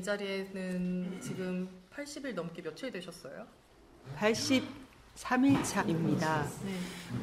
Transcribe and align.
이 0.00 0.02
자리에는 0.02 1.20
지금 1.20 1.68
80일 1.94 2.32
넘게 2.32 2.62
며칠 2.62 2.90
되셨어요? 2.90 3.46
83일 4.18 5.62
차입니다. 5.62 6.46
네. 6.64 6.74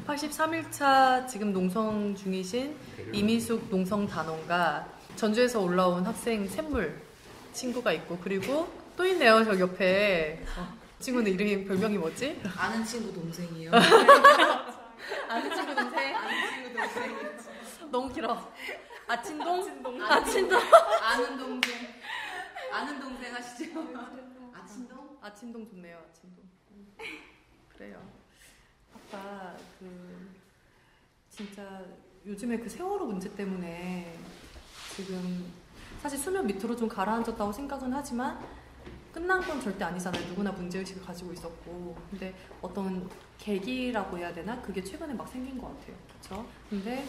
83일 0.06 0.70
차 0.70 1.26
지금 1.26 1.52
농성 1.52 2.14
중이신 2.14 2.76
이미숙 3.12 3.68
농성 3.68 4.06
단원과 4.06 4.86
전주에서 5.16 5.60
올라온 5.60 6.06
학생 6.06 6.46
샘물 6.46 7.02
친구가 7.52 7.90
있고 7.94 8.16
그리고 8.18 8.72
또 8.96 9.04
있네요 9.06 9.42
저 9.42 9.58
옆에 9.58 10.44
어, 10.56 10.72
친구는 11.00 11.32
이름이 11.32 11.64
별명이 11.64 11.98
뭐지? 11.98 12.40
아는 12.56 12.84
친구 12.84 13.12
동생이요. 13.12 13.72
아는 15.28 15.52
친구 15.52 15.74
동생? 15.74 16.14
아는 16.16 16.48
친구 16.54 16.78
동생. 16.78 17.90
너무 17.90 18.12
길어. 18.12 18.52
아친동? 19.08 19.62
아친동. 19.62 20.02
아친동? 20.04 20.60
아는 21.02 21.38
동생. 21.38 21.98
아는 22.72 23.00
동생 23.00 23.34
하시죠? 23.34 23.80
아친동? 24.54 25.18
아친동 25.20 25.68
좋네요 25.68 25.98
아친동. 26.10 26.44
그래요. 27.68 28.02
아까 28.94 29.56
그 29.78 30.28
진짜 31.30 31.84
요즘에 32.26 32.58
그 32.58 32.68
세월호 32.68 33.06
문제 33.06 33.34
때문에 33.34 34.14
지금 34.94 35.52
사실 36.02 36.18
수면 36.18 36.46
밑으로 36.46 36.76
좀 36.76 36.88
가라앉았다고 36.88 37.52
생각은 37.52 37.92
하지만 37.92 38.38
끝난 39.12 39.40
건 39.40 39.60
절대 39.60 39.84
아니잖아요. 39.84 40.26
누구나 40.28 40.52
문제의식을 40.52 41.02
가지고 41.02 41.32
있었고. 41.32 41.96
근데 42.10 42.34
어떤 42.60 43.08
계기라고 43.38 44.18
해야 44.18 44.32
되나? 44.32 44.60
그게 44.60 44.82
최근에 44.82 45.14
막 45.14 45.28
생긴 45.28 45.58
것 45.58 45.68
같아요. 45.68 45.96
그쵸? 46.20 46.46
근데 46.68 47.08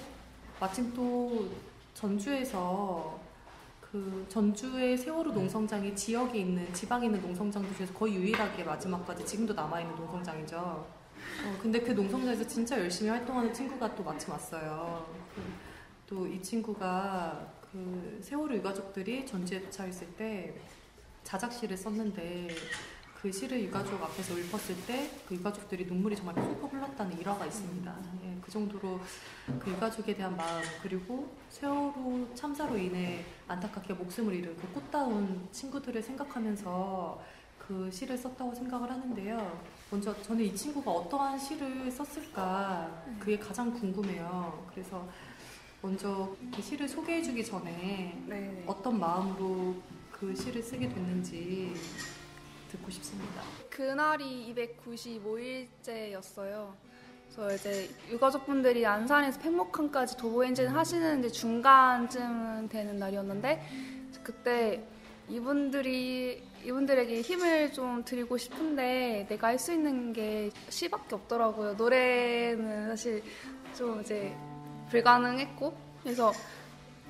마침 0.59 0.93
또 0.93 1.49
전주에서 1.93 3.19
그 3.91 4.25
전주의 4.29 4.95
세월호 4.97 5.31
농성장이 5.31 5.95
지역에 5.95 6.39
있는 6.39 6.71
지방에 6.73 7.07
있는 7.07 7.21
농성장들 7.21 7.75
중에서 7.75 7.93
거의 7.93 8.15
유일하게 8.15 8.63
마지막까지 8.63 9.25
지금도 9.25 9.53
남아 9.53 9.81
있는 9.81 9.95
농성장이죠. 9.95 10.57
어, 10.57 11.57
근데 11.61 11.79
그 11.81 11.91
농성장에서 11.91 12.45
진짜 12.47 12.79
열심히 12.79 13.09
활동하는 13.09 13.51
친구가 13.53 13.95
또 13.95 14.03
마침 14.03 14.29
왔어요. 14.31 15.05
또 16.07 16.27
이 16.27 16.41
친구가 16.41 17.47
그 17.71 18.19
세월호 18.21 18.55
유가족들이 18.55 19.25
전주에 19.25 19.61
도착했을 19.61 20.07
때 20.15 20.55
자작시를 21.23 21.77
썼는데 21.77 22.47
그 23.21 23.31
시를 23.31 23.61
유가족 23.63 24.01
앞에서 24.01 24.33
읊었을 24.35 24.75
때 24.87 25.09
그 25.27 25.35
유가족들이 25.35 25.85
눈물이 25.85 26.15
정말 26.15 26.33
펑펑 26.35 26.69
흘렀다는 26.71 27.19
일화가 27.19 27.45
있습니다. 27.45 27.95
예, 28.39 28.41
그 28.41 28.51
정도로 28.51 28.99
그 29.59 29.71
유가족에 29.71 30.15
대한 30.15 30.35
마음 30.35 30.61
그리고 30.81 31.29
세월호 31.49 32.33
참사로 32.33 32.77
인해 32.77 33.23
안타깝게 33.47 33.93
목숨을 33.93 34.33
잃은 34.35 34.57
그 34.57 34.67
꽃다운 34.73 35.47
친구들을 35.51 36.01
생각하면서 36.01 37.21
그 37.57 37.91
시를 37.91 38.17
썼다고 38.17 38.55
생각을 38.55 38.89
하는데요. 38.89 39.59
먼저 39.91 40.19
저는 40.21 40.43
이 40.43 40.55
친구가 40.55 40.89
어떠한 40.89 41.37
시를 41.37 41.91
썼을까 41.91 43.03
그게 43.19 43.37
가장 43.37 43.71
궁금해요. 43.73 44.67
그래서 44.71 45.07
먼저 45.81 46.35
그 46.53 46.61
시를 46.61 46.87
소개해주기 46.87 47.45
전에 47.45 48.21
네. 48.27 48.63
어떤 48.67 48.99
마음으로 48.99 49.75
그 50.11 50.35
시를 50.35 50.61
쓰게 50.61 50.89
됐는지 50.89 51.73
듣고 52.69 52.91
싶습니다. 52.91 53.41
그날이 53.69 54.53
295일째였어요. 54.53 56.88
그래서 57.35 57.55
이제 57.55 57.89
유가족분들이 58.09 58.85
안산에서 58.85 59.39
팽목항까지 59.39 60.17
도보 60.17 60.43
행진 60.43 60.67
하시는 60.67 61.19
이제 61.19 61.29
중간쯤 61.29 62.67
되는 62.69 62.97
날이었는데 62.97 63.63
그때 64.23 64.83
이분들이 65.29 66.43
이분들에게 66.65 67.21
힘을 67.21 67.71
좀 67.71 68.03
드리고 68.03 68.37
싶은데 68.37 69.27
내가 69.29 69.47
할 69.47 69.59
수 69.59 69.71
있는 69.71 70.11
게 70.11 70.49
시밖에 70.69 71.15
없더라고요. 71.15 71.73
노래는 71.73 72.89
사실 72.89 73.23
좀 73.77 74.01
이제 74.01 74.35
불가능했고 74.89 75.73
그래서 76.03 76.33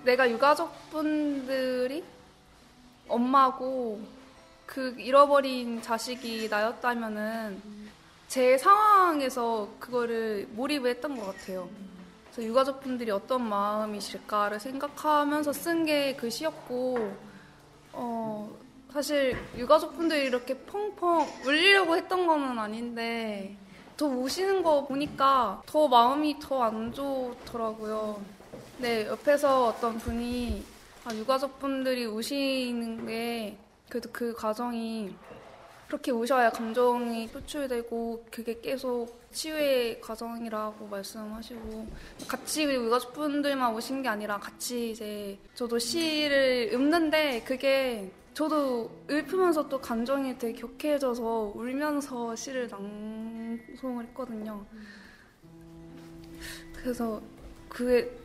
내가 0.04 0.30
유가족분들이 0.30 2.04
엄마고 3.08 4.02
그 4.66 4.96
잃어버린 5.00 5.82
자식이 5.82 6.48
나였다면은 6.50 7.79
제 8.30 8.60
상황에서 8.60 9.68
그거를 9.80 10.48
몰입을 10.52 10.92
했던 10.92 11.18
것 11.18 11.26
같아요. 11.36 11.68
그래서 12.32 12.48
유가족 12.48 12.80
분들이 12.82 13.10
어떤 13.10 13.50
마음이실까를 13.50 14.60
생각하면서 14.60 15.52
쓴게그 15.52 16.30
시였고, 16.30 17.12
어, 17.94 18.56
사실 18.94 19.36
유가족 19.58 19.96
분들이 19.96 20.28
이렇게 20.28 20.56
펑펑 20.56 21.28
울리려고 21.44 21.98
했던 21.98 22.28
거는 22.28 22.60
아닌데, 22.60 23.58
더 23.98 24.06
우시는 24.06 24.62
거 24.62 24.86
보니까 24.86 25.64
더 25.66 25.88
마음이 25.88 26.40
더 26.40 26.62
안 26.64 26.94
좋더라고요. 26.94 28.22
네, 28.78 29.08
옆에서 29.08 29.66
어떤 29.70 29.98
분이 29.98 30.64
아, 31.04 31.14
유가족 31.16 31.58
분들이 31.60 32.06
우시는 32.06 33.08
게 33.08 33.58
그래도 33.90 34.10
그 34.14 34.34
과정이 34.34 35.16
그렇게 35.90 36.12
우셔야 36.12 36.52
감정이 36.52 37.28
표출되고 37.30 38.28
그게 38.30 38.62
계속 38.62 39.20
치유의 39.32 40.00
과정이라고 40.02 40.86
말씀하시고 40.86 41.88
같이 42.28 42.68
그리고 42.68 42.86
유가족분들만 42.86 43.74
오신 43.74 44.04
게 44.04 44.10
아니라 44.10 44.38
같이 44.38 44.92
이제 44.92 45.40
저도 45.56 45.80
시를 45.80 46.70
읊는데 46.72 47.42
그게 47.44 48.12
저도 48.36 48.92
읊으면서 49.10 49.68
또 49.68 49.82
감정이 49.82 50.38
되게 50.38 50.62
격해져서 50.62 51.54
울면서 51.56 52.36
시를 52.36 52.68
낭송을 52.68 54.06
했거든요. 54.10 54.64
그래서 56.76 57.20
그게 57.68 58.16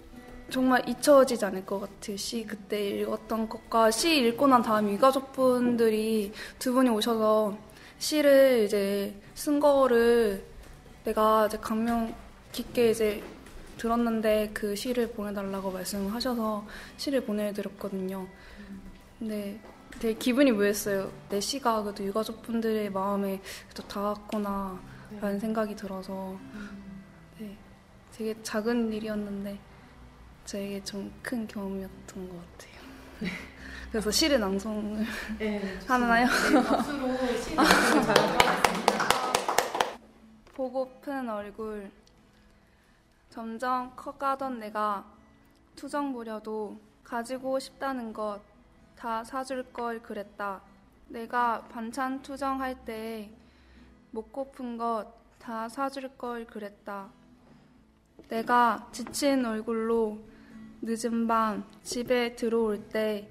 정말 0.55 0.89
잊혀지지 0.89 1.45
않을 1.47 1.67
것 1.67 1.81
같아요. 1.81 2.17
시 2.17 2.47
그때 2.47 2.91
읽었던 2.91 3.49
것과 3.49 3.91
시 3.91 4.19
읽고 4.19 4.47
난 4.47 4.63
다음 4.63 4.89
유가족분들이 4.89 6.33
두 6.61 6.73
분이 6.73 6.91
오셔서 6.91 7.59
시를 7.99 8.63
이제 8.65 9.21
쓴 9.35 9.59
거를 9.59 10.45
내가 11.03 11.47
이제 11.47 11.59
감명 11.59 12.15
깊게 12.53 12.91
이제 12.91 13.21
들었는데 13.79 14.53
그 14.55 14.77
시를 14.77 15.11
보내달라고 15.11 15.73
말씀하셔서 15.73 16.65
시를 16.99 17.25
보내드렸거든요. 17.25 18.25
근데 19.19 19.59
되게 19.99 20.15
기분이 20.17 20.53
묘했어요. 20.53 21.11
내 21.31 21.41
시가 21.41 21.83
그래도 21.83 22.05
유가족분들의 22.05 22.93
마음에 22.93 23.43
또 23.75 23.83
닿았구나 23.89 24.81
라는 25.21 25.41
생각이 25.41 25.75
들어서 25.75 26.39
네, 27.41 27.57
되게 28.13 28.41
작은 28.45 28.93
일이었는데 28.93 29.74
저에게 30.45 30.83
좀 30.85 31.11
큰 31.23 31.47
경험이었던 31.47 32.29
것 32.29 32.37
같아요. 32.37 32.75
그래서 33.91 34.11
시를 34.11 34.41
낭송을 34.41 35.05
네, 35.39 35.79
하나요? 35.87 36.27
네, 36.27 36.63
박수로 36.63 37.17
들어봤습니다. 37.17 39.05
보고픈 40.55 41.29
얼굴 41.29 41.91
점점 43.31 43.93
커가던 43.97 44.59
내가 44.61 45.05
투정 45.77 46.13
부려도 46.13 46.79
가지고 47.05 47.59
싶다는 47.59 48.13
것 48.13 48.41
다 48.97 49.23
사줄 49.25 49.65
걸 49.73 50.01
그랬다. 50.01 50.63
내가 51.09 51.63
반찬 51.69 52.23
투정할 52.23 52.85
때 52.85 53.31
먹고픈 54.13 54.79
것 54.79 55.07
다 55.39 55.69
사줄 55.69 56.09
걸 56.17 56.47
그랬다. 56.47 57.09
내가 58.29 58.89
지친 58.93 59.45
얼굴로 59.45 60.19
늦은 60.87 61.27
밤 61.27 61.65
집에 61.83 62.37
들어올 62.37 62.79
때 62.91 63.27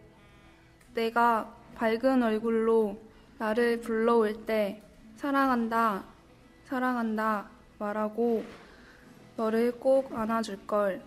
내가 0.95 1.55
밝은 1.75 2.23
얼굴로 2.23 2.99
나를 3.37 3.79
불러올 3.79 4.47
때 4.47 4.81
사랑한다, 5.17 6.03
사랑한다 6.65 7.47
말하고 7.77 8.43
너를 9.37 9.79
꼭 9.79 10.11
안아줄 10.11 10.65
걸. 10.65 11.03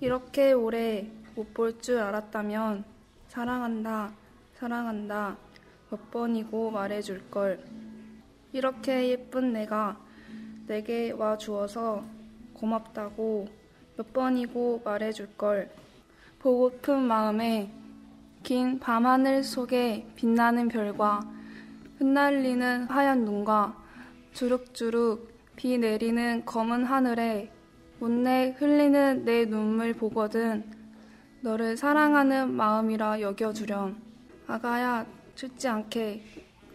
이렇게 0.00 0.52
오래 0.52 1.10
못 1.34 1.54
볼 1.54 1.80
줄 1.80 1.98
알았다면 2.00 2.84
사랑한다, 3.28 4.12
사랑한다 4.56 5.38
몇 5.88 6.10
번이고 6.10 6.70
말해줄 6.70 7.30
걸. 7.30 7.64
이렇게 8.52 9.08
예쁜 9.08 9.54
내가 9.54 9.98
내게 10.66 11.12
와 11.12 11.38
주어서 11.38 12.04
고맙다고 12.52 13.48
몇 13.98 14.12
번이고 14.12 14.82
말해줄 14.84 15.36
걸. 15.36 15.68
보고픈 16.38 17.00
마음에 17.00 17.68
긴 18.44 18.78
밤하늘 18.78 19.42
속에 19.42 20.06
빛나는 20.14 20.68
별과 20.68 21.28
흩날리는 21.98 22.84
하얀 22.84 23.24
눈과 23.24 23.76
주룩주룩 24.34 25.56
비 25.56 25.78
내리는 25.78 26.44
검은 26.44 26.84
하늘에 26.84 27.50
못내 27.98 28.54
흘리는 28.56 29.24
내 29.24 29.44
눈물 29.46 29.94
보거든 29.94 30.62
너를 31.40 31.76
사랑하는 31.76 32.52
마음이라 32.52 33.20
여겨주렴 33.20 34.00
아가야 34.46 35.06
춥지 35.34 35.66
않게 35.66 36.22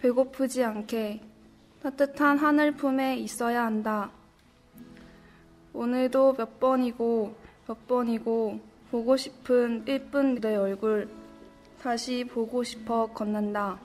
배고프지 0.01 0.61
않게 0.61 1.21
따뜻한 1.81 2.37
하늘 2.37 2.73
품에 2.73 3.15
있어야 3.15 3.63
한다 3.63 4.11
오늘도 5.73 6.35
몇 6.35 6.59
번이고 6.59 7.35
몇 7.67 7.87
번이고 7.87 8.59
보고 8.91 9.17
싶은 9.17 9.83
예쁜 9.87 10.35
내 10.35 10.55
얼굴 10.55 11.09
다시 11.81 12.23
보고 12.23 12.63
싶어 12.63 13.07
건넌다 13.07 13.79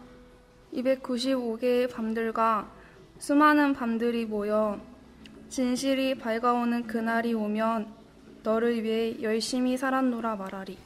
295개의 0.74 1.90
밤들과 1.90 2.70
수많은 3.18 3.72
밤들이 3.72 4.26
모여 4.26 4.78
진실이 5.48 6.18
밝아오는 6.18 6.86
그날이 6.86 7.32
오면 7.32 7.90
너를 8.42 8.82
위해 8.84 9.20
열심히 9.22 9.76
살았노라 9.76 10.36
말하리. 10.36 10.78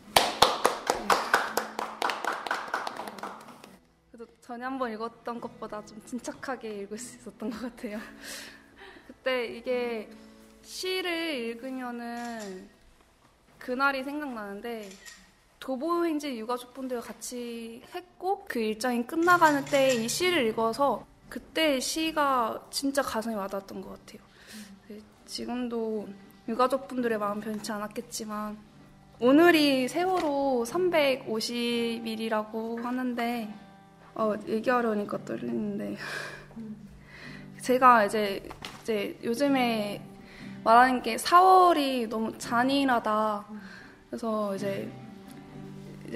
그래도 4.12 4.26
전에 4.40 4.64
한번 4.64 4.93
읽었던 4.93 5.40
것보다 5.40 5.84
좀 5.84 6.00
침착하게 6.06 6.82
읽을 6.82 6.96
수 6.96 7.19
있었던 7.19 7.50
것 7.50 7.60
같아요. 7.60 7.98
그때 9.08 9.46
이게 9.46 10.08
시를 10.72 11.34
읽으면은 11.34 12.69
그날이 13.58 14.02
생각나는데 14.02 14.88
도보행진 15.60 16.38
유가족분들과 16.38 17.08
같이 17.08 17.82
했고 17.94 18.46
그 18.48 18.58
일정이 18.58 19.06
끝나가는 19.06 19.62
때에 19.66 19.92
이 19.92 20.08
시를 20.08 20.46
읽어서 20.46 21.06
그때 21.28 21.78
시가 21.78 22.69
진짜 22.70 23.02
가슴에 23.02 23.34
와닿았던 23.34 23.82
것 23.82 23.90
같아요. 23.90 24.22
네, 24.88 24.98
지금도 25.26 26.08
유가족분들의 26.48 27.19
마음 27.19 27.40
변치 27.40 27.70
않았겠지만 27.70 28.56
오늘이 29.20 29.88
세월호 29.88 30.64
350일이라고 30.66 32.82
하는데 32.82 33.54
어, 34.14 34.32
얘기하려니까 34.48 35.22
떨리는데 35.26 35.98
제가 37.60 38.06
이제 38.06 38.48
이제 38.80 39.19
요즘에 39.22 40.08
말하는 40.64 41.03
게 41.03 41.17
4월이 41.17 42.09
너무 42.09 42.37
잔인하다. 42.38 43.44
그래서 44.09 44.55
이제 44.55 44.91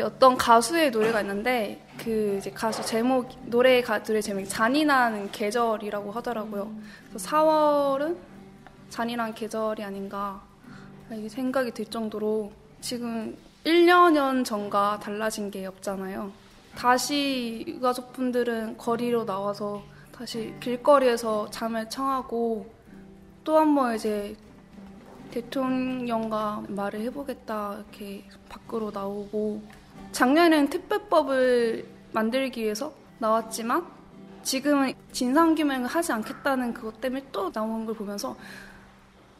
어떤 0.01 0.37
가수의 0.37 0.91
노래가 0.91 1.23
있는데 1.23 1.87
그 1.99 2.37
이제 2.39 2.51
가수 2.51 2.85
제목 2.85 3.29
노래 3.47 3.81
가 3.81 4.03
노래 4.03 4.21
제목이 4.21 4.47
잔인한 4.49 5.31
계절이라고 5.33 6.13
하더라고요. 6.13 6.71
그래서 7.09 7.29
4월은 7.29 8.17
잔인한 8.91 9.35
계절이 9.35 9.83
아닌가 9.83 10.43
생각이 11.29 11.73
들 11.73 11.87
정도로 11.87 12.53
지금 12.81 13.37
1년 13.65 14.45
전과 14.45 15.01
달라진 15.03 15.51
게 15.51 15.67
없잖아요. 15.67 16.31
다시 16.77 17.65
유가족분들은 17.67 18.77
거리로 18.77 19.25
나와서 19.25 19.83
다시 20.15 20.55
길거리에서 20.61 21.51
잠을 21.51 21.89
청하고 21.89 22.76
또 23.47 23.59
한 23.59 23.77
번 23.77 23.95
이제 23.95 24.37
대통령과 25.31 26.65
말을 26.69 27.01
해보겠다 27.03 27.77
이렇게 27.77 28.25
밖으로 28.49 28.91
나오고 28.91 29.63
작년에는 30.11 30.69
특별법을 30.69 31.87
만들기 32.13 32.63
위해서 32.65 32.93
나왔지만 33.21 33.87
지금은 34.43 34.95
진상규명을 35.13 35.87
하지 35.87 36.13
않겠다는 36.13 36.75
그것 36.75 37.01
때문에 37.01 37.25
또 37.31 37.53
나온 37.53 37.87
걸 37.87 37.95
보면서 37.95 38.37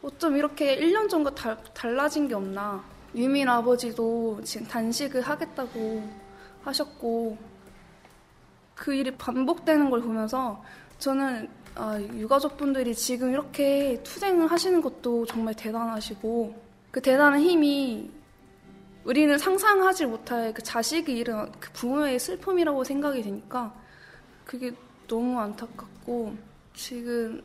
어쩜 0.01 0.37
이렇게 0.37 0.77
1년 0.77 1.09
전과 1.09 1.35
달, 1.35 1.57
달라진 1.73 2.27
게 2.29 2.35
없나. 2.35 2.81
유민 3.15 3.49
아버지도 3.49 4.39
지금 4.43 4.67
단식을 4.67 5.21
하겠다고 5.21 6.07
하셨고 6.63 7.37
그 8.75 8.93
일이 8.93 9.11
반복되는 9.17 9.89
걸 9.89 10.01
보면서 10.01 10.63
저는 10.99 11.49
아, 11.79 11.99
유가족분들이 12.01 12.95
지금 12.95 13.31
이렇게 13.31 14.01
투쟁을 14.03 14.47
하시는 14.47 14.81
것도 14.81 15.27
정말 15.27 15.53
대단하시고 15.53 16.55
그 16.89 17.01
대단한 17.01 17.39
힘이 17.39 18.09
우리는 19.03 19.37
상상하지 19.37 20.07
못할 20.07 20.53
그 20.55 20.63
자식이 20.63 21.15
잃은 21.15 21.51
그 21.59 21.71
부모의 21.73 22.19
슬픔이라고 22.19 22.83
생각이 22.83 23.21
되니까 23.21 23.73
그게 24.43 24.71
너무 25.07 25.39
안타깝고 25.39 26.35
지금 26.73 27.43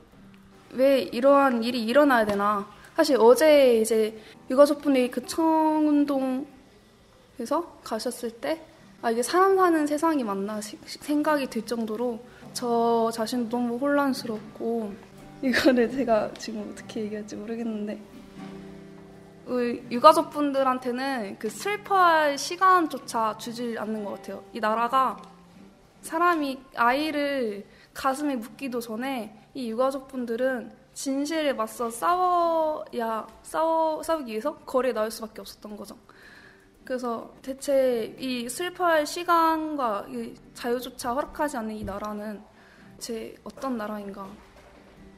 왜 0.71 1.03
이러한 1.03 1.63
일이 1.63 1.85
일어나야 1.85 2.25
되나. 2.25 2.67
사실 2.97 3.17
어제 3.19 3.81
이제 3.81 4.19
유가족분들이 4.51 5.11
그 5.11 5.25
청운동에서 5.27 6.47
가셨을 7.85 8.31
때 8.31 8.65
아, 9.03 9.11
이게 9.11 9.23
사람 9.23 9.57
사는 9.57 9.87
세상이 9.87 10.25
맞나 10.25 10.61
생각이 10.63 11.49
들 11.49 11.67
정도로 11.67 12.32
저 12.53 13.11
자신도 13.13 13.57
너무 13.57 13.77
혼란스럽고 13.77 14.95
이거를 15.43 15.91
제가 15.91 16.33
지금 16.35 16.71
어떻게 16.71 17.03
얘기할지 17.03 17.37
모르겠는데 17.37 18.01
유가족분들한테는 19.91 21.39
그 21.39 21.51
슬퍼할 21.51 22.39
시간조차 22.39 23.37
주지 23.39 23.77
않는 23.79 24.05
것 24.05 24.13
같아요. 24.13 24.45
이 24.53 24.61
나라가 24.61 25.21
사람이 26.03 26.61
아이를 26.77 27.67
가슴에 27.93 28.37
묻기도 28.37 28.81
전에 28.81 29.37
이 29.55 29.71
유가족분들은 29.71 30.73
진실에 30.95 31.53
맞서 31.53 31.91
싸워야 31.91 33.27
싸워 33.43 34.03
싸우기 34.03 34.31
위해서 34.31 34.55
거리에 34.59 34.93
나올 34.93 35.11
수밖에 35.11 35.41
없었던 35.41 35.77
거죠. 35.77 35.97
그래서 36.93 37.33
대체 37.41 38.15
이 38.19 38.47
슬퍼할 38.47 39.07
시간과 39.07 40.05
이 40.11 40.35
자유조차 40.53 41.15
허락하지 41.15 41.57
않는 41.57 41.75
이 41.75 41.85
나라는 41.85 42.43
제 42.99 43.35
어떤 43.45 43.79
나라인가 43.79 44.29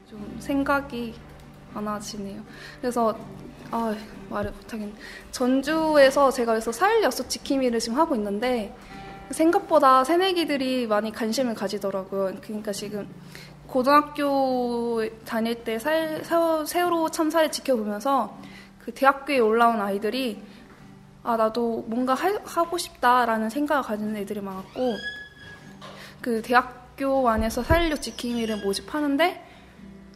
좀 0.08 0.36
생각이 0.38 1.12
많아지네요. 1.74 2.44
그래서 2.80 3.18
아 3.72 3.92
말을 4.30 4.52
못하겠네. 4.52 4.92
전주에서 5.32 6.30
제가 6.30 6.52
그래서 6.52 6.70
사일 6.70 7.02
약속 7.02 7.28
지킴이를 7.28 7.80
지금 7.80 7.98
하고 7.98 8.14
있는데 8.14 8.72
생각보다 9.32 10.04
새내기들이 10.04 10.86
많이 10.86 11.10
관심을 11.10 11.56
가지더라고요. 11.56 12.36
그러니까 12.40 12.70
지금 12.70 13.12
고등학교 13.66 15.02
다닐 15.24 15.64
때 15.64 15.80
살, 15.80 16.22
세월호 16.24 17.08
참사를 17.08 17.50
지켜보면서 17.50 18.38
그 18.78 18.92
대학교에 18.94 19.40
올라온 19.40 19.80
아이들이 19.80 20.40
아 21.24 21.36
나도 21.38 21.84
뭔가 21.88 22.12
하, 22.12 22.30
하고 22.44 22.76
싶다라는 22.76 23.48
생각을 23.48 23.82
가지는 23.82 24.14
애들이 24.16 24.40
많았고 24.42 24.96
그 26.20 26.42
대학교 26.42 27.28
안에서 27.28 27.62
사일력 27.62 28.02
지킴이를 28.02 28.62
모집하는데 28.62 29.42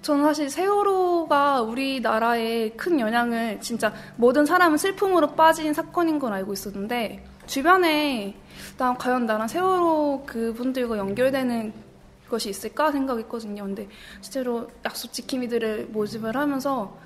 저는 0.03 0.25
사실 0.25 0.51
세월호가 0.51 1.63
우리나라에 1.63 2.71
큰 2.71 3.01
영향을 3.01 3.61
진짜 3.61 3.93
모든 4.17 4.47
사람은 4.47 4.77
슬픔으로 4.77 5.35
빠진 5.35 5.73
사건인 5.73 6.19
걸 6.19 6.33
알고 6.35 6.53
있었는데 6.53 7.25
주변에 7.47 8.37
나 8.77 8.95
과연 8.95 9.25
나랑 9.25 9.49
세월호 9.49 10.25
그분들과 10.27 10.99
연결되는 10.99 11.73
것이 12.29 12.51
있을까 12.51 12.93
생각했거든요. 12.93 13.65
근데 13.65 13.89
실제로 14.21 14.71
약속 14.85 15.13
지킴이들을 15.13 15.87
모집을 15.87 16.37
하면서 16.37 16.99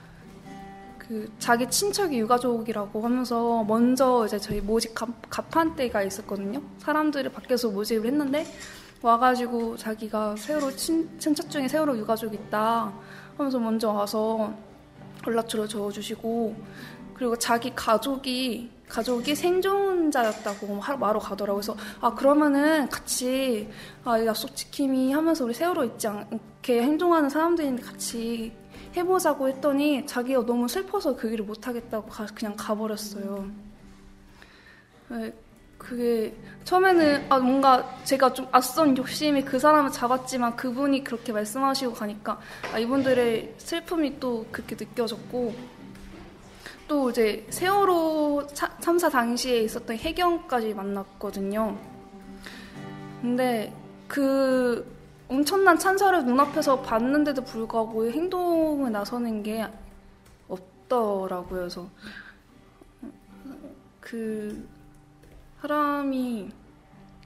그 1.12 1.30
자기 1.38 1.68
친척이 1.68 2.18
유가족이라고 2.20 3.04
하면서 3.04 3.62
먼저 3.64 4.24
이제 4.24 4.38
저희 4.38 4.62
모집 4.62 4.94
갑판 4.94 5.76
때가 5.76 6.02
있었거든요. 6.04 6.62
사람들을 6.78 7.30
밖에서 7.32 7.68
모집을 7.68 8.06
했는데 8.06 8.46
와가지고 9.02 9.76
자기가 9.76 10.36
세월호 10.36 10.74
친, 10.74 11.18
친척 11.18 11.50
중에 11.50 11.68
세월호 11.68 11.98
유가족 11.98 12.32
있다 12.32 12.90
하면서 13.36 13.58
먼저 13.58 13.90
와서 13.90 14.54
연락처를 15.26 15.68
적어주시고 15.68 16.56
그리고 17.12 17.36
자기 17.36 17.74
가족이 17.74 18.70
가족이 18.88 19.34
생존자였다고 19.34 20.80
말로 20.98 21.20
가더라고요. 21.20 21.60
그래서 21.60 21.76
아 22.00 22.14
그러면은 22.14 22.88
같이 22.88 23.68
아, 24.04 24.18
약속 24.24 24.56
지킴이 24.56 25.12
하면서 25.12 25.44
우리 25.44 25.52
세월호 25.52 25.84
있지 25.84 26.08
않게 26.08 26.80
행동하는 26.80 27.28
사람들인데 27.28 27.82
같이 27.82 28.61
해보자고 28.96 29.48
했더니 29.48 30.06
자기가 30.06 30.44
너무 30.44 30.68
슬퍼서 30.68 31.16
그 31.16 31.30
일을 31.30 31.44
못하겠다고 31.44 32.08
가, 32.08 32.26
그냥 32.26 32.54
가버렸어요. 32.56 33.46
네, 35.08 35.32
그게 35.78 36.34
처음에는 36.64 37.26
아 37.28 37.38
뭔가 37.38 37.96
제가 38.04 38.32
좀 38.32 38.46
앞선 38.52 38.96
욕심이 38.96 39.42
그 39.42 39.58
사람을 39.58 39.90
잡았지만 39.90 40.56
그분이 40.56 41.04
그렇게 41.04 41.32
말씀하시고 41.32 41.92
가니까 41.92 42.40
아, 42.72 42.78
이분들의 42.78 43.54
슬픔이 43.58 44.18
또 44.20 44.46
그렇게 44.52 44.76
느껴졌고 44.78 45.54
또 46.86 47.10
이제 47.10 47.46
세월호 47.50 48.46
참사 48.80 49.08
당시에 49.08 49.60
있었던 49.60 49.96
해경까지 49.96 50.74
만났거든요. 50.74 51.76
근데 53.20 53.72
그 54.06 55.01
엄청난 55.32 55.78
찬사를 55.78 56.26
눈앞에서 56.26 56.82
봤는데도 56.82 57.42
불구하고 57.42 58.04
행동을 58.10 58.92
나서는 58.92 59.42
게 59.42 59.66
없더라고요. 60.46 61.60
그래서 61.60 61.88
그 63.98 64.68
사람이 65.62 66.50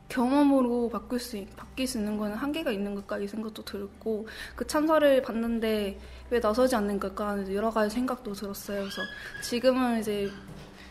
경험으로 0.08 0.88
바꿀 0.88 1.18
수, 1.18 1.44
바뀔 1.56 1.88
수 1.88 1.98
있는 1.98 2.16
거는 2.16 2.36
한계가 2.36 2.70
있는 2.70 2.94
걸까 2.94 3.18
이 3.18 3.26
생각도 3.26 3.64
들었고 3.64 4.28
그 4.54 4.64
찬사를 4.64 5.22
봤는데 5.22 5.98
왜 6.30 6.38
나서지 6.38 6.76
않는 6.76 7.00
걸까 7.00 7.52
여러 7.52 7.70
가지 7.70 7.92
생각도 7.92 8.34
들었어요. 8.34 8.82
그래서 8.82 9.02
지금은 9.42 9.98
이제 9.98 10.30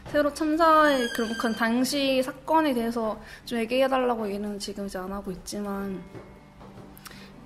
새로 0.07 0.33
참사의 0.33 1.07
그런 1.15 1.29
그 1.39 1.53
당시 1.53 2.21
사건에 2.21 2.73
대해서 2.73 3.17
좀 3.45 3.57
얘기해달라고 3.59 4.27
얘기는 4.27 4.59
지금 4.59 4.87
이제 4.87 4.97
안 4.97 5.13
하고 5.13 5.31
있지만 5.31 6.03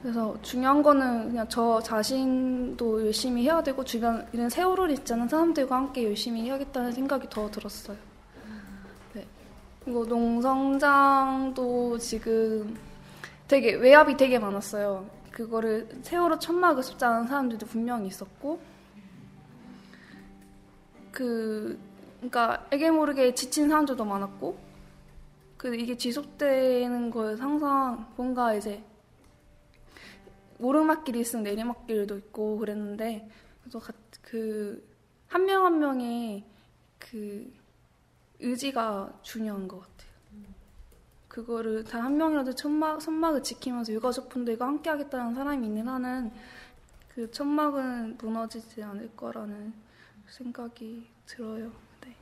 그래서 0.02 0.38
중요한 0.42 0.82
거는 0.82 1.30
그냥 1.30 1.46
저 1.50 1.82
자신도 1.82 3.06
열심히 3.06 3.44
해야 3.44 3.62
되고 3.62 3.84
주변 3.84 4.26
이런 4.32 4.50
세월을 4.50 4.92
있잖아 4.92 5.28
사람들과 5.28 5.76
함께 5.76 6.06
열심히 6.06 6.44
해야겠다는 6.44 6.94
생각이 6.94 7.28
더 7.30 7.52
들었어요. 7.52 7.98
네. 9.14 9.28
그리고 9.84 10.06
농성장도 10.06 11.98
지금 11.98 12.78
되게 13.48 13.74
외압이 13.74 14.16
되게 14.16 14.40
많았어요. 14.40 15.06
그거를 15.32 15.90
세월호 16.04 16.40
천막을 16.40 16.82
습자하는 16.82 17.28
사람들도 17.28 17.66
분명히 17.66 18.08
있었고 18.08 18.60
그 21.12 21.78
그러니까 22.18 22.66
알게 22.72 22.92
모르게 22.92 23.34
지친 23.34 23.68
사람들도 23.68 24.04
많았고 24.06 24.58
그 25.58 25.76
이게 25.76 25.98
지속되는 25.98 27.12
걸 27.12 27.38
항상 27.38 28.08
뭔가 28.16 28.54
이제 28.54 28.82
오르막길이 30.60 31.20
있으면 31.22 31.44
내리막길도 31.44 32.18
있고 32.18 32.58
그랬는데 32.58 33.30
그래서 33.62 33.82
그 34.22 34.88
한명한 35.28 35.80
명의 35.80 36.44
그 36.98 37.52
의지가 38.40 39.20
중요한 39.22 39.68
것 39.68 39.80
같아요. 39.82 40.10
그거를 41.28 41.84
단 41.84 42.04
한 42.04 42.18
명이라도 42.18 42.56
천막, 42.56 43.02
선막을 43.02 43.44
지키면서 43.44 43.94
유가족분들과 43.94 44.66
함께 44.66 44.90
하겠다는 44.90 45.36
사람이 45.36 45.68
있는 45.68 45.88
한은 45.88 46.32
그 47.14 47.30
천막은 47.32 48.18
무너지지 48.18 48.82
않을 48.82 49.16
거라는 49.16 49.74
생각이 50.28 51.08
들어요. 51.28 51.72
네. 52.02 52.16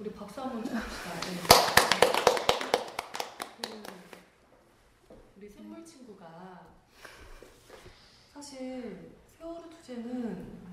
우리 0.00 0.10
박수 0.12 0.40
한번 0.40 0.64
쳐봅시다. 0.64 1.10
네. 1.20 2.12
그 3.62 3.82
우리 5.36 5.48
샘물 5.50 5.84
친구가 5.84 6.73
사실 8.34 9.12
세월호 9.38 9.70
투쟁은 9.70 10.64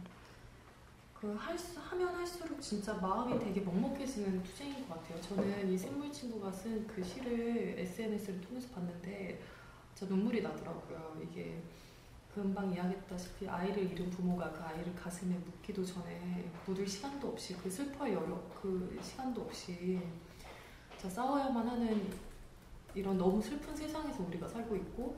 그 1.13 1.35
할 1.37 1.55
수, 1.55 1.79
하면 1.79 2.15
할수록 2.15 2.59
진짜 2.59 2.95
마음이 2.95 3.37
되게 3.37 3.61
먹먹해지는 3.61 4.41
투쟁인 4.41 4.87
것 4.87 4.95
같아요. 4.95 5.21
저는 5.21 5.71
이 5.71 5.77
샘물 5.77 6.11
친구가 6.11 6.51
쓴 6.51 6.87
그 6.87 7.03
시를 7.03 7.75
SNS를 7.77 8.41
통해서 8.41 8.67
봤는데 8.69 9.39
진짜 9.93 10.15
눈물이 10.15 10.41
나더라고요. 10.41 11.21
이게 11.21 11.61
금방 12.33 12.73
이야기했다시피 12.73 13.47
아이를 13.47 13.91
잃은 13.91 14.09
부모가 14.09 14.51
그 14.51 14.63
아이를 14.63 14.95
가슴에 14.95 15.35
묻기도 15.35 15.85
전에 15.85 16.49
묻을 16.65 16.87
시간도 16.87 17.27
없이 17.27 17.55
그 17.61 17.69
슬퍼의 17.69 18.15
여력 18.15 18.59
그 18.59 18.99
시간도 19.03 19.41
없이 19.41 20.01
자 20.97 21.07
싸워야만 21.07 21.67
하는 21.67 22.09
이런 22.95 23.15
너무 23.19 23.39
슬픈 23.39 23.75
세상에서 23.75 24.23
우리가 24.23 24.47
살고 24.47 24.75
있고 24.75 25.17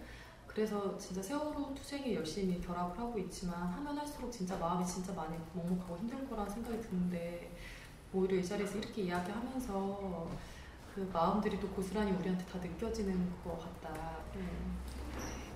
그래서 0.54 0.96
진짜 1.00 1.22
세월호 1.22 1.74
투쟁에 1.74 2.14
열심히 2.14 2.62
결합을 2.62 2.98
하고 3.00 3.18
있지만 3.18 3.56
하면 3.56 3.98
할수록 3.98 4.32
진짜 4.32 4.56
마음이 4.58 4.86
진짜 4.86 5.12
많이 5.14 5.36
먹먹하고 5.54 5.98
힘들 5.98 6.30
거라는 6.30 6.52
생각이 6.52 6.80
드는데 6.80 7.52
오히려 8.14 8.38
이 8.38 8.46
자리에서 8.46 8.78
이렇게 8.78 9.04
이야기하면서 9.04 10.30
그 10.94 11.10
마음들이 11.12 11.60
또 11.60 11.68
고스란히 11.70 12.12
우리한테 12.12 12.46
다 12.46 12.60
느껴지는 12.60 13.34
것 13.44 13.60
같다. 13.60 14.20
네. 14.36 14.44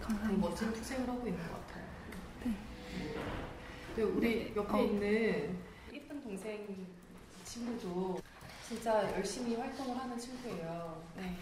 감사합니다. 0.01 0.47
멋진 0.47 0.73
투쟁을 0.73 1.07
하고 1.07 1.27
있는 1.27 1.47
것 1.47 1.67
같아요. 1.67 1.85
네. 2.45 2.55
네, 3.95 4.01
우리 4.01 4.53
옆에 4.55 4.73
어. 4.73 4.81
있는 4.81 5.59
이쁜 5.93 6.23
동생 6.23 6.87
친구도 7.43 8.19
진짜 8.67 9.15
열심히 9.15 9.55
활동을 9.55 9.95
하는 9.95 10.17
친구예요. 10.17 11.03
네. 11.15 11.37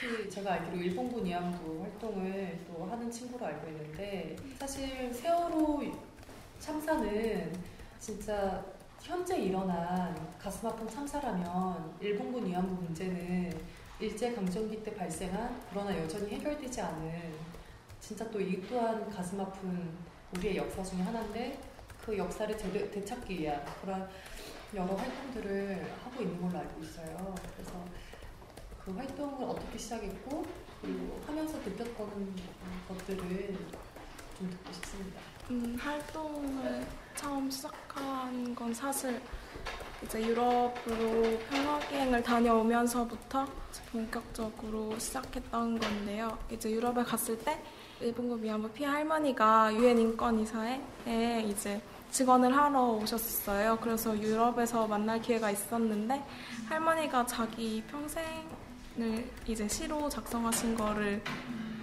특히 0.00 0.28
제가 0.28 0.54
알기로 0.54 0.76
일본군 0.76 1.24
위안부 1.24 1.82
활동을 1.82 2.58
또 2.66 2.84
하는 2.86 3.10
친구로 3.10 3.46
알고 3.46 3.68
있는데 3.68 4.36
사실 4.58 5.12
세월호 5.12 5.82
참사는 6.58 7.52
진짜 8.00 8.64
현재 9.00 9.38
일어난 9.38 10.14
가슴 10.38 10.68
아픈 10.68 10.88
참사라면 10.88 11.94
일본군 12.00 12.46
위안부 12.46 12.82
문제는 12.82 13.52
일제 14.00 14.34
강점기 14.34 14.82
때 14.82 14.94
발생한 14.94 15.60
그러나 15.70 15.96
여전히 15.96 16.32
해결되지 16.34 16.80
않은 16.80 17.34
진짜 18.00 18.28
또 18.30 18.40
이 18.40 18.60
또한 18.68 19.08
가슴 19.08 19.40
아픈 19.40 19.90
우리의 20.36 20.56
역사 20.56 20.82
중에 20.82 21.00
하나인데 21.02 21.58
그 22.04 22.18
역사를 22.18 22.54
되, 22.56 22.90
되찾기 22.90 23.38
위한 23.38 23.64
그런 23.80 24.08
여러 24.74 24.94
활동들을 24.94 25.86
하고 26.02 26.22
있는 26.22 26.40
걸로 26.40 26.58
알고 26.58 26.82
있어요. 26.82 27.34
그래서 27.56 27.84
그 28.84 28.92
활동을 28.92 29.48
어떻게 29.48 29.78
시작했고 29.78 30.44
그리고 30.82 31.20
하면서 31.26 31.56
느꼈던 31.58 32.36
것들을 32.88 33.56
좀 34.38 34.50
듣고 34.50 34.72
싶습니다. 34.72 35.20
음, 35.50 35.76
활동을 35.80 36.86
처음 37.14 37.50
시작한 37.50 38.54
건 38.54 38.74
사실 38.74 39.20
이제 40.02 40.22
유럽으로 40.22 41.38
평화기행을 41.48 42.22
다녀오면서부터 42.22 43.46
본격적으로 43.90 44.98
시작했던 44.98 45.78
건데요. 45.78 46.36
이제 46.50 46.70
유럽에 46.70 47.02
갔을 47.02 47.38
때 47.38 47.62
일본군 48.00 48.42
위안부 48.42 48.68
피해 48.70 48.88
할머니가 48.88 49.72
유엔 49.74 49.98
인권이사에 49.98 51.46
이제 51.48 51.80
직원을 52.10 52.54
하러 52.54 52.82
오셨어요. 52.90 53.78
그래서 53.80 54.16
유럽에서 54.20 54.86
만날 54.86 55.22
기회가 55.22 55.50
있었는데 55.50 56.22
할머니가 56.68 57.24
자기 57.24 57.82
평생 57.88 58.22
을 59.00 59.28
이제 59.46 59.66
시로 59.66 60.08
작성하신 60.08 60.76
거를 60.76 61.20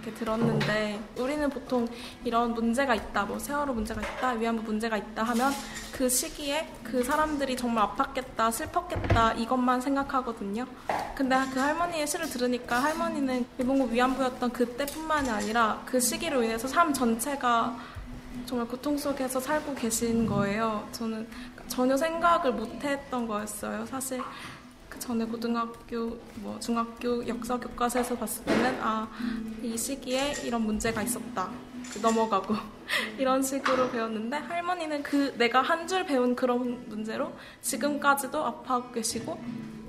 이렇게 0.02 0.18
들었는데 0.18 0.98
우리는 1.18 1.48
보통 1.50 1.86
이런 2.24 2.54
문제가 2.54 2.94
있다, 2.94 3.24
뭐 3.24 3.38
세월호 3.38 3.74
문제가 3.74 4.00
있다, 4.00 4.30
위안부 4.30 4.62
문제가 4.62 4.96
있다 4.96 5.22
하면 5.22 5.52
그 5.92 6.08
시기에 6.08 6.68
그 6.82 7.04
사람들이 7.04 7.56
정말 7.56 7.86
아팠겠다, 7.86 8.50
슬펐겠다 8.50 9.34
이것만 9.34 9.80
생각하거든요. 9.80 10.66
근데 11.14 11.36
그 11.52 11.60
할머니의 11.60 12.06
시를 12.06 12.28
들으니까 12.28 12.82
할머니는 12.82 13.46
일본군 13.58 13.92
위안부였던 13.92 14.50
그때뿐만이 14.50 15.30
아니라 15.30 15.82
그 15.84 16.00
시기로 16.00 16.42
인해서 16.42 16.66
삶 16.66 16.92
전체가 16.92 17.76
정말 18.46 18.66
고통 18.66 18.96
속에서 18.96 19.38
살고 19.38 19.74
계신 19.74 20.26
거예요. 20.26 20.88
저는 20.92 21.28
전혀 21.68 21.96
생각을 21.96 22.52
못 22.52 22.82
했던 22.82 23.28
거였어요. 23.28 23.86
사실 23.86 24.20
그 24.20 24.61
전에 25.02 25.24
고등학교, 25.24 26.16
뭐 26.36 26.58
중학교 26.60 27.26
역사 27.26 27.58
교과서에서 27.58 28.16
봤을 28.16 28.44
때는 28.44 28.78
아 28.80 29.08
이 29.62 29.76
시기에 29.76 30.32
이런 30.44 30.62
문제가 30.62 31.02
있었다. 31.02 31.48
그 31.92 31.98
넘어가고 31.98 32.54
이런 33.18 33.42
식으로 33.42 33.90
배웠는데 33.90 34.36
할머니는 34.36 35.02
그 35.02 35.34
내가 35.36 35.60
한 35.62 35.86
줄 35.88 36.04
배운 36.06 36.34
그런 36.36 36.84
문제로 36.88 37.32
지금까지도 37.62 38.44
아파하고 38.44 38.92
계시고 38.92 39.42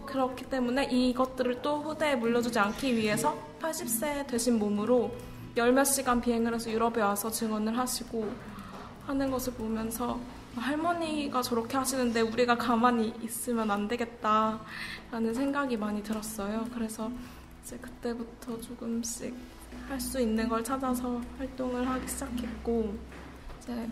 그렇기 0.07 0.45
때문에 0.49 0.85
이것들을 0.85 1.61
또 1.61 1.81
후대에 1.81 2.15
물려주지 2.15 2.57
않기 2.59 2.95
위해서 2.95 3.37
80세 3.61 4.25
되신 4.27 4.57
몸으로 4.59 5.11
열 5.57 5.71
몇 5.71 5.83
시간 5.85 6.19
비행을 6.21 6.55
해서 6.55 6.71
유럽에 6.71 7.01
와서 7.01 7.29
증언을 7.29 7.77
하시고 7.77 8.27
하는 9.05 9.29
것을 9.31 9.53
보면서 9.53 10.19
할머니가 10.55 11.41
저렇게 11.41 11.77
하시는데 11.77 12.21
우리가 12.21 12.57
가만히 12.57 13.13
있으면 13.21 13.69
안 13.71 13.87
되겠다라는 13.87 15.33
생각이 15.33 15.77
많이 15.77 16.03
들었어요. 16.03 16.65
그래서 16.73 17.11
이제 17.63 17.77
그때부터 17.77 18.59
조금씩 18.61 19.33
할 19.87 19.99
수 19.99 20.19
있는 20.21 20.47
걸 20.47 20.63
찾아서 20.63 21.19
활동을 21.37 21.87
하기 21.89 22.07
시작했고 22.07 22.95
이제 23.59 23.89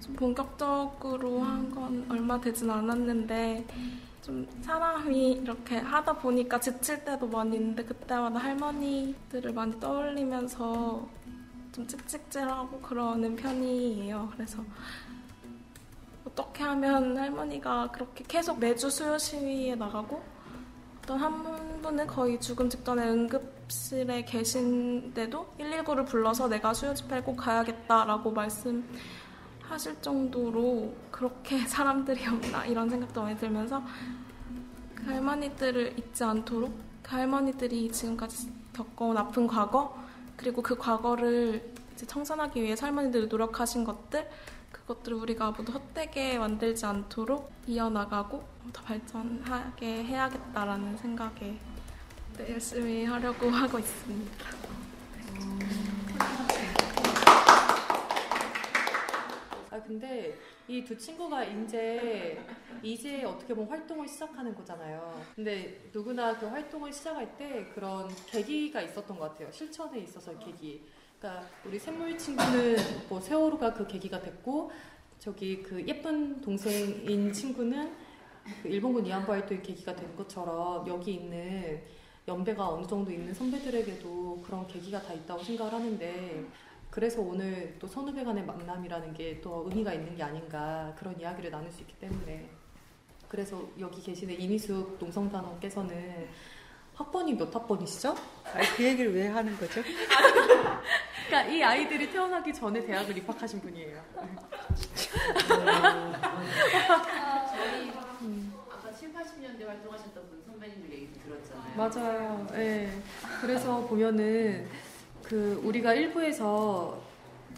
좀 0.00 0.14
본격적으로 0.16 1.42
한 1.42 1.70
건 1.70 2.06
얼마 2.08 2.40
되진 2.40 2.70
않았는데 2.70 3.66
좀 4.22 4.46
사람이 4.62 5.32
이렇게 5.32 5.76
하다 5.78 6.14
보니까 6.14 6.58
지칠 6.60 7.04
때도 7.04 7.26
많이 7.28 7.56
있는데 7.56 7.84
그때마다 7.84 8.38
할머니들을 8.38 9.52
많이 9.52 9.78
떠올리면서 9.80 11.06
좀 11.72 11.86
찝찝질하고 11.86 12.80
그러는 12.80 13.34
편이에요. 13.36 14.30
그래서 14.34 14.62
어떻게 16.26 16.62
하면 16.64 17.16
할머니가 17.16 17.90
그렇게 17.92 18.24
계속 18.26 18.58
매주 18.58 18.90
수요 18.90 19.18
시위에 19.18 19.74
나가고 19.74 20.22
어떤 21.02 21.18
한 21.18 21.82
분은 21.82 22.06
거의 22.06 22.40
죽음 22.40 22.70
직전에 22.70 23.06
응급실에 23.06 24.24
계신데도 24.24 25.54
119를 25.58 26.06
불러서 26.06 26.48
내가 26.48 26.72
수요 26.72 26.94
집회를 26.94 27.22
꼭 27.22 27.36
가야겠다라고 27.36 28.30
말씀하실 28.32 30.00
정도로 30.00 30.94
그렇게 31.10 31.58
사람들이 31.68 32.26
없나? 32.26 32.64
이런 32.64 32.88
생각도 32.88 33.22
많이 33.22 33.36
들면서 33.36 33.82
그 34.94 35.04
할머니들을 35.04 35.98
잊지 35.98 36.24
않도록 36.24 36.72
그 37.02 37.14
할머니들이 37.14 37.92
지금까지 37.92 38.50
겪어온 38.72 39.18
아픈 39.18 39.46
과거 39.46 40.02
그리고 40.36 40.62
그 40.62 40.74
과거를 40.76 41.74
청산하기 42.06 42.62
위해 42.62 42.74
할머니들이 42.80 43.26
노력하신 43.26 43.84
것들 43.84 44.26
그것들을 44.86 45.16
우리가 45.16 45.50
모두 45.52 45.72
헛되게 45.72 46.38
만들지 46.38 46.84
않도록 46.84 47.50
이어나가고 47.66 48.44
더 48.72 48.82
발전하게 48.82 50.04
해야겠다라는 50.04 50.96
생각에 50.98 51.58
네, 52.36 52.52
열심히 52.52 53.04
하려고 53.04 53.48
하고 53.50 53.78
있습니다. 53.78 54.44
아 59.70 59.82
근데 59.82 60.38
이 60.68 60.84
두 60.84 60.96
친구가 60.96 61.44
이제 61.44 62.38
이제 62.82 63.24
어떻게 63.24 63.54
보면 63.54 63.70
활동을 63.70 64.06
시작하는 64.06 64.54
거잖아요. 64.54 65.20
근데 65.34 65.90
누구나 65.92 66.38
그 66.38 66.46
활동을 66.46 66.92
시작할 66.92 67.36
때 67.36 67.66
그런 67.74 68.08
계기가 68.26 68.80
있었던 68.82 69.18
것 69.18 69.30
같아요. 69.32 69.50
실천에 69.50 69.98
있어서 70.00 70.38
계기. 70.38 70.84
그러니까 71.18 71.46
우리 71.64 71.78
샘물 71.78 72.16
친구는 72.18 72.76
뭐 73.08 73.20
세월호가 73.20 73.74
그 73.74 73.86
계기가 73.86 74.20
됐고 74.20 74.70
저기 75.18 75.62
그 75.62 75.86
예쁜 75.86 76.40
동생인 76.40 77.32
친구는 77.32 77.94
그 78.62 78.68
일본군 78.68 79.06
위안부 79.06 79.32
활동의 79.32 79.62
계기가 79.62 79.96
된 79.96 80.14
것처럼 80.16 80.86
여기 80.86 81.14
있는 81.14 81.82
연배가 82.28 82.68
어느 82.68 82.86
정도 82.86 83.10
있는 83.10 83.32
선배들에게도 83.32 84.42
그런 84.44 84.66
계기가 84.66 85.00
다 85.02 85.12
있다고 85.14 85.42
생각을 85.42 85.72
하는데 85.72 86.46
그래서 86.90 87.20
오늘 87.20 87.76
또 87.78 87.86
선후배 87.86 88.22
간의 88.22 88.44
만남이라는 88.44 89.14
게 89.14 89.40
또 89.42 89.64
의미가 89.68 89.92
있는 89.94 90.14
게 90.14 90.22
아닌가 90.22 90.94
그런 90.96 91.18
이야기를 91.18 91.50
나눌 91.50 91.70
수 91.70 91.80
있기 91.80 91.94
때문에. 91.94 92.48
그래서 93.28 93.68
여기 93.80 94.00
계시는 94.00 94.40
이미숙 94.40 94.98
농성단원께서는 95.00 96.28
학번이 96.94 97.34
몇 97.34 97.54
학번이시죠? 97.54 98.14
아니, 98.52 98.66
그 98.76 98.84
얘기를 98.84 99.14
왜 99.14 99.28
하는 99.28 99.56
거죠? 99.58 99.82
그러니까 101.26 101.52
이 101.52 101.62
아이들이 101.62 102.10
태어나기 102.10 102.52
전에 102.52 102.84
대학을 102.84 103.16
입학하신 103.18 103.60
분이에요. 103.60 104.00
저희 107.50 107.90
아까 108.70 108.92
7, 108.92 109.12
80년대 109.12 109.66
활동하셨던 109.66 110.28
분 110.28 110.42
선배님들 110.46 110.92
얘기도 110.92 111.20
들었잖아요. 111.20 111.76
맞아요. 111.76 112.46
예. 112.54 112.90
그래서 113.40 113.80
보면은 113.86 114.68
그 115.24 115.60
우리가 115.64 115.94
일부에서 115.94 117.02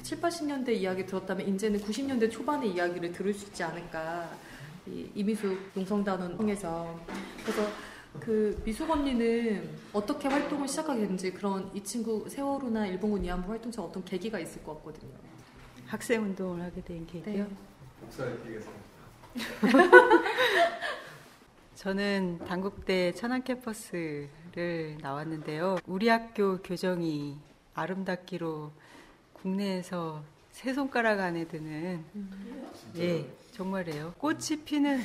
7, 0.02 0.20
80년대 0.20 0.70
이야기 0.70 1.04
들었다면 1.04 1.48
이제는 1.48 1.80
90년대 1.80 2.30
초반의 2.30 2.70
이야기를 2.70 3.12
들을 3.12 3.34
수 3.34 3.46
있지 3.46 3.62
않을까. 3.62 4.30
이 4.86 5.10
이미숙 5.14 5.72
농성단원 5.74 6.36
통해서. 6.36 6.98
그래서 7.42 7.68
그 8.20 8.60
미숙 8.64 8.90
언니는 8.90 9.68
어떻게 9.92 10.28
활동을 10.28 10.68
시작하게 10.68 11.00
됐는지 11.00 11.32
그런 11.32 11.70
이 11.74 11.82
친구 11.82 12.28
세월호나 12.28 12.86
일본군 12.86 13.22
위안부 13.22 13.50
활동처럼 13.50 13.90
어떤 13.90 14.04
계기가 14.04 14.38
있을 14.38 14.62
것 14.64 14.74
같거든요. 14.76 15.12
학생 15.86 16.22
운동을 16.22 16.62
하게 16.62 16.82
된 16.82 17.06
계기요. 17.06 17.44
네. 17.44 17.46
목사님 18.00 18.40
얘기했어요. 18.46 18.76
저는 21.74 22.38
단국대 22.46 23.12
천안 23.12 23.42
캠퍼스를 23.44 24.96
나왔는데요. 25.00 25.76
우리 25.86 26.08
학교 26.08 26.58
교정이 26.62 27.38
아름답기로 27.74 28.72
국내에서 29.34 30.24
세 30.50 30.72
손가락 30.72 31.20
안에 31.20 31.46
드는 31.46 32.02
예 32.96 33.30
정말이에요. 33.52 34.14
꽃이 34.18 34.64
피는 34.64 35.00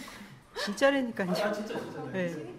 진짜라니까요. 0.65 1.33
네. 2.13 2.53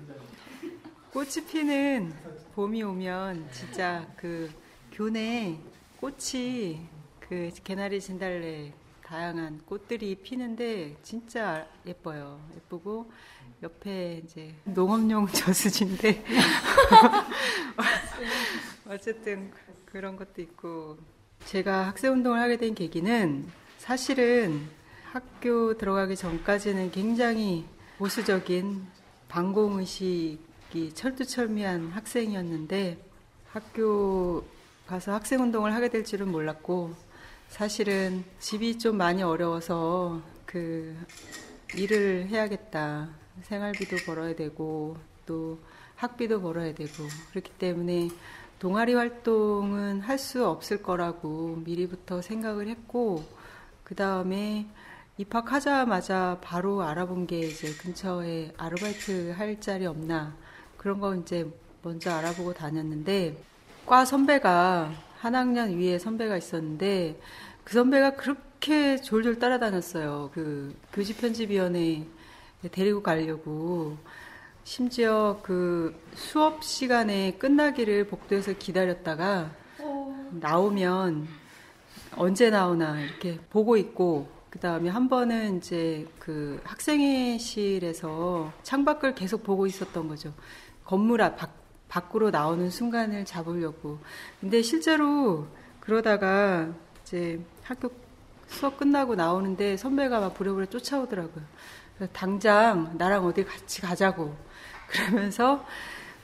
꽃이 1.12 1.44
피는 1.46 2.10
봄이 2.54 2.82
오면 2.82 3.50
진짜 3.52 4.06
그 4.16 4.50
교내 4.90 5.58
꽃이 6.00 6.88
그 7.20 7.50
개나리 7.62 8.00
진달래 8.00 8.72
다양한 9.04 9.60
꽃들이 9.66 10.14
피는데 10.14 10.96
진짜 11.02 11.66
예뻐요. 11.84 12.40
예쁘고 12.56 13.12
옆에 13.62 14.22
이제 14.24 14.54
농업용 14.64 15.26
저수지인데 15.28 16.24
어쨌든 18.88 19.52
그런 19.84 20.16
것도 20.16 20.40
있고 20.40 20.96
제가 21.44 21.88
학생 21.88 22.12
운동을 22.12 22.40
하게 22.40 22.56
된 22.56 22.74
계기는 22.74 23.46
사실은 23.76 24.66
학교 25.04 25.76
들어가기 25.76 26.16
전까지는 26.16 26.90
굉장히 26.90 27.66
보수적인 27.98 28.86
반공 29.28 29.80
의식 29.80 30.51
이 30.74 30.92
철두철미한 30.94 31.90
학생이었는데 31.90 32.98
학교 33.50 34.44
가서 34.86 35.12
학생 35.12 35.42
운동을 35.42 35.74
하게 35.74 35.90
될 35.90 36.02
줄은 36.04 36.30
몰랐고 36.32 36.94
사실은 37.48 38.24
집이 38.38 38.78
좀 38.78 38.96
많이 38.96 39.22
어려워서 39.22 40.22
그 40.46 40.96
일을 41.74 42.28
해야겠다. 42.28 43.10
생활비도 43.42 43.96
벌어야 44.06 44.34
되고 44.34 44.96
또 45.26 45.58
학비도 45.96 46.40
벌어야 46.40 46.74
되고 46.74 46.90
그렇기 47.30 47.52
때문에 47.52 48.08
동아리 48.58 48.94
활동은 48.94 50.00
할 50.00 50.18
수 50.18 50.46
없을 50.46 50.82
거라고 50.82 51.56
미리부터 51.64 52.22
생각을 52.22 52.68
했고 52.68 53.24
그 53.84 53.94
다음에 53.94 54.66
입학하자마자 55.18 56.38
바로 56.42 56.82
알아본 56.82 57.26
게 57.26 57.40
이제 57.40 57.74
근처에 57.74 58.52
아르바이트 58.56 59.32
할 59.36 59.60
자리 59.60 59.84
없나 59.84 60.34
그런 60.82 60.98
거 60.98 61.14
이제 61.14 61.48
먼저 61.82 62.10
알아보고 62.10 62.54
다녔는데 62.54 63.36
과 63.86 64.04
선배가 64.04 64.92
한 65.20 65.34
학년 65.34 65.78
위에 65.78 65.96
선배가 65.98 66.36
있었는데 66.36 67.20
그 67.62 67.74
선배가 67.74 68.16
그렇게 68.16 69.00
졸졸 69.00 69.38
따라다녔어요. 69.38 70.30
그 70.34 70.74
교직 70.92 71.20
편집위원회 71.20 72.04
데리고 72.72 73.00
가려고 73.00 73.96
심지어 74.64 75.38
그 75.42 75.94
수업 76.14 76.64
시간에 76.64 77.36
끝나기를 77.38 78.08
복도에서 78.08 78.54
기다렸다가 78.54 79.52
나오면 80.32 81.28
언제 82.16 82.50
나오나 82.50 83.00
이렇게 83.00 83.38
보고 83.50 83.76
있고 83.76 84.28
그 84.50 84.58
다음에 84.58 84.90
한 84.90 85.08
번은 85.08 85.58
이제 85.58 86.06
그 86.18 86.60
학생회실에서 86.64 88.52
창밖을 88.64 89.14
계속 89.14 89.44
보고 89.44 89.66
있었던 89.66 90.08
거죠. 90.08 90.34
건물 90.92 91.22
앞 91.22 91.38
밖, 91.38 91.50
밖으로 91.88 92.28
나오는 92.28 92.68
순간을 92.68 93.24
잡으려고. 93.24 93.98
근데 94.42 94.60
실제로 94.60 95.46
그러다가 95.80 96.68
이제 97.02 97.40
학교 97.62 97.90
수업 98.46 98.76
끝나고 98.76 99.14
나오는데 99.14 99.78
선배가 99.78 100.20
막 100.20 100.34
부랴부랴 100.34 100.66
쫓아오더라고요. 100.66 101.42
당장 102.12 102.94
나랑 102.98 103.24
어디 103.24 103.42
같이 103.42 103.80
가자고. 103.80 104.36
그러면서 104.86 105.64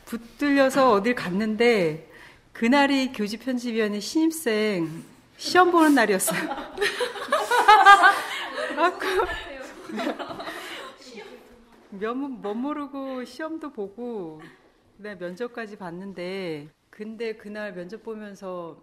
붙들려서 0.05 0.93
어딜 0.93 1.15
갔는데 1.15 2.13
그날이 2.53 3.11
교직 3.15 3.41
편집위원회 3.41 4.01
신입생 4.01 5.03
시험 5.39 5.71
보는 5.71 5.95
날이었어요. 5.95 6.41
아, 8.77 8.93
그, 8.99 9.27
몇, 11.91 12.15
못 12.15 12.55
모르고 12.55 13.25
시험도 13.25 13.71
보고, 13.71 14.43
그다음에 14.99 15.17
면접까지 15.17 15.77
봤는데, 15.77 16.69
근데 16.91 17.37
그날 17.37 17.73
면접 17.73 18.03
보면서, 18.03 18.83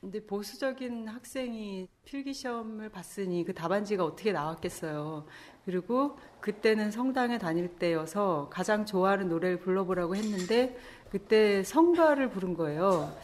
근데 0.00 0.20
보수적인 0.24 1.06
학생이 1.06 1.88
필기 2.04 2.34
시험을 2.34 2.88
봤으니 2.88 3.44
그 3.44 3.54
답안지가 3.54 4.04
어떻게 4.04 4.32
나왔겠어요. 4.32 5.24
그리고 5.64 6.18
그때는 6.40 6.90
성당에 6.90 7.38
다닐 7.38 7.68
때여서 7.68 8.48
가장 8.50 8.84
좋아하는 8.84 9.28
노래를 9.28 9.60
불러보라고 9.60 10.16
했는데, 10.16 10.76
그때 11.10 11.62
성가를 11.62 12.30
부른 12.30 12.54
거예요. 12.54 13.16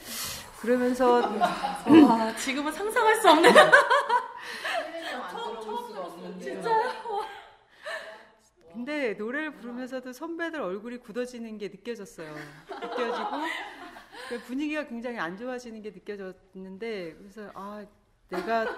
그러면서 0.61 1.21
와, 2.07 2.37
지금은 2.37 2.71
상상할 2.71 3.17
수 3.17 3.31
없는. 3.31 3.51
안 3.51 5.29
들어볼 5.31 5.63
수가 5.89 6.01
없는데. 6.03 6.63
근데 8.79 9.15
노래를 9.15 9.55
부르면서도 9.55 10.13
선배들 10.13 10.61
얼굴이 10.61 10.99
굳어지는 10.99 11.59
게 11.59 11.67
느껴졌어요. 11.67 12.33
느껴지고 12.71 13.31
그 14.29 14.41
분위기가 14.47 14.87
굉장히 14.87 15.19
안 15.19 15.37
좋아지는 15.37 15.83
게 15.83 15.91
느껴졌는데 15.91 17.17
그래서 17.19 17.51
아 17.55 17.85
내가 18.29 18.69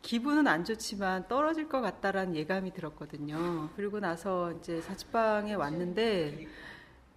기분은 0.00 0.46
안 0.46 0.64
좋지만 0.64 1.28
떨어질 1.28 1.68
것 1.68 1.82
같다라는 1.82 2.34
예감이 2.34 2.72
들었거든요. 2.72 3.68
그리고 3.76 4.00
나서 4.00 4.52
이제 4.52 4.80
자취방에 4.80 5.52
왔는데 5.52 6.46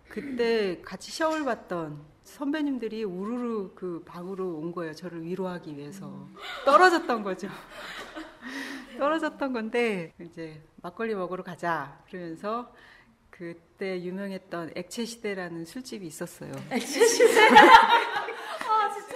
그때 0.09 0.81
같이 0.81 1.11
시험을 1.11 1.45
봤던 1.45 2.01
선배님들이 2.25 3.05
우르르 3.05 3.71
그 3.75 4.03
방으로 4.05 4.57
온 4.57 4.73
거예요. 4.73 4.93
저를 4.93 5.23
위로하기 5.23 5.77
위해서. 5.77 6.27
떨어졌던 6.65 7.23
거죠. 7.23 7.47
떨어졌던 8.99 9.53
건데 9.53 10.13
이제 10.19 10.61
막걸리 10.81 11.15
먹으러 11.15 11.41
가자 11.43 11.99
그러면서 12.09 12.73
그때 13.29 14.01
유명했던 14.03 14.73
액체 14.75 15.05
시대라는 15.05 15.65
술집이 15.65 16.05
있었어요. 16.05 16.51
액체 16.69 17.05
시대. 17.07 17.47
아 17.47 18.91
진짜. 18.93 19.15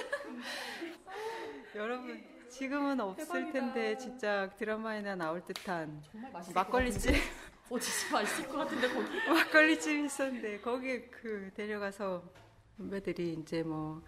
여러분 1.76 2.24
지금은 2.50 3.00
없을 3.02 3.26
대박이다. 3.26 3.52
텐데 3.52 3.98
진짜 3.98 4.50
드라마에나 4.58 5.15
나올 5.15 5.43
듯한 5.43 6.02
막걸리집 6.54 7.13
어 7.69 7.80
진짜 7.80 8.13
맛있을 8.15 8.48
것 8.48 8.58
같은데 8.60 8.88
거기. 8.88 9.08
막걸리집 9.28 10.06
있었는데 10.06 10.60
거기 10.62 11.02
그 11.10 11.52
데려가서 11.56 12.24
선배들이 12.78 13.34
이제 13.41 13.63
뭐. 13.63 14.02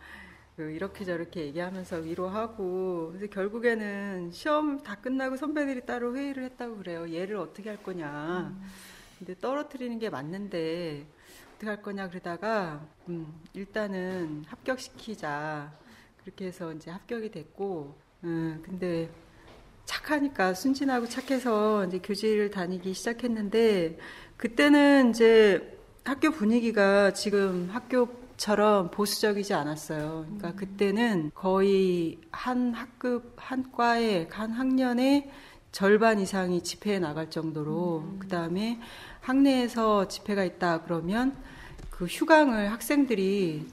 그 0.55 0.71
이렇게 0.71 1.03
저렇게 1.03 1.41
얘기하면서 1.47 1.97
위로하고 1.97 3.11
그래서 3.11 3.33
결국에는 3.33 4.31
시험 4.31 4.81
다 4.81 4.95
끝나고 4.95 5.35
선배들이 5.35 5.85
따로 5.85 6.15
회의를 6.15 6.43
했다고 6.43 6.77
그래요. 6.77 7.13
얘를 7.13 7.35
어떻게 7.35 7.69
할 7.69 7.83
거냐. 7.83 8.55
근데 9.19 9.35
떨어뜨리는 9.39 9.99
게 9.99 10.09
맞는데 10.09 11.05
어떻게 11.55 11.67
할 11.67 11.81
거냐 11.81 12.09
그러다가 12.09 12.85
음, 13.09 13.33
일단은 13.53 14.43
합격시키자 14.47 15.73
그렇게 16.21 16.45
해서 16.47 16.71
이제 16.73 16.89
합격이 16.89 17.31
됐고 17.31 17.95
음, 18.23 18.61
근데 18.63 19.09
착하니까 19.83 20.53
순진하고 20.53 21.07
착해서 21.07 21.85
이제 21.85 21.99
교실을 21.99 22.49
다니기 22.49 22.93
시작했는데 22.93 23.97
그때는 24.37 25.11
이제 25.11 25.77
학교 26.03 26.31
분위기가 26.31 27.11
지금 27.11 27.69
학교 27.71 28.24
처럼 28.38 28.91
보수적이지 28.91 29.54
않았어요. 29.54 30.26
그러니까 30.26 30.54
그때는 30.54 31.32
거의 31.34 32.19
한 32.32 32.74
학급 32.74 33.34
한 33.38 33.71
과에 33.71 34.28
한 34.32 34.52
학년에 34.52 35.30
절반 35.71 36.19
이상이 36.19 36.62
집회에 36.62 37.00
나갈 37.00 37.30
정도로 37.30 38.15
그 38.19 38.28
다음에 38.28 38.80
학내에서 39.21 40.08
집회가 40.08 40.43
있다 40.43 40.84
그러면 40.84 41.36
그 41.89 42.06
휴강을 42.06 42.71
학생들이 42.71 43.67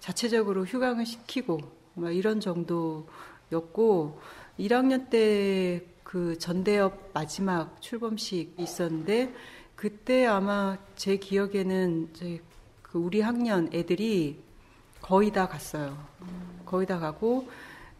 자체적으로 0.00 0.64
휴강을 0.64 1.06
시키고 1.06 1.60
막 1.94 2.14
이런 2.14 2.40
정도였고 2.40 4.20
1학년 4.58 5.10
때 5.10 5.94
그 6.14 6.38
전대협 6.38 7.10
마지막 7.12 7.82
출범식 7.82 8.54
있었는데 8.60 9.34
그때 9.74 10.26
아마 10.26 10.78
제 10.94 11.16
기억에는 11.16 12.10
그 12.94 13.00
우리 13.00 13.20
학년 13.20 13.68
애들이 13.72 14.38
거의 15.02 15.32
다 15.32 15.48
갔어요. 15.48 15.98
거의 16.64 16.86
다 16.86 17.00
가고 17.00 17.48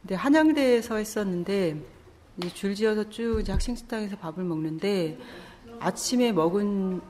근데 0.01 0.15
한양대에서 0.15 0.99
했었는데 0.99 1.83
이제 2.37 2.49
줄지어서 2.55 3.11
쭉 3.11 3.41
이제 3.41 3.51
학생 3.51 3.75
식당에서 3.75 4.17
밥을 4.17 4.45
먹는데 4.45 5.19
아침에 5.81 6.31
먹은 6.31 7.01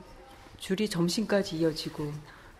줄이 0.57 0.89
점심까지 0.89 1.57
이어지고 1.57 2.11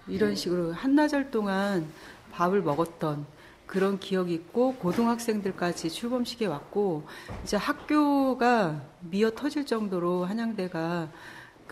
이런 0.08 0.36
식으로 0.36 0.74
한나절 0.74 1.32
동안 1.32 1.88
밥을 2.32 2.62
먹었던 2.62 3.26
그런 3.66 3.98
기억이 3.98 4.32
있고 4.36 4.76
고등학생들까지 4.76 5.90
출범식에 5.90 6.46
왔고 6.46 7.08
이제 7.42 7.58
학교가 7.58 8.80
미어 9.00 9.32
터질 9.32 9.66
정도로 9.66 10.26
한양대가 10.26 11.10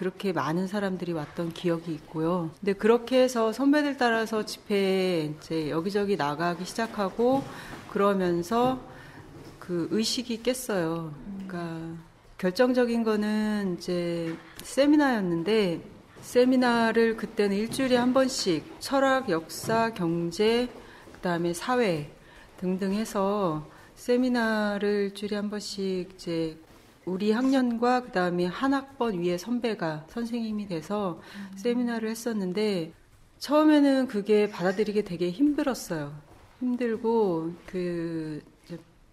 그렇게 0.04 0.34
많은 0.34 0.68
사람들이 0.68 1.14
왔던 1.14 1.54
기억이 1.54 1.94
있고요. 1.94 2.52
근데 2.60 2.74
그렇게 2.74 3.22
해서 3.22 3.54
선배들 3.54 3.96
따라서 3.96 4.44
집회에 4.44 5.34
이제 5.38 5.70
여기저기 5.70 6.18
나가기 6.18 6.66
시작하고 6.66 7.42
그러면서 7.90 8.82
그 9.60 9.88
의식이 9.92 10.44
깼어요. 10.44 11.14
그러니까 11.48 11.96
결정적인 12.38 13.06
거는 13.06 13.78
이제 13.78 14.36
세미나였는데 14.64 15.82
세미나를 16.20 17.16
그때는 17.16 17.56
일주일에 17.56 17.96
한 17.96 18.14
번씩 18.14 18.82
철학, 18.82 19.30
역사, 19.30 19.94
경제, 19.94 20.68
그다음에 21.14 21.54
사회 21.54 22.12
등등 22.58 22.92
해서 22.92 23.66
세미나를 23.96 25.12
일주일에 25.14 25.38
한 25.38 25.50
번씩 25.50 26.10
이제 26.16 26.58
우리 27.06 27.32
학년과 27.32 28.04
그 28.04 28.12
다음에 28.12 28.46
한 28.46 28.74
학번 28.74 29.20
위에 29.20 29.38
선배가 29.38 30.06
선생님이 30.08 30.68
돼서 30.68 31.20
세미나를 31.58 32.10
했었는데 32.10 32.94
처음에는 33.40 34.08
그게 34.08 34.50
받아들이기 34.50 35.04
되게 35.04 35.30
힘들었어요. 35.30 36.14
힘들고 36.60 37.52
그 37.66 38.42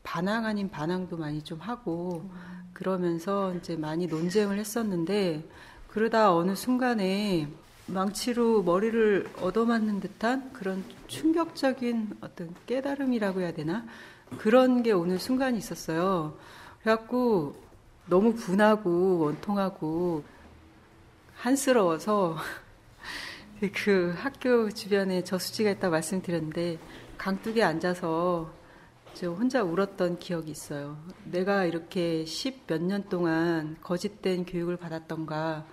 반항 0.02 0.46
아닌 0.46 0.70
반항도 0.70 1.16
많이 1.16 1.42
좀 1.42 1.58
하고 1.58 2.30
그러면서 2.72 3.54
이제 3.54 3.76
많이 3.76 4.06
논쟁을 4.06 4.58
했었는데 4.58 5.44
그러다 5.88 6.34
어느 6.34 6.54
순간에 6.54 7.48
망치로 7.86 8.62
머리를 8.62 9.26
얻어맞는 9.40 9.98
듯한 10.00 10.52
그런 10.52 10.84
충격적인 11.08 12.18
어떤 12.20 12.54
깨달음이라고 12.66 13.40
해야 13.40 13.52
되나 13.52 13.84
그런 14.38 14.84
게 14.84 14.92
오는 14.92 15.18
순간이 15.18 15.58
있었어요. 15.58 16.38
그래갖고 16.82 17.56
너무 18.10 18.34
분하고 18.34 19.20
원통하고 19.20 20.24
한스러워서 21.36 22.36
그 23.72 24.12
학교 24.16 24.68
주변에 24.68 25.22
저수지가 25.22 25.70
있다고 25.70 25.92
말씀드렸는데 25.92 26.78
강둑에 27.16 27.62
앉아서 27.62 28.52
저 29.14 29.30
혼자 29.30 29.62
울었던 29.62 30.18
기억이 30.18 30.50
있어요. 30.50 30.98
내가 31.24 31.64
이렇게 31.64 32.24
십 32.24 32.66
몇 32.66 32.80
년 32.82 33.08
동안 33.08 33.76
거짓된 33.80 34.44
교육을 34.44 34.76
받았던가 34.76 35.64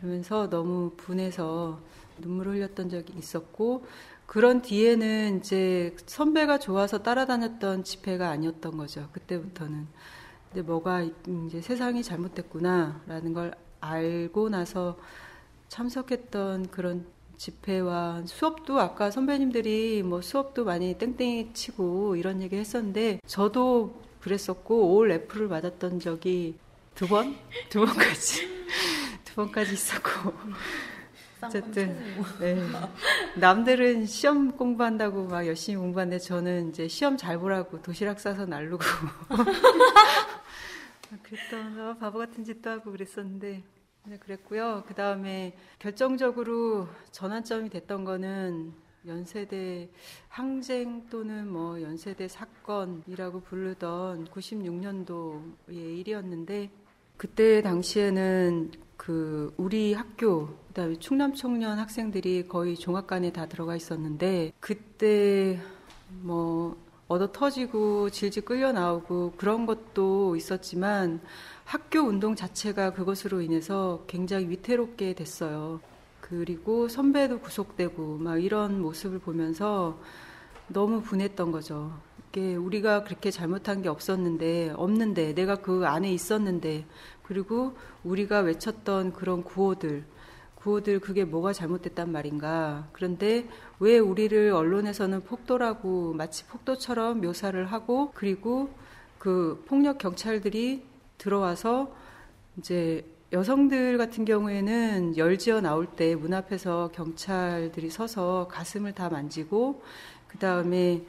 그러면서 0.00 0.48
너무 0.48 0.92
분해서 0.96 1.80
눈물을 2.18 2.54
흘렸던 2.54 2.88
적이 2.88 3.14
있었고 3.18 3.84
그런 4.26 4.62
뒤에는 4.62 5.38
이제 5.38 5.96
선배가 6.06 6.58
좋아서 6.60 7.02
따라다녔던 7.02 7.82
집회가 7.82 8.28
아니었던 8.30 8.76
거죠. 8.76 9.08
그때부터는. 9.12 9.88
근데 10.50 10.62
뭐가 10.62 11.02
이제 11.02 11.60
세상이 11.60 12.02
잘못됐구나라는 12.02 13.32
걸 13.34 13.54
알고 13.80 14.48
나서 14.48 14.98
참석했던 15.68 16.70
그런 16.70 17.06
집회와 17.36 18.22
수업도 18.26 18.78
아까 18.80 19.10
선배님들이 19.10 20.02
뭐 20.02 20.20
수업도 20.20 20.64
많이 20.64 20.98
땡땡이 20.98 21.54
치고 21.54 22.16
이런 22.16 22.42
얘기 22.42 22.56
했었는데 22.56 23.20
저도 23.26 24.02
그랬었고 24.20 24.94
올 24.96 25.10
F를 25.10 25.48
맞았던 25.48 26.00
적이 26.00 26.58
두 26.94 27.06
번? 27.06 27.34
두 27.70 27.86
번까지 27.86 28.46
두 29.24 29.34
번까지 29.36 29.72
있었고 29.72 30.34
어쨌든 31.42 31.98
네. 32.40 32.62
남들은 33.36 34.04
시험 34.04 34.52
공부한다고 34.52 35.24
막 35.24 35.46
열심히 35.46 35.78
공부하는데 35.78 36.18
저는 36.18 36.68
이제 36.68 36.88
시험 36.88 37.16
잘 37.16 37.38
보라고 37.38 37.80
도시락 37.80 38.20
싸서 38.20 38.44
날르고 38.44 38.84
그랬던 41.22 41.80
어, 41.80 41.96
바보 41.98 42.18
같은 42.18 42.44
짓도 42.44 42.70
하고 42.70 42.92
그랬었는데 42.92 43.62
네, 44.06 44.18
그랬고요. 44.18 44.84
그 44.86 44.94
다음에 44.94 45.56
결정적으로 45.78 46.88
전환점이 47.10 47.68
됐던 47.68 48.04
거는 48.04 48.72
연세대 49.06 49.90
항쟁 50.28 51.06
또는 51.08 51.48
뭐 51.48 51.80
연세대 51.80 52.28
사건이라고 52.28 53.40
부르던 53.40 54.26
96년도의 54.26 55.98
일이었는데 55.98 56.70
그때 57.16 57.62
당시에는 57.62 58.72
그 58.96 59.54
우리 59.56 59.94
학교 59.94 60.48
그다음에 60.68 60.96
충남 60.96 61.34
청년 61.34 61.78
학생들이 61.78 62.48
거의 62.48 62.76
종합관에 62.76 63.32
다 63.32 63.46
들어가 63.46 63.76
있었는데 63.76 64.52
그때 64.60 65.60
뭐 66.20 66.76
얻어 67.10 67.32
터지고 67.32 68.08
질질 68.08 68.44
끌려 68.44 68.70
나오고 68.70 69.32
그런 69.36 69.66
것도 69.66 70.36
있었지만 70.36 71.20
학교 71.64 71.98
운동 72.02 72.36
자체가 72.36 72.92
그것으로 72.92 73.40
인해서 73.40 74.04
굉장히 74.06 74.48
위태롭게 74.48 75.14
됐어요. 75.14 75.80
그리고 76.20 76.86
선배도 76.86 77.40
구속되고 77.40 78.18
막 78.18 78.40
이런 78.40 78.80
모습을 78.80 79.18
보면서 79.18 79.98
너무 80.68 81.02
분했던 81.02 81.50
거죠. 81.50 81.92
이게 82.28 82.54
우리가 82.54 83.02
그렇게 83.02 83.32
잘못한 83.32 83.82
게 83.82 83.88
없었는데 83.88 84.74
없는데 84.76 85.34
내가 85.34 85.56
그 85.56 85.84
안에 85.88 86.12
있었는데 86.12 86.86
그리고 87.24 87.76
우리가 88.04 88.38
외쳤던 88.38 89.14
그런 89.14 89.42
구호들 89.42 90.04
구호들 90.62 91.00
그게 91.00 91.24
뭐가 91.24 91.52
잘못됐단 91.52 92.12
말인가. 92.12 92.88
그런데 92.92 93.46
왜 93.78 93.98
우리를 93.98 94.52
언론에서는 94.52 95.22
폭도라고 95.24 96.12
마치 96.14 96.44
폭도처럼 96.46 97.20
묘사를 97.22 97.64
하고 97.66 98.10
그리고 98.14 98.70
그 99.18 99.62
폭력 99.66 99.98
경찰들이 99.98 100.82
들어와서 101.18 101.94
이제 102.58 103.04
여성들 103.32 103.96
같은 103.96 104.24
경우에는 104.24 105.16
열지어 105.16 105.60
나올 105.60 105.86
때 105.86 106.14
문 106.14 106.34
앞에서 106.34 106.90
경찰들이 106.92 107.88
서서 107.90 108.48
가슴을 108.50 108.92
다 108.92 109.08
만지고 109.08 109.82
그 110.26 110.38
다음에 110.38 111.02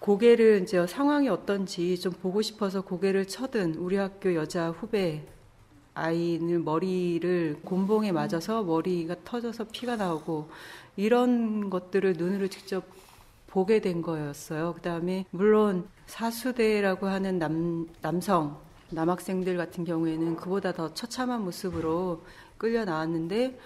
고개를 0.00 0.62
이제 0.62 0.86
상황이 0.86 1.28
어떤지 1.28 1.98
좀 1.98 2.12
보고 2.12 2.42
싶어서 2.42 2.80
고개를 2.82 3.26
쳐든 3.26 3.76
우리 3.76 3.96
학교 3.96 4.34
여자 4.34 4.70
후배 4.70 5.26
아이는 5.94 6.64
머리를 6.64 7.60
곤봉에 7.64 8.12
맞아서 8.12 8.62
머리가 8.62 9.16
터져서 9.24 9.64
피가 9.72 9.96
나오고 9.96 10.50
이런 10.96 11.70
것들을 11.70 12.14
눈으로 12.14 12.48
직접 12.48 12.84
보게 13.46 13.80
된 13.80 14.00
거였어요. 14.02 14.74
그 14.74 14.80
다음에 14.80 15.24
물론 15.30 15.86
사수대라고 16.06 17.06
하는 17.08 17.38
남, 17.38 17.88
남성, 18.00 18.58
남학생들 18.90 19.56
같은 19.56 19.84
경우에는 19.84 20.36
그보다 20.36 20.72
더 20.72 20.94
처참한 20.94 21.44
모습으로 21.44 22.22
끌려 22.58 22.84
나왔는데 22.84 23.58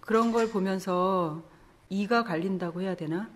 그런 0.00 0.32
걸 0.32 0.48
보면서 0.50 1.42
이가 1.88 2.24
갈린다고 2.24 2.82
해야 2.82 2.94
되나? 2.94 3.28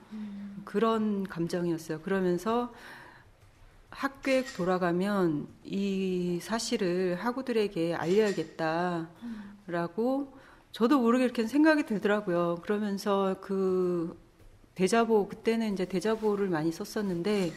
그런 0.64 1.24
감정이었어요. 1.24 2.00
그러면서 2.00 2.72
학교에 3.96 4.44
돌아가면 4.44 5.48
이 5.64 6.38
사실을 6.42 7.16
학우들에게 7.16 7.94
알려야겠다라고 7.94 9.06
저도 10.70 11.00
모르게 11.00 11.24
이렇게 11.24 11.46
생각이 11.46 11.86
들더라고요. 11.86 12.58
그러면서 12.62 13.36
그 13.40 14.20
대자보 14.74 15.28
그때는 15.28 15.72
이제 15.72 15.86
대자보를 15.86 16.48
많이 16.48 16.70
썼었는데 16.70 17.52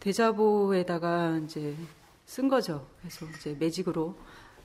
대자보에다가 0.00 1.38
이제 1.44 1.74
쓴 2.26 2.48
거죠. 2.48 2.86
그래서 3.00 3.24
이제 3.38 3.56
매직으로 3.58 4.14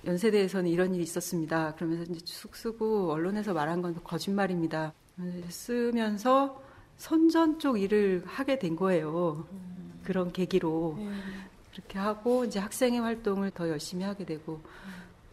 연세대에서는 0.05 0.69
이런 0.69 0.93
일이 0.93 1.03
있었습니다. 1.03 1.75
그러면서 1.75 2.11
이제 2.11 2.19
쑥 2.25 2.57
쓰고 2.57 3.13
언론에서 3.13 3.53
말한 3.53 3.81
건 3.81 3.95
거짓말입니다. 4.03 4.91
쓰면서 5.47 6.61
선전 6.97 7.59
쪽 7.59 7.79
일을 7.79 8.23
하게 8.25 8.59
된 8.59 8.75
거예요. 8.75 9.47
그런 10.05 10.31
계기로 10.31 10.97
그렇게 11.71 11.99
하고 11.99 12.45
이제 12.45 12.59
학생의 12.59 13.01
활동을 13.01 13.51
더 13.51 13.67
열심히 13.67 14.05
하게 14.05 14.25
되고 14.25 14.61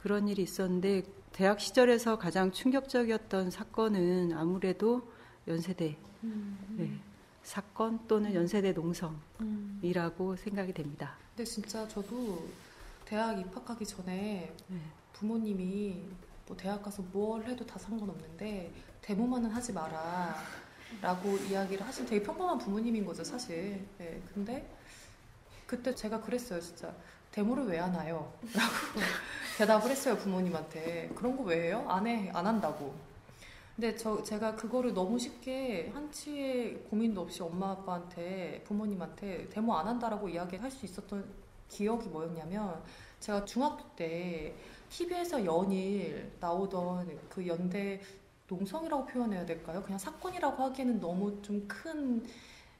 그런 0.03 0.27
일이 0.27 0.43
있었는데 0.43 1.05
대학 1.33 1.61
시절에서 1.61 2.19
가장 2.19 2.51
충격적이었던 2.51 3.51
사건은 3.51 4.33
아무래도 4.37 5.03
연세대 5.47 5.97
네, 6.21 6.99
사건 7.43 8.07
또는 8.07 8.35
연세대 8.35 8.73
농성이라고 8.73 10.37
생각이 10.37 10.73
됩니다. 10.73 11.17
근데 11.35 11.45
진짜 11.45 11.87
저도 11.89 12.47
대학 13.05 13.39
입학하기 13.39 13.85
전에 13.87 14.55
네. 14.69 14.79
부모님이 15.13 16.03
뭐 16.47 16.57
대학 16.57 16.83
가서 16.83 17.03
뭘 17.13 17.45
해도 17.45 17.65
다 17.65 17.79
상관없는데 17.79 18.73
데모만은 19.01 19.51
하지 19.51 19.73
마라 19.73 20.37
라고 21.01 21.37
이야기를 21.37 21.87
하신 21.87 22.07
되게 22.07 22.23
평범한 22.23 22.59
부모님인 22.59 23.05
거죠 23.05 23.25
사실 23.25 23.85
네, 23.99 24.21
근데 24.33 24.69
그때 25.67 25.95
제가 25.95 26.21
그랬어요 26.21 26.61
진짜 26.61 26.93
데모를 27.33 27.65
왜 27.67 27.79
하나요? 27.79 28.33
라고 28.55 28.73
대답을 29.59 29.91
했어요 29.91 30.17
부모님한테 30.17 31.11
그런 31.15 31.37
거 31.37 31.45
왜 31.45 31.69
해요? 31.69 31.85
안 31.89 32.07
해, 32.07 32.31
안 32.35 32.47
한다고 32.47 32.95
근데 33.75 33.97
저 33.97 34.23
제가 34.23 34.55
그거를 34.55 34.93
너무 34.93 35.19
쉽게 35.19 35.91
한치의 35.95 36.85
고민도 36.91 37.23
없이 37.23 37.43
엄마 37.43 37.71
아빠한테 37.71 38.63
부모님한테 38.67 39.49
데모 39.49 39.75
안 39.75 39.89
한다라고 39.89 40.29
이야기할 40.29 40.71
수 40.71 40.85
있었던 40.85 41.25
기억이 41.71 42.09
뭐였냐면 42.11 42.83
제가 43.21 43.45
중학교 43.47 43.83
때 43.97 44.55
TV에서 44.91 45.43
연일 45.47 46.31
나오던 46.39 47.19
그 47.31 47.47
연대 47.47 48.01
농성이라고 48.57 49.07
표현해야 49.07 49.47
될까요? 49.47 49.83
그냥 49.83 49.99
사건이라고 49.99 50.63
하기에는 50.65 51.01
너무 51.01 51.41
좀 51.43 51.67
큰 51.67 52.25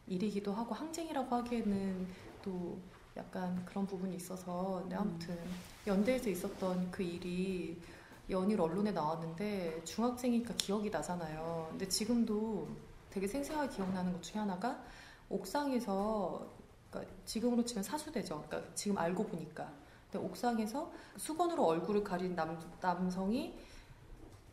일이기도 0.07 0.53
하고 0.53 0.75
항쟁이라고 0.75 1.35
하기에는 1.37 2.07
또 2.43 2.79
약간 3.17 3.65
그런 3.65 3.87
부분이 3.87 4.17
있어서 4.17 4.81
근데 4.83 4.97
아무튼 4.97 5.39
연대에서 5.87 6.29
있었던 6.29 6.91
그 6.91 7.03
일이 7.03 7.81
연일 8.29 8.61
언론에 8.61 8.91
나왔는데 8.91 9.85
중학생이니까 9.85 10.55
기억이 10.57 10.91
나잖아요. 10.91 11.69
근데 11.71 11.89
지금도 11.89 12.69
되게 13.11 13.27
생생하게 13.27 13.75
기억나는 13.75 14.13
것 14.13 14.23
중에 14.23 14.41
하나가 14.41 14.83
옥상에서 15.29 16.47
그러니까 16.91 17.15
지금으로 17.25 17.65
치면 17.65 17.85
사수대죠. 17.85 18.45
그러니까 18.49 18.75
지금 18.75 18.99
알고 18.99 19.25
보니까 19.27 19.73
근데 20.11 20.27
옥상에서 20.27 20.91
수건으로 21.17 21.65
얼굴을 21.65 22.03
가린 22.05 22.35
남, 22.35 22.59
남성이 22.81 23.59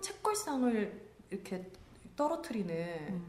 책걸상을 0.02 1.09
이렇게 1.30 1.72
떨어뜨리는 2.16 3.22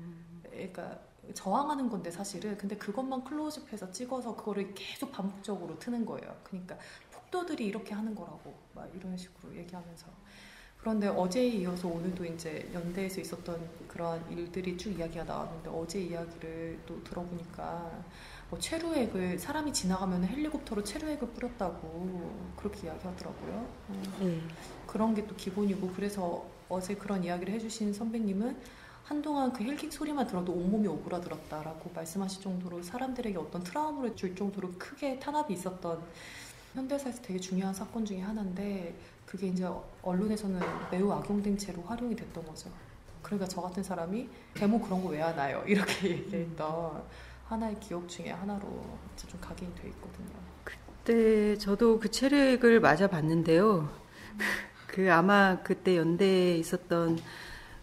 그러니까 0.42 0.98
저항하는 1.34 1.88
건데 1.88 2.10
사실은 2.10 2.56
근데 2.56 2.76
그것만 2.76 3.24
클로즈업해서 3.24 3.92
찍어서 3.92 4.34
그거를 4.36 4.74
계속 4.74 5.12
반복적으로 5.12 5.78
트는 5.78 6.04
거예요. 6.04 6.36
그러니까 6.44 6.76
폭도들이 7.12 7.66
이렇게 7.66 7.94
하는 7.94 8.14
거라고 8.14 8.54
막 8.74 8.90
이런 8.94 9.16
식으로 9.16 9.54
얘기하면서 9.56 10.06
그런데 10.78 11.08
어제에 11.08 11.46
이어서 11.46 11.88
오늘도 11.88 12.24
이제 12.24 12.68
연대에서 12.72 13.20
있었던 13.20 13.68
그러한 13.86 14.30
일들이 14.32 14.76
쭉 14.78 14.90
이야기가 14.98 15.24
나왔는데 15.24 15.68
어제 15.70 16.00
이야기를 16.00 16.80
또 16.86 17.04
들어보니까 17.04 18.02
뭐 18.48 18.58
체류액을 18.58 19.38
사람이 19.38 19.72
지나가면 19.72 20.24
헬리콥터로 20.24 20.82
체류액을 20.82 21.28
뿌렸다고 21.28 22.52
그렇게 22.56 22.86
이야기하더라고요. 22.86 23.68
음. 23.90 24.02
네. 24.20 24.40
그런 24.86 25.14
게 25.14 25.26
또 25.26 25.36
기본이고 25.36 25.92
그래서 25.94 26.44
어제 26.70 26.94
그런 26.94 27.22
이야기를 27.24 27.52
해주신 27.54 27.92
선배님은 27.92 28.56
한동안 29.04 29.52
그 29.52 29.64
헬킥 29.64 29.92
소리만 29.92 30.26
들어도 30.26 30.52
온몸이 30.52 30.86
오그라들었다라고 30.88 31.90
말씀하실 31.94 32.42
정도로 32.42 32.82
사람들에게 32.82 33.36
어떤 33.38 33.62
트라우마를 33.64 34.14
줄 34.14 34.34
정도로 34.36 34.70
크게 34.78 35.18
탄압이 35.18 35.52
있었던 35.54 36.00
현대사에서 36.74 37.20
되게 37.22 37.38
중요한 37.40 37.74
사건 37.74 38.04
중에 38.04 38.20
하나인데 38.20 38.94
그게 39.26 39.48
이제 39.48 39.68
언론에서는 40.02 40.60
매우 40.92 41.10
악용된 41.10 41.58
채로 41.58 41.82
활용이 41.82 42.14
됐던 42.14 42.46
거죠. 42.46 42.70
그러니까 43.22 43.48
저 43.48 43.60
같은 43.60 43.82
사람이 43.82 44.28
데모 44.54 44.80
그런 44.80 45.02
거 45.02 45.08
왜 45.10 45.20
하나요? 45.20 45.62
이렇게 45.66 46.10
얘기했던 46.10 47.02
하나의 47.46 47.78
기억 47.80 48.08
중에 48.08 48.30
하나로 48.30 48.60
좀 49.16 49.40
각인이 49.40 49.74
돼 49.74 49.88
있거든요. 49.88 50.28
그때 50.62 51.58
저도 51.58 51.98
그 51.98 52.08
체력을 52.10 52.78
맞아봤는데요. 52.80 53.88
그 54.90 55.12
아마 55.12 55.58
그때 55.62 55.96
연대에 55.96 56.56
있었던 56.56 57.18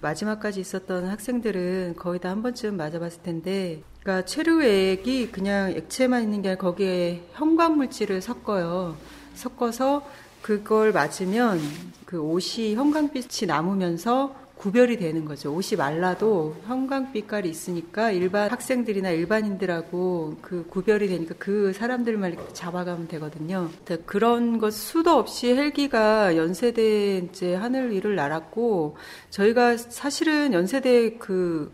마지막까지 0.01 0.59
있었던 0.59 1.07
학생들은 1.07 1.95
거의 1.97 2.19
다 2.19 2.29
한 2.29 2.43
번쯤 2.43 2.77
맞아봤을 2.77 3.23
텐데, 3.23 3.81
그러니까 4.01 4.25
체류액이 4.25 5.31
그냥 5.31 5.71
액체만 5.71 6.21
있는 6.23 6.41
게 6.41 6.49
아니라 6.49 6.61
거기에 6.61 7.23
형광 7.33 7.77
물질을 7.77 8.21
섞어요. 8.21 8.97
섞어서 9.33 10.07
그걸 10.41 10.91
맞으면 10.91 11.59
그 12.05 12.19
옷이 12.19 12.75
형광빛이 12.75 13.47
남으면서 13.47 14.35
구별이 14.57 14.97
되는 14.97 15.23
거죠. 15.25 15.53
옷이 15.53 15.77
말라도 15.77 16.55
형광 16.65 17.11
빛깔이 17.11 17.47
있으니까 17.49 18.11
일반 18.11 18.49
학생들이나 18.49 19.11
일반인들하고 19.11 20.37
그 20.41 20.65
구별이 20.67 21.07
되니까 21.07 21.35
그 21.37 21.73
사람들만 21.73 22.33
이렇게 22.33 22.53
잡아가면 22.53 23.07
되거든요. 23.07 23.69
그런 24.05 24.57
것 24.57 24.73
수도 24.73 25.11
없이 25.11 25.53
헬기가 25.53 26.35
연세대 26.35 27.17
이제 27.19 27.53
하늘 27.53 27.91
위를 27.91 28.15
날았고 28.15 28.97
저희가 29.29 29.77
사실은 29.77 30.53
연세대 30.53 31.17
그 31.17 31.71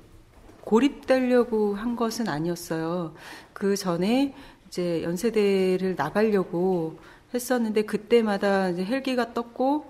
고립되려고 0.62 1.76
한 1.76 1.96
것은 1.96 2.28
아니었어요. 2.28 3.14
그 3.54 3.76
전에 3.78 4.36
이제 4.68 5.04
연세대를 5.04 5.96
나가려고 5.96 6.98
했었는데 7.34 7.84
그때마다 7.84 8.70
이제 8.70 8.84
헬기가 8.84 9.34
떴고 9.34 9.86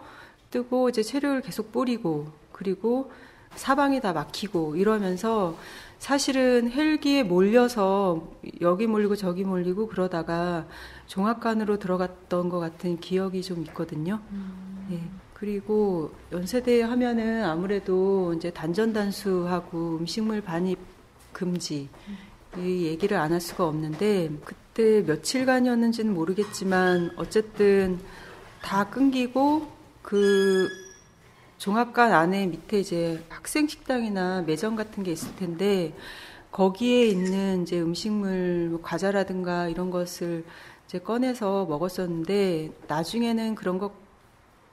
뜨고 0.52 0.90
이제 0.90 1.02
체류를 1.02 1.42
계속 1.42 1.72
뿌리고 1.72 2.28
그리고 2.54 3.12
사방이 3.56 4.00
다 4.02 4.14
막히고 4.14 4.78
이러면서 4.78 5.58
사실은 6.00 6.72
헬기에 6.72 7.24
몰려서 7.24 8.32
여기 8.62 8.88
몰리고 8.88 9.16
저기 9.16 9.44
몰리고 9.44 9.88
그러다가 9.88 10.66
종합관으로 11.08 11.80
들어갔던 11.80 12.50
것 12.50 12.60
같은 12.60 13.00
기억이 13.00 13.42
좀 13.42 13.64
있거든요. 13.68 14.20
네. 14.90 15.02
그리고 15.34 16.12
연세대 16.32 16.82
하면은 16.84 17.44
아무래도 17.44 18.34
이제 18.34 18.50
단전단수하고 18.50 19.98
음식물 20.00 20.42
반입 20.42 20.80
금지 21.32 21.90
이 22.58 22.86
얘기를 22.86 23.18
안 23.18 23.32
할 23.32 23.42
수가 23.42 23.66
없는데 23.68 24.32
그때 24.46 25.02
며칠간이었는지는 25.02 26.14
모르겠지만 26.14 27.12
어쨌든 27.18 28.00
다 28.62 28.90
끊기고 28.90 29.68
그 30.02 30.70
종합관 31.64 32.12
안에 32.12 32.48
밑에 32.48 32.82
이제 32.82 33.24
학생 33.30 33.70
식당이나 33.70 34.42
매점 34.42 34.76
같은 34.76 35.02
게 35.02 35.14
있을 35.14 35.34
텐데 35.38 35.96
거기에 36.52 37.06
있는 37.06 37.62
이제 37.64 37.80
음식물 37.80 38.68
뭐 38.70 38.82
과자라든가 38.82 39.70
이런 39.70 39.90
것을 39.90 40.44
이제 40.86 41.00
꺼내서 41.00 41.66
먹었었는데 41.68 42.70
나중에는 42.90 43.56
그런 43.56 43.80
것 43.80 43.94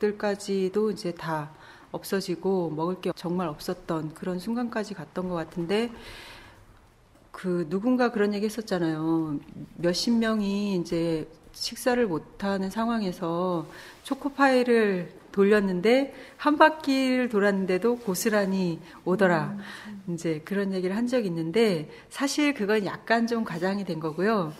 밥들까지도 0.01 0.91
이제 0.91 1.13
다 1.13 1.53
없어지고 1.93 2.71
먹을 2.71 3.01
게 3.01 3.13
정말 3.15 3.47
없었던 3.47 4.15
그런 4.15 4.41
순간까지 4.41 4.95
갔던 4.95 5.29
것 5.29 5.37
같은데 5.37 5.93
그 7.31 7.69
누군가 7.71 8.11
그런 8.11 8.35
얘기 8.35 8.47
했었잖아요. 8.47 9.39
몇십 9.77 10.15
명이 10.15 10.75
이제 10.75 11.29
식사를 11.53 12.05
못하는 12.09 12.69
상황에서 12.69 13.67
초코파이를 14.03 15.20
돌렸는데 15.33 16.15
한 16.37 16.57
바퀴를 16.57 17.29
돌았는데도 17.29 17.97
고스란히 17.99 18.81
오더라. 19.05 19.57
이제 20.09 20.41
그런 20.45 20.73
얘기를 20.73 20.97
한 20.97 21.07
적이 21.07 21.29
있는데 21.29 21.91
사실 22.09 22.55
그건 22.55 22.87
약간 22.87 23.27
좀 23.27 23.45
과장이 23.45 23.85
된 23.85 24.01
거고요. 24.01 24.53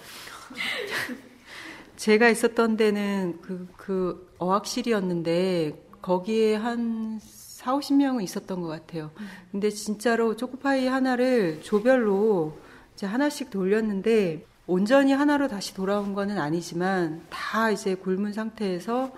제가 1.97 2.29
있었던 2.31 2.77
데는 2.77 3.39
그, 3.43 3.69
그 3.77 4.35
어학실이었는데 4.39 5.91
거기에 6.01 6.57
한 6.57 7.21
4, 7.21 7.75
50명은 7.75 8.23
있었던 8.23 8.63
것 8.63 8.69
같아요. 8.69 9.11
근데 9.53 9.69
진짜로 9.69 10.35
초코파이 10.35 10.87
하나를 10.87 11.61
조별로 11.63 12.59
이제 12.95 13.07
하나씩 13.07 13.51
돌렸는데 13.51 14.47
온전히 14.67 15.13
하나로 15.13 15.49
다시 15.49 15.75
돌아온 15.75 16.15
거는 16.15 16.39
아니지만 16.39 17.23
다 17.29 17.71
이제 17.71 17.95
굶은 17.95 18.33
상태에서 18.33 19.13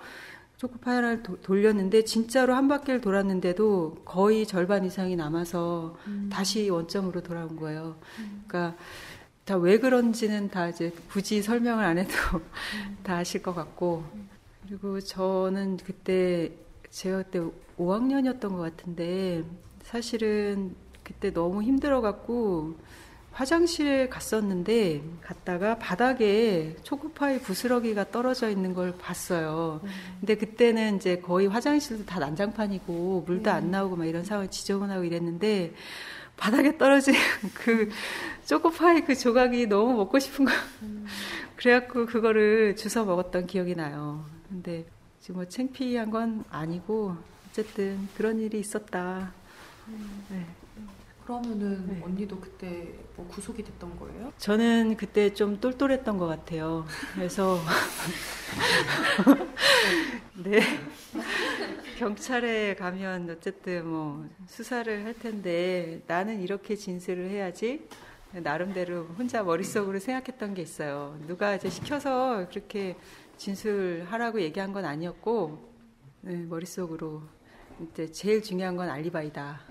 초코파이 0.63 0.95
하나를 0.95 1.23
도, 1.23 1.41
돌렸는데 1.41 2.05
진짜로 2.05 2.55
한 2.55 2.69
바퀴를 2.69 3.01
돌았는데도 3.01 3.97
거의 4.05 4.45
절반 4.47 4.85
이상이 4.85 5.17
남아서 5.17 5.97
음. 6.07 6.29
다시 6.31 6.69
원점으로 6.69 7.21
돌아온 7.21 7.57
거예요. 7.57 7.97
그러니까 8.47 8.77
다 9.43 9.57
왜 9.57 9.77
그런지는 9.77 10.49
다 10.49 10.69
이제 10.69 10.93
굳이 11.09 11.41
설명을 11.41 11.83
안 11.83 11.97
해도 11.97 12.13
다 13.03 13.17
아실 13.17 13.43
것 13.43 13.53
같고 13.53 14.05
그리고 14.65 15.01
저는 15.01 15.75
그때 15.83 16.53
제가 16.89 17.23
그때 17.23 17.41
5학년이었던 17.77 18.39
것 18.39 18.57
같은데 18.57 19.43
사실은 19.81 20.75
그때 21.03 21.33
너무 21.33 21.61
힘들어 21.61 21.99
갖고 21.99 22.75
화장실에 23.33 24.09
갔었는데 24.09 25.01
갔다가 25.21 25.77
바닥에 25.79 26.75
초코파이 26.83 27.39
부스러기가 27.39 28.11
떨어져 28.11 28.49
있는 28.49 28.73
걸 28.73 28.95
봤어요. 28.97 29.81
근데 30.19 30.35
그때는 30.35 30.97
이제 30.97 31.17
거의 31.17 31.47
화장실도 31.47 32.05
다 32.05 32.19
난장판이고 32.19 33.23
물도 33.25 33.51
안 33.51 33.71
나오고 33.71 33.95
막 33.95 34.05
이런 34.05 34.23
상황 34.23 34.49
지저분하고 34.49 35.03
이랬는데 35.03 35.73
바닥에 36.37 36.77
떨어진 36.77 37.15
그 37.53 37.89
초코파이 38.45 39.01
그 39.01 39.15
조각이 39.15 39.65
너무 39.67 39.93
먹고 39.93 40.19
싶은 40.19 40.45
거. 40.45 40.51
그래갖고 41.55 42.05
그거를 42.05 42.75
주워 42.75 43.05
먹었던 43.05 43.47
기억이 43.47 43.75
나요. 43.75 44.25
근데 44.49 44.85
지금 45.19 45.35
뭐 45.35 45.45
창피한 45.45 46.11
건 46.11 46.43
아니고 46.49 47.15
어쨌든 47.49 48.07
그런 48.15 48.39
일이 48.39 48.59
있었다. 48.59 49.31
네. 50.29 50.45
그러면은 51.25 51.87
네. 51.87 52.01
언니도 52.03 52.39
그때 52.39 52.93
뭐 53.15 53.25
구속이 53.27 53.63
됐던 53.63 53.97
거예요? 53.97 54.33
저는 54.37 54.97
그때 54.97 55.33
좀 55.33 55.59
똘똘했던 55.59 56.17
것 56.17 56.27
같아요. 56.27 56.85
그래서 57.13 57.59
네 60.43 60.61
경찰에 61.97 62.75
가면 62.75 63.29
어쨌든 63.29 63.87
뭐 63.87 64.27
수사를 64.47 65.05
할 65.05 65.13
텐데 65.13 66.01
나는 66.07 66.41
이렇게 66.41 66.75
진술을 66.75 67.29
해야지 67.29 67.87
나름대로 68.31 69.03
혼자 69.17 69.43
머릿속으로 69.43 69.99
생각했던 69.99 70.55
게 70.55 70.61
있어요. 70.61 71.17
누가 71.27 71.55
이제 71.55 71.69
시켜서 71.69 72.47
그렇게 72.49 72.97
진술하라고 73.37 74.41
얘기한 74.41 74.73
건 74.73 74.85
아니었고 74.85 75.71
네, 76.21 76.35
머릿속으로 76.35 77.21
이제 77.81 78.11
제일 78.11 78.41
중요한 78.41 78.75
건 78.75 78.89
알리바이다. 78.89 79.61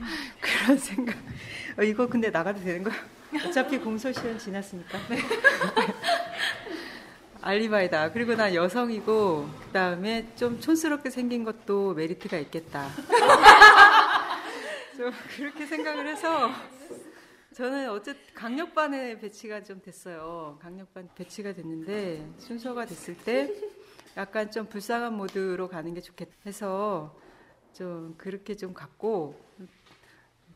그런 0.40 0.78
생각. 0.78 1.16
어, 1.78 1.82
이거 1.82 2.06
근데 2.06 2.30
나가도 2.30 2.60
되는 2.60 2.82
거야? 2.82 2.94
어차피 3.46 3.78
공소시효는 3.78 4.38
지났으니까. 4.38 4.98
알리바이다. 7.42 8.12
그리고 8.12 8.34
난 8.34 8.54
여성이고, 8.54 9.48
그 9.64 9.70
다음에 9.72 10.26
좀 10.36 10.60
촌스럽게 10.60 11.08
생긴 11.08 11.44
것도 11.44 11.94
메리트가 11.94 12.36
있겠다. 12.38 12.88
좀 14.96 15.10
그렇게 15.36 15.64
생각을 15.64 16.06
해서, 16.06 16.50
저는 17.54 17.88
어쨌든 17.90 18.22
강력반에 18.34 19.18
배치가 19.18 19.62
좀 19.62 19.80
됐어요. 19.80 20.58
강력반 20.60 21.08
배치가 21.14 21.54
됐는데, 21.54 22.28
순서가 22.38 22.84
됐을 22.84 23.16
때, 23.16 23.50
약간 24.18 24.50
좀 24.50 24.66
불쌍한 24.66 25.14
모드로 25.14 25.68
가는 25.68 25.94
게 25.94 26.02
좋겠다 26.02 26.32
해서, 26.44 27.16
좀 27.72 28.14
그렇게 28.18 28.54
좀 28.54 28.74
갔고, 28.74 29.40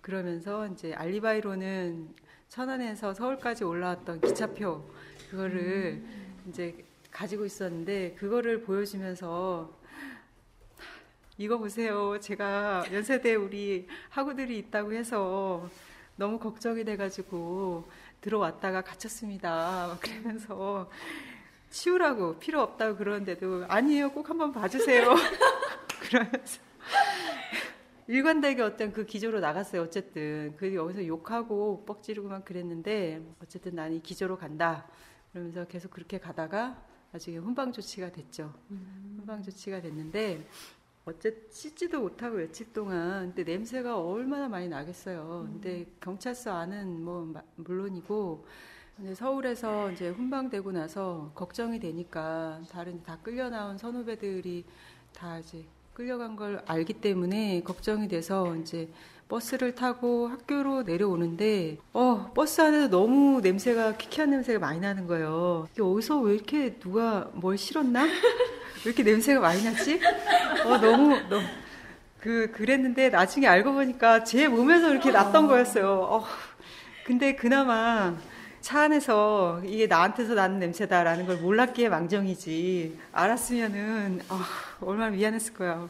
그러면서 0.04 0.66
이제 0.66 0.92
알리바이로는 0.92 2.14
천안에서 2.50 3.14
서울까지 3.14 3.64
올라왔던 3.64 4.20
기차표 4.20 4.84
그거를 5.30 6.04
이제 6.46 6.84
가지고 7.10 7.46
있었는데 7.46 8.12
그거를 8.18 8.60
보여주면서 8.60 9.72
이거 11.38 11.56
보세요. 11.56 12.20
제가 12.20 12.84
연세대 12.92 13.34
우리 13.34 13.88
학우들이 14.10 14.58
있다고 14.58 14.92
해서 14.92 15.70
너무 16.16 16.38
걱정이 16.38 16.84
돼가지고 16.84 17.88
들어왔다가 18.20 18.82
갇혔습니다. 18.82 19.86
막 19.88 20.00
그러면서 20.02 20.90
치우라고 21.70 22.38
필요 22.38 22.60
없다고 22.60 22.98
그러는데도 22.98 23.64
아니에요. 23.68 24.12
꼭 24.12 24.28
한번 24.28 24.52
봐주세요. 24.52 25.14
그러면서 25.98 26.60
일관되게 28.06 28.60
어떤 28.62 28.92
그 28.92 29.06
기조로 29.06 29.40
나갔어요. 29.40 29.82
어쨌든 29.82 30.54
그 30.56 30.74
여기서 30.74 31.06
욕하고 31.06 31.84
뻑지르고 31.86 32.28
막 32.28 32.44
그랬는데 32.44 33.22
어쨌든 33.42 33.74
나는 33.74 33.96
이 33.96 34.02
기조로 34.02 34.36
간다. 34.36 34.86
그러면서 35.32 35.64
계속 35.66 35.90
그렇게 35.90 36.18
가다가 36.18 36.82
나중에 37.12 37.38
훈방 37.38 37.72
조치가 37.72 38.12
됐죠. 38.12 38.52
훈방 39.16 39.42
조치가 39.42 39.80
됐는데 39.80 40.46
어쨌든 41.06 41.42
씻지도 41.50 42.00
못하고 42.00 42.36
며칠 42.36 42.72
동안 42.72 43.32
근데 43.34 43.44
냄새가 43.52 43.98
얼마나 44.00 44.48
많이 44.48 44.68
나겠어요. 44.68 45.48
근데 45.50 45.86
경찰서 46.00 46.52
안은 46.56 47.02
뭐 47.02 47.24
마- 47.26 47.42
물론이고 47.56 48.46
근데 48.96 49.14
서울에서 49.14 49.90
이제 49.92 50.08
훈방되고 50.10 50.72
나서 50.72 51.32
걱정이 51.34 51.80
되니까 51.80 52.60
다른 52.70 53.02
다 53.02 53.18
끌려 53.22 53.48
나온 53.50 53.76
선후배들이 53.76 54.64
다 55.12 55.38
이제 55.38 55.64
끌려간 55.94 56.34
걸 56.34 56.60
알기 56.66 56.94
때문에 56.94 57.62
걱정이 57.64 58.08
돼서 58.08 58.56
이제 58.56 58.88
버스를 59.28 59.76
타고 59.76 60.26
학교로 60.26 60.82
내려오는데 60.82 61.78
어 61.92 62.32
버스 62.34 62.60
안에서 62.60 62.88
너무 62.88 63.40
냄새가 63.40 63.96
키키한 63.96 64.30
냄새가 64.30 64.58
많이 64.58 64.80
나는 64.80 65.06
거예요. 65.06 65.68
이게 65.72 65.82
어디서 65.82 66.18
왜 66.18 66.34
이렇게 66.34 66.74
누가 66.80 67.30
뭘 67.32 67.56
실었나? 67.56 68.02
왜 68.02 68.10
이렇게 68.84 69.04
냄새가 69.04 69.40
많이 69.40 69.62
나지? 69.62 70.00
어 70.64 70.78
너무 70.78 71.16
너무 71.28 71.46
그 72.20 72.50
그랬는데 72.50 73.10
나중에 73.10 73.46
알고 73.46 73.74
보니까 73.74 74.24
제 74.24 74.48
몸에서 74.48 74.90
이렇게 74.90 75.12
났던 75.12 75.46
거였어요. 75.46 75.86
어, 75.86 76.24
근데 77.04 77.36
그나마 77.36 78.16
차 78.64 78.84
안에서 78.84 79.60
이게 79.62 79.86
나한테서 79.86 80.32
나는 80.32 80.58
냄새다라는 80.58 81.26
걸 81.26 81.36
몰랐기에 81.36 81.90
망정이지 81.90 82.98
알았으면은 83.12 84.22
어, 84.30 84.40
얼마나 84.80 85.10
미안했을 85.10 85.52
거야. 85.52 85.86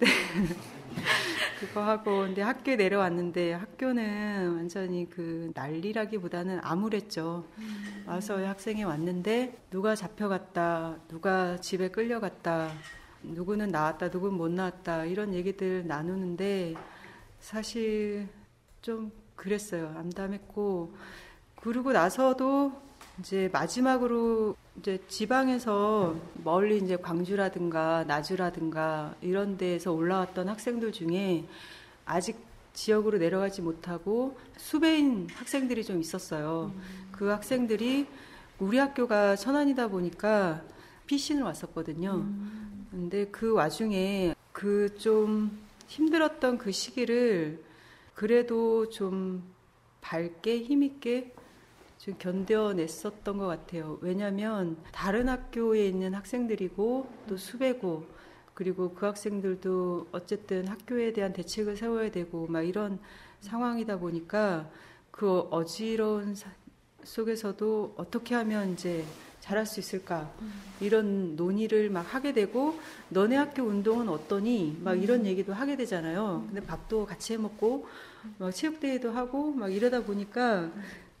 네. 0.00 0.08
그거 1.60 1.84
하고 1.84 2.22
근데 2.22 2.42
학교에 2.42 2.74
내려왔는데 2.74 3.52
학교는 3.52 4.56
완전히 4.56 5.08
그 5.08 5.52
난리라기보다는 5.54 6.58
암울했죠. 6.64 7.46
와서 8.06 8.44
학생이 8.44 8.82
왔는데 8.82 9.66
누가 9.70 9.94
잡혀갔다, 9.94 10.96
누가 11.06 11.58
집에 11.60 11.90
끌려갔다, 11.90 12.72
누구는 13.22 13.68
나왔다, 13.68 14.08
누구는 14.08 14.36
못 14.36 14.50
나왔다 14.50 15.04
이런 15.04 15.32
얘기들 15.32 15.86
나누는데 15.86 16.74
사실 17.38 18.26
좀 18.82 19.12
그랬어요. 19.36 19.94
암담했고 19.96 20.92
그러고 21.62 21.92
나서도 21.92 22.72
이제 23.18 23.50
마지막으로 23.52 24.56
이제 24.78 24.98
지방에서 25.08 26.16
멀리 26.42 26.78
이제 26.78 26.96
광주라든가 26.96 28.04
나주라든가 28.04 29.14
이런 29.20 29.58
데에서 29.58 29.92
올라왔던 29.92 30.48
학생들 30.48 30.92
중에 30.92 31.44
아직 32.06 32.38
지역으로 32.72 33.18
내려가지 33.18 33.60
못하고 33.60 34.38
수배인 34.56 35.28
학생들이 35.34 35.84
좀 35.84 36.00
있었어요. 36.00 36.72
그 37.12 37.26
학생들이 37.26 38.06
우리 38.58 38.78
학교가 38.78 39.36
천안이다 39.36 39.88
보니까 39.88 40.62
피신을 41.06 41.42
왔었거든요. 41.42 42.24
근데 42.90 43.26
그 43.26 43.52
와중에 43.52 44.34
그 44.52 44.88
좀 44.98 45.70
힘들었던 45.90 46.56
그 46.56 46.70
시기를 46.70 47.62
그래도 48.14 48.88
좀 48.90 49.42
밝게 50.00 50.62
힘있게 50.62 51.34
좀 52.00 52.14
견뎌냈었던 52.18 53.36
것 53.36 53.46
같아요. 53.46 53.98
왜냐하면 54.00 54.78
다른 54.90 55.28
학교에 55.28 55.86
있는 55.86 56.14
학생들이고 56.14 57.06
또 57.28 57.36
수배고 57.36 58.06
그리고 58.54 58.94
그 58.94 59.04
학생들도 59.04 60.08
어쨌든 60.12 60.66
학교에 60.66 61.12
대한 61.12 61.34
대책을 61.34 61.76
세워야 61.76 62.10
되고 62.10 62.46
막 62.46 62.62
이런 62.62 62.98
상황이다 63.40 63.98
보니까 63.98 64.70
그 65.10 65.40
어지러운 65.50 66.34
사- 66.34 66.50
속에서도 67.04 67.94
어떻게 67.96 68.34
하면 68.34 68.72
이제 68.72 69.04
잘할 69.40 69.66
수 69.66 69.80
있을까? 69.80 70.30
이런 70.80 71.36
논의를 71.36 71.90
막 71.90 72.02
하게 72.14 72.32
되고 72.32 72.78
너네 73.10 73.36
학교 73.36 73.62
운동은 73.62 74.08
어떠니? 74.08 74.78
막 74.82 74.94
이런 75.02 75.26
얘기도 75.26 75.52
하게 75.52 75.76
되잖아요. 75.76 76.44
근데 76.46 76.60
밥도 76.64 77.04
같이 77.06 77.34
해 77.34 77.36
먹고 77.38 77.86
막 78.38 78.50
체육대회도 78.50 79.10
하고 79.12 79.50
막 79.52 79.68
이러다 79.72 80.02
보니까 80.04 80.70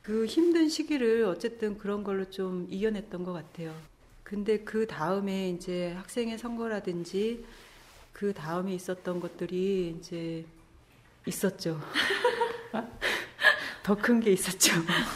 그 0.02 0.24
힘든 0.26 0.68
시기를 0.68 1.24
어쨌든 1.24 1.76
그런 1.78 2.02
걸로 2.02 2.28
좀 2.30 2.66
이겨냈던 2.70 3.24
것 3.24 3.32
같아요. 3.32 3.74
근데 4.24 4.58
그 4.60 4.86
다음에 4.86 5.50
이제 5.50 5.92
학생의 5.94 6.38
선거라든지 6.38 7.44
그 8.12 8.32
다음에 8.32 8.74
있었던 8.74 9.20
것들이 9.20 9.96
이제 9.98 10.44
있었죠. 11.26 11.80
더 13.82 13.94
큰 13.96 14.20
게 14.20 14.30
있었죠. 14.32 14.72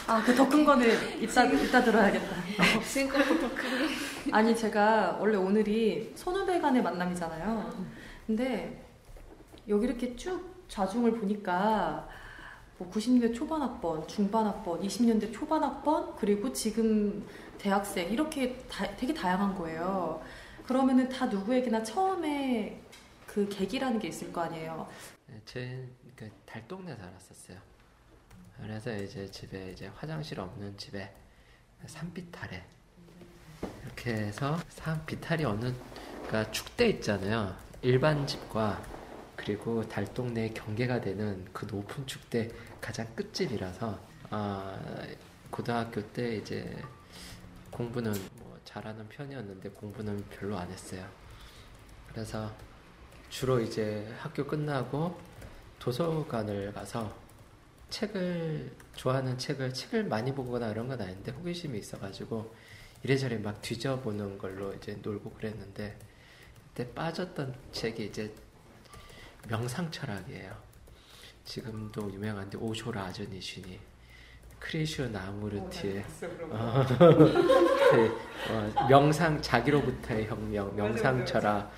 아, 0.07 0.21
그 0.23 0.35
더 0.35 0.49
큰 0.49 0.65
거는 0.65 1.21
이따, 1.21 1.45
이따 1.45 1.83
들어야겠다. 1.83 2.35
지금부터 2.83 3.49
크게. 3.55 3.87
아니, 4.31 4.55
제가 4.55 5.17
원래 5.19 5.37
오늘이 5.37 6.11
선후배 6.15 6.59
간의 6.59 6.81
만남이잖아요. 6.83 7.85
근데 8.27 8.83
여기 9.69 9.85
이렇게 9.85 10.15
쭉 10.15 10.65
좌중을 10.67 11.19
보니까 11.19 12.09
뭐 12.77 12.89
90년대 12.91 13.33
초반 13.33 13.61
학번, 13.61 14.05
중반 14.07 14.45
학번, 14.45 14.81
20년대 14.81 15.33
초반 15.33 15.63
학번, 15.63 16.15
그리고 16.17 16.51
지금 16.51 17.25
대학생, 17.57 18.11
이렇게 18.11 18.57
다- 18.69 18.95
되게 18.97 19.13
다양한 19.13 19.55
거예요. 19.55 20.21
그러면은 20.65 21.07
다 21.07 21.27
누구에게나 21.27 21.83
처음에 21.83 22.81
그 23.25 23.47
계기라는 23.47 23.99
게 23.99 24.09
있을 24.09 24.31
거 24.33 24.41
아니에요. 24.41 24.87
네, 25.27 25.41
제그 25.45 26.29
달동네 26.45 26.95
살았었어요. 26.95 27.57
그래서 28.61 28.95
이제 28.95 29.29
집에 29.29 29.71
이제 29.71 29.87
화장실 29.95 30.39
없는 30.39 30.77
집에 30.77 31.13
산비탈에 31.85 32.63
이렇게 33.85 34.11
해서 34.13 34.57
산비탈이 34.69 35.43
어느 35.45 35.73
그러니까 36.25 36.51
축대 36.51 36.87
있잖아요. 36.87 37.55
일반 37.81 38.25
집과 38.25 38.81
그리고 39.35 39.87
달동네 39.87 40.49
경계가 40.49 41.01
되는 41.01 41.45
그 41.51 41.65
높은 41.65 42.05
축대 42.07 42.49
가장 42.79 43.07
끝집이라서 43.15 43.99
아, 44.29 44.79
고등학교 45.49 46.01
때 46.11 46.37
이제 46.37 46.75
공부는 47.71 48.13
뭐 48.39 48.59
잘하는 48.63 49.07
편이었는데 49.09 49.69
공부는 49.69 50.23
별로 50.29 50.57
안 50.57 50.69
했어요. 50.71 51.05
그래서 52.11 52.51
주로 53.29 53.59
이제 53.59 54.11
학교 54.17 54.45
끝나고 54.45 55.19
도서관을 55.79 56.73
가서 56.73 57.15
책을 57.89 58.71
좋아하는 58.95 59.37
책을 59.37 59.73
책을 59.73 60.05
많이 60.05 60.33
보거나 60.33 60.69
이런 60.69 60.87
건 60.87 61.01
아닌데 61.01 61.31
호기심이 61.31 61.77
있어가지고 61.77 62.53
이래저래 63.03 63.37
막 63.37 63.61
뒤져보는 63.61 64.37
걸로 64.37 64.73
이제 64.73 64.97
놀고 65.01 65.31
그랬는데 65.31 65.97
그때 66.67 66.91
빠졌던 66.93 67.55
책이 67.71 68.05
이제 68.05 68.33
명상 69.47 69.91
철학이에요. 69.91 70.55
지금도 71.43 72.11
유명한데 72.11 72.57
오쇼라 72.57 73.03
아저니슈니 73.05 73.79
크리슈 74.59 75.07
나무르티의 75.09 76.03
어, 78.49 78.87
명상 78.89 79.41
자기로부터의 79.41 80.25
혁명 80.27 80.75
명상 80.75 81.25
철학 81.25 81.71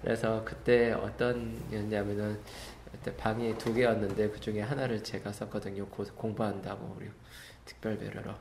그래서 0.00 0.42
그때 0.44 0.92
어떤 0.92 1.54
였냐면은 1.70 2.40
그때 2.90 3.14
방이 3.16 3.56
두 3.58 3.74
개였는데 3.74 4.30
그 4.30 4.40
중에 4.40 4.62
하나를 4.62 5.04
제가 5.04 5.30
썼거든요. 5.32 5.86
고- 5.88 6.04
공부한다고 6.16 6.96
우리 6.98 7.08
특별 7.66 7.98
배려로. 7.98 8.34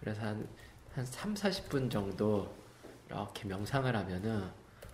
그래서 0.00 0.22
한, 0.22 0.48
한 0.94 1.04
3, 1.04 1.34
40분 1.34 1.90
정도 1.90 2.54
이렇게 3.08 3.46
명상을 3.48 3.94
하면은 3.94 4.48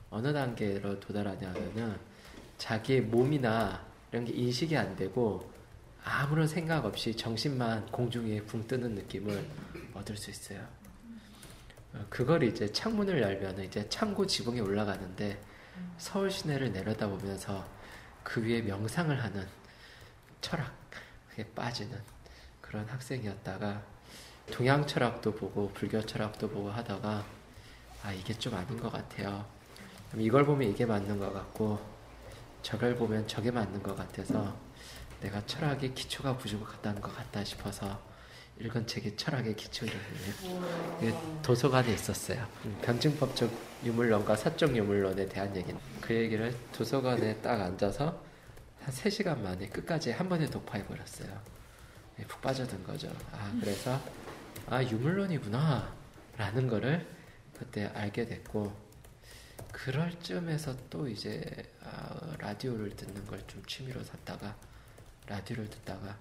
어느 0.08 0.32
단계로 0.32 0.98
도달하냐면은 0.98 1.96
자기의 2.60 3.00
몸이나 3.00 3.84
이런 4.12 4.24
게 4.26 4.32
인식이 4.32 4.76
안 4.76 4.94
되고 4.94 5.50
아무런 6.04 6.46
생각 6.46 6.84
없이 6.84 7.16
정신만 7.16 7.86
공중에 7.86 8.42
붕 8.42 8.66
뜨는 8.66 8.94
느낌을 8.94 9.48
얻을 9.94 10.16
수 10.16 10.30
있어요. 10.30 10.60
어, 11.94 12.04
그걸 12.10 12.42
이제 12.42 12.70
창문을 12.70 13.20
열면은 13.20 13.64
이제 13.64 13.88
창고 13.88 14.26
지붕에 14.26 14.60
올라가는데 14.60 15.40
서울 15.96 16.30
시내를 16.30 16.72
내려다보면서 16.72 17.66
그 18.22 18.44
위에 18.44 18.60
명상을 18.60 19.22
하는 19.22 19.48
철학, 20.42 20.72
그게 21.30 21.44
빠지는 21.54 21.98
그런 22.60 22.86
학생이었다가 22.86 23.82
동양 24.52 24.86
철학도 24.86 25.34
보고 25.34 25.70
불교 25.72 26.04
철학도 26.04 26.48
보고 26.50 26.70
하다가 26.70 27.24
아 28.02 28.12
이게 28.12 28.34
좀 28.34 28.54
아닌 28.54 28.78
것 28.78 28.92
같아요. 28.92 29.46
이걸 30.16 30.44
보면 30.44 30.68
이게 30.68 30.84
맞는 30.84 31.18
것 31.18 31.32
같고 31.32 31.99
저걸 32.62 32.96
보면 32.96 33.26
저게 33.26 33.50
맞는 33.50 33.82
것 33.82 33.96
같아서 33.96 34.56
내가 35.20 35.44
철학의 35.46 35.94
기초가 35.94 36.36
부족하다는 36.38 37.00
것 37.00 37.14
같다 37.14 37.44
싶어서 37.44 38.00
읽은 38.58 38.86
책이 38.86 39.16
철학의 39.16 39.56
기초이거든요. 39.56 41.40
도서관에 41.42 41.92
있었어요. 41.94 42.46
음, 42.66 42.78
변증법적 42.82 43.50
유물론과 43.84 44.36
사적 44.36 44.76
유물론에 44.76 45.28
대한 45.28 45.54
얘기. 45.56 45.74
그 46.00 46.14
얘기를 46.14 46.54
도서관에 46.72 47.36
딱 47.36 47.58
앉아서 47.60 48.22
한 48.82 48.94
3시간 48.94 49.38
만에 49.40 49.68
끝까지 49.68 50.10
한 50.12 50.28
번에 50.28 50.46
독파해 50.46 50.84
버렸어요. 50.86 51.28
예, 52.18 52.24
푹 52.24 52.40
빠져든 52.42 52.84
거죠. 52.84 53.08
아, 53.32 53.50
그래서 53.60 53.98
아, 54.68 54.82
유물론이구나 54.82 55.92
라는 56.36 56.68
거를 56.68 57.06
그때 57.58 57.90
알게 57.94 58.26
됐고 58.26 58.72
그럴 59.72 60.18
쯤에서 60.20 60.76
또 60.90 61.08
이제 61.08 61.42
아, 61.82 62.36
라디오를 62.38 62.94
듣는 62.96 63.24
걸 63.26 63.40
좀 63.46 63.62
취미로 63.66 64.02
샀다가 64.04 64.54
라디오를 65.26 65.68
듣다가 65.70 66.16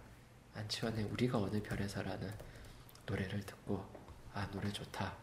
안치환의 0.56 1.06
우리가 1.06 1.38
어느 1.38 1.62
별에서라는 1.62 2.32
노래를 3.06 3.46
듣고 3.46 3.86
아 4.34 4.48
노래 4.52 4.72
좋다. 4.72 5.14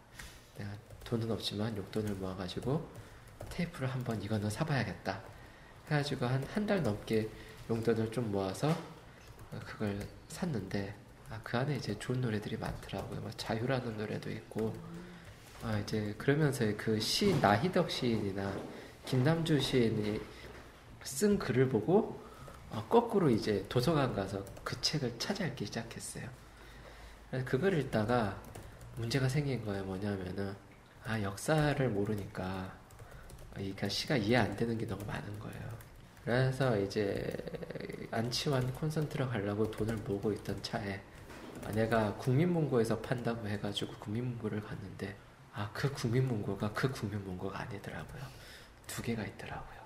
내가 0.56 0.70
돈은 1.04 1.30
없지만 1.30 1.76
용돈을 1.76 2.14
모아가지고 2.14 2.88
테이프를 3.50 3.88
한번 3.88 4.20
이거는 4.22 4.50
사봐야겠다. 4.50 5.22
해가지고 5.86 6.26
한 6.26 6.42
한 6.54 6.66
달 6.66 6.82
넘게 6.82 7.28
용돈을 7.70 8.10
좀 8.12 8.30
모아서 8.32 8.70
어, 9.52 9.60
그걸 9.64 9.98
샀는데 10.28 10.94
아, 11.30 11.40
그 11.42 11.56
안에 11.56 11.76
이제 11.76 11.98
좋은 11.98 12.20
노래들이 12.20 12.56
많더라고요. 12.56 13.20
뭐 13.20 13.30
자유라는 13.32 13.96
노래도 13.98 14.30
있고 14.30 14.76
아 15.62 15.78
이제 15.78 16.14
그러면서 16.18 16.64
그 16.76 17.00
시 17.00 17.34
나희덕 17.40 17.90
시인이나 17.90 18.52
김남주 19.04 19.60
시인이 19.60 20.20
쓴 21.02 21.38
글을 21.38 21.68
보고 21.68 22.20
어, 22.70 22.84
거꾸로 22.88 23.30
이제 23.30 23.64
도서관 23.68 24.14
가서 24.14 24.44
그 24.64 24.80
책을 24.80 25.18
찾아 25.18 25.46
읽기 25.46 25.66
시작했어요. 25.66 26.28
그걸 27.44 27.78
읽다가 27.78 28.40
문제가 28.96 29.28
생긴 29.28 29.64
거예요. 29.64 29.84
뭐냐면은 29.84 30.54
아 31.04 31.20
역사를 31.22 31.88
모르니까 31.88 32.72
이 33.58 33.74
시가 33.88 34.16
이해 34.16 34.36
안 34.36 34.56
되는 34.56 34.76
게 34.76 34.86
너무 34.86 35.04
많은 35.06 35.38
거예요. 35.38 35.76
그래서 36.24 36.76
이제 36.78 37.32
안치환 38.10 38.72
콘서트를 38.74 39.28
가려고 39.28 39.70
돈을 39.70 39.96
모으고 39.98 40.32
있던 40.32 40.60
차에 40.62 41.00
아, 41.64 41.70
내가 41.72 42.14
국민문고에서 42.14 42.98
판다고 43.00 43.46
해가지고 43.48 43.92
국민문고를 44.00 44.60
갔는데 44.60 45.16
아 45.56 45.70
그 45.72 45.90
국민문고가 45.92 46.72
그 46.72 46.90
국민문고가 46.90 47.60
아니더라고요. 47.60 48.22
두 48.86 49.02
개가 49.02 49.24
있더라고요. 49.24 49.80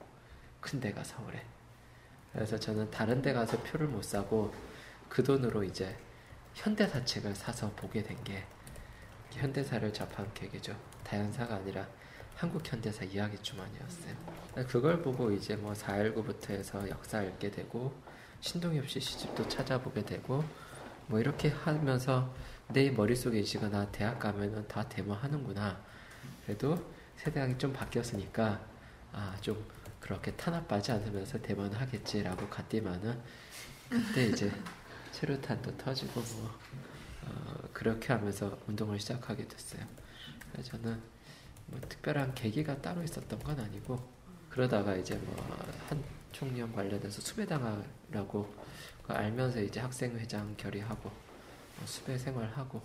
큰 0.60 0.80
데가 0.80 1.02
서울에. 1.04 1.44
그래서 2.32 2.58
저는 2.58 2.90
다른 2.90 3.22
데 3.22 3.32
가서 3.32 3.56
표를 3.62 3.86
못 3.86 4.02
사고 4.04 4.52
그 5.08 5.22
돈으로 5.22 5.62
이제 5.64 5.96
현대사 6.54 7.04
책을 7.04 7.34
사서 7.34 7.70
보게 7.72 8.02
된 8.02 8.22
게 8.24 8.44
현대사를 9.32 9.92
접한 9.92 10.32
계기죠. 10.34 10.76
다양사가 11.04 11.54
아니라 11.56 11.86
한국 12.34 12.66
현대사 12.70 13.04
이야기 13.04 13.38
주머니였어요. 13.38 14.14
그걸 14.68 15.00
보고 15.02 15.30
이제 15.30 15.54
뭐 15.54 15.72
4.19부터 15.72 16.50
해서 16.50 16.88
역사 16.88 17.22
읽게 17.22 17.50
되고 17.50 17.92
신동엽 18.40 18.88
씨 18.88 18.98
시집도 19.00 19.48
찾아보게 19.48 20.04
되고 20.04 20.44
뭐 21.06 21.20
이렇게 21.20 21.50
하면서 21.50 22.32
내 22.72 22.90
머릿속에 22.90 23.40
있거나 23.40 23.90
대학 23.92 24.18
가면은 24.18 24.66
다 24.68 24.88
데모하는구나. 24.88 25.80
그래도 26.46 26.76
세대가 27.16 27.56
좀 27.58 27.72
바뀌었으니까 27.72 28.60
아 29.12 29.36
좀 29.40 29.64
그렇게 30.00 30.32
탄압받지 30.36 30.92
않으면서 30.92 31.40
대모는 31.42 31.72
하겠지라고 31.76 32.48
갔더만은 32.48 33.20
그때 33.88 34.26
이제 34.26 34.50
체류탄도 35.12 35.76
터지고 35.76 36.20
뭐 36.20 36.58
어, 37.26 37.68
그렇게 37.72 38.12
하면서 38.12 38.58
운동을 38.66 38.98
시작하게 38.98 39.46
됐어요. 39.48 39.82
그래서 40.52 40.70
저는 40.72 41.00
뭐 41.66 41.80
특별한 41.88 42.34
계기가 42.34 42.80
따로 42.82 43.02
있었던 43.02 43.38
건 43.40 43.58
아니고 43.60 43.98
그러다가 44.48 44.94
이제 44.96 45.14
뭐 45.16 45.36
한 45.88 46.02
총련 46.32 46.72
관련해서 46.72 47.20
수배당하라고 47.20 48.54
그거 49.02 49.14
알면서 49.14 49.60
이제 49.60 49.80
학생회장 49.80 50.54
결의하고 50.56 51.10
뭐 51.10 51.12
수배 51.84 52.16
생활하고 52.18 52.80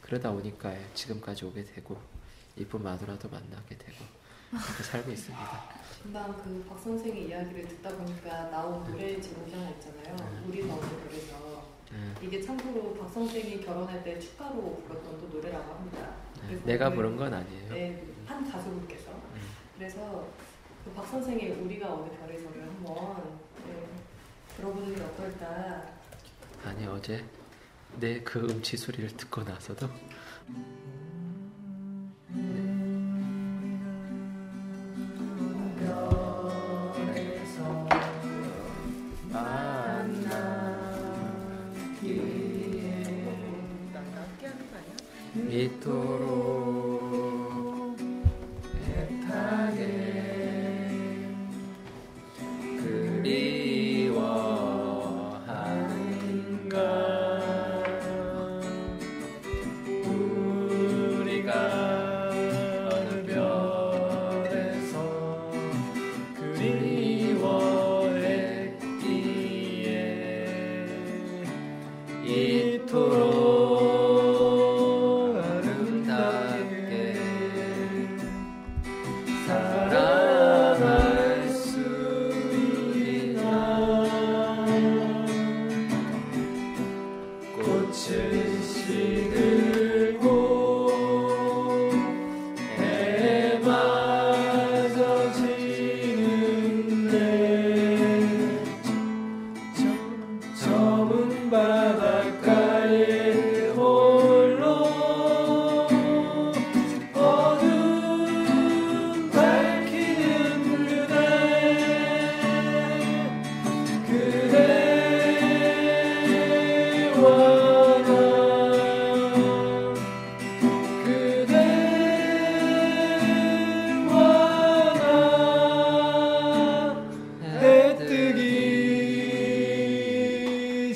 그러다 0.00 0.32
보니까 0.32 0.72
지금까지 0.94 1.44
오게 1.44 1.64
되고 1.64 1.96
이쁜 2.56 2.82
마누라도 2.82 3.28
만나게 3.28 3.76
되고 3.78 4.04
그렇게 4.50 4.82
살고 4.82 5.10
있습니다. 5.12 5.62
금방 6.02 6.36
그 6.42 6.64
박 6.68 6.78
선생의 6.82 7.28
이야기를 7.28 7.68
듣다 7.68 7.90
보니까 7.96 8.50
나온 8.50 8.84
노래 8.90 9.20
제목이 9.20 9.52
하나 9.54 9.70
있잖아요. 9.70 10.16
네. 10.16 10.42
우리 10.48 10.62
그래서 11.08 11.64
네. 11.90 12.14
이게 12.26 12.42
참고로 12.42 12.94
박 12.98 13.08
선생이 13.12 13.60
결혼할 13.64 14.02
때 14.02 14.18
축가로 14.18 14.82
불렀던 14.86 15.20
또 15.20 15.28
노래라고 15.28 15.74
합니다. 15.74 16.14
네, 16.48 16.60
내가 16.64 16.90
그- 16.90 16.96
부른 16.96 17.16
건 17.16 17.32
아니에요. 17.32 17.68
네, 17.72 18.06
한 18.26 18.50
가수분께서 18.50 19.10
네. 19.34 19.40
그래서 19.78 20.26
그 20.84 20.90
박 20.94 21.06
선생의 21.06 21.52
우리가 21.52 21.94
어느 21.94 22.10
별에서를 22.18 22.62
한번 22.66 23.38
네, 23.66 23.86
들어보는 24.56 24.94
게 24.96 25.00
어떨까. 25.02 25.84
아니 26.64 26.86
어제 26.86 27.24
내 28.00 28.20
그 28.24 28.40
음치 28.40 28.76
소리를 28.76 29.08
듣고 29.16 29.42
나서도? 29.42 29.88
이토록 45.48 46.71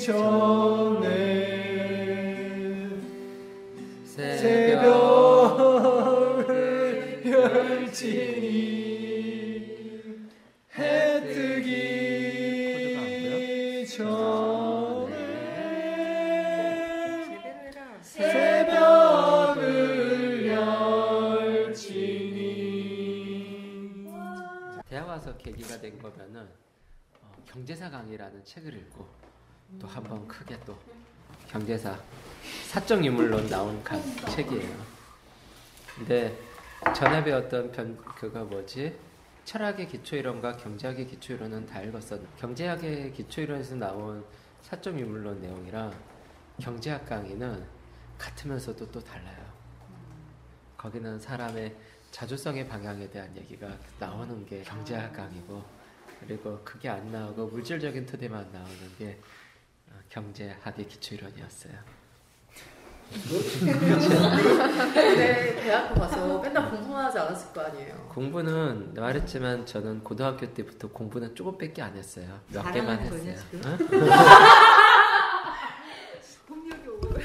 전에 0.07 1.27
새벽을 4.05 5.65
열지니 7.25 8.47
해 10.77 11.21
뜨기 11.33 12.85
전에 13.85 15.11
새벽을 18.01 19.57
열지니 20.47 22.07
대학 24.87 25.09
와서 25.09 25.35
계기가 25.35 25.81
된 25.81 25.99
거면은 25.99 26.47
어, 27.21 27.33
경제사 27.45 27.89
강의라는 27.89 28.45
책을 28.45 28.73
읽고 28.73 29.26
또 29.79 29.87
한 29.87 30.03
번 30.03 30.27
크게 30.27 30.57
또 30.65 30.77
경제사 31.47 31.97
사적 32.69 33.03
인물론 33.03 33.47
나온 33.49 33.83
강, 33.83 34.01
책이에요. 34.29 34.75
근데 35.95 36.37
전에 36.95 37.23
배웠던 37.23 37.71
변 37.71 37.97
그거 37.97 38.43
뭐지? 38.45 38.97
철학의 39.45 39.87
기초 39.87 40.15
이론과 40.15 40.57
경제학의 40.57 41.07
기초 41.07 41.33
이론은 41.33 41.65
다 41.65 41.81
읽었어. 41.81 42.19
경제학의 42.37 43.13
기초 43.13 43.41
이론에서 43.41 43.75
나온 43.75 44.23
사적 44.61 44.97
인물론 44.97 45.41
내용이랑 45.41 45.93
경제학 46.59 47.05
강의는 47.05 47.65
같으면서도 48.17 48.91
또 48.91 48.99
달라요. 48.99 49.45
거기는 50.77 51.19
사람의 51.19 51.75
자주성의 52.11 52.67
방향에 52.67 53.09
대한 53.09 53.35
얘기가 53.35 53.77
나오는 53.99 54.45
게 54.45 54.61
경제학 54.63 55.13
강의고 55.13 55.63
그리고 56.21 56.59
그게 56.63 56.89
안 56.89 57.11
나오고 57.11 57.47
물질적인 57.47 58.05
토대만 58.05 58.51
나오는 58.51 58.95
게 58.97 59.19
어, 59.19 59.46
경제학의 60.09 60.87
기초이론이었어요. 60.87 61.73
네, 64.93 65.55
대학교 65.61 65.95
가서 65.95 66.39
맨날 66.39 66.69
공부만 66.69 67.05
하지 67.05 67.19
않았을 67.19 67.53
거 67.53 67.61
아니에요. 67.61 68.09
공부는 68.09 68.93
말했지만 68.93 69.65
저는 69.65 70.03
고등학교 70.03 70.53
때부터 70.53 70.89
공부는 70.89 71.33
조금밖에 71.33 71.81
안 71.81 71.95
했어요. 71.95 72.39
몇 72.49 72.69
개만 72.71 72.99
했어요. 72.99 73.35
폭력이 76.47 76.87
오고. 76.87 77.15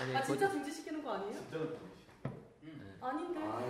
아니, 0.00 0.16
아 0.16 0.20
고, 0.20 0.26
진짜 0.26 0.50
중지시키는 0.50 1.02
거 1.02 1.14
아니에요? 1.14 1.38
아닌데. 3.00 3.40
아 3.40 3.60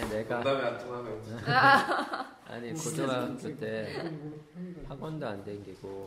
니 0.00 0.08
내가 0.08 0.36
농담이 0.36 0.62
안 0.62 0.78
통하면 0.78 1.22
아니 2.48 2.72
고등학교 2.74 3.56
때 3.58 4.12
학원도 4.88 5.26
안 5.28 5.44
다니고 5.44 6.06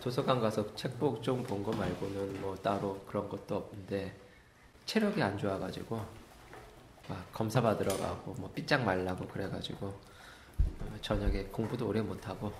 도서관 0.00 0.40
가서 0.40 0.74
책복 0.74 1.22
좀 1.22 1.42
본 1.44 1.62
거 1.62 1.72
말고는 1.72 2.40
뭐 2.40 2.54
따로 2.56 3.00
그런 3.06 3.28
것도 3.28 3.56
없는데 3.56 4.16
체력이 4.86 5.22
안 5.22 5.36
좋아가지고 5.36 5.96
막 7.08 7.32
검사 7.32 7.60
받으러 7.60 7.96
가고 7.96 8.32
뭐 8.34 8.50
삐짝 8.52 8.82
말라고 8.84 9.26
그래가지고 9.26 9.86
어, 9.86 10.96
저녁에 11.02 11.44
공부도 11.44 11.86
오래 11.88 12.00
못하고 12.00 12.52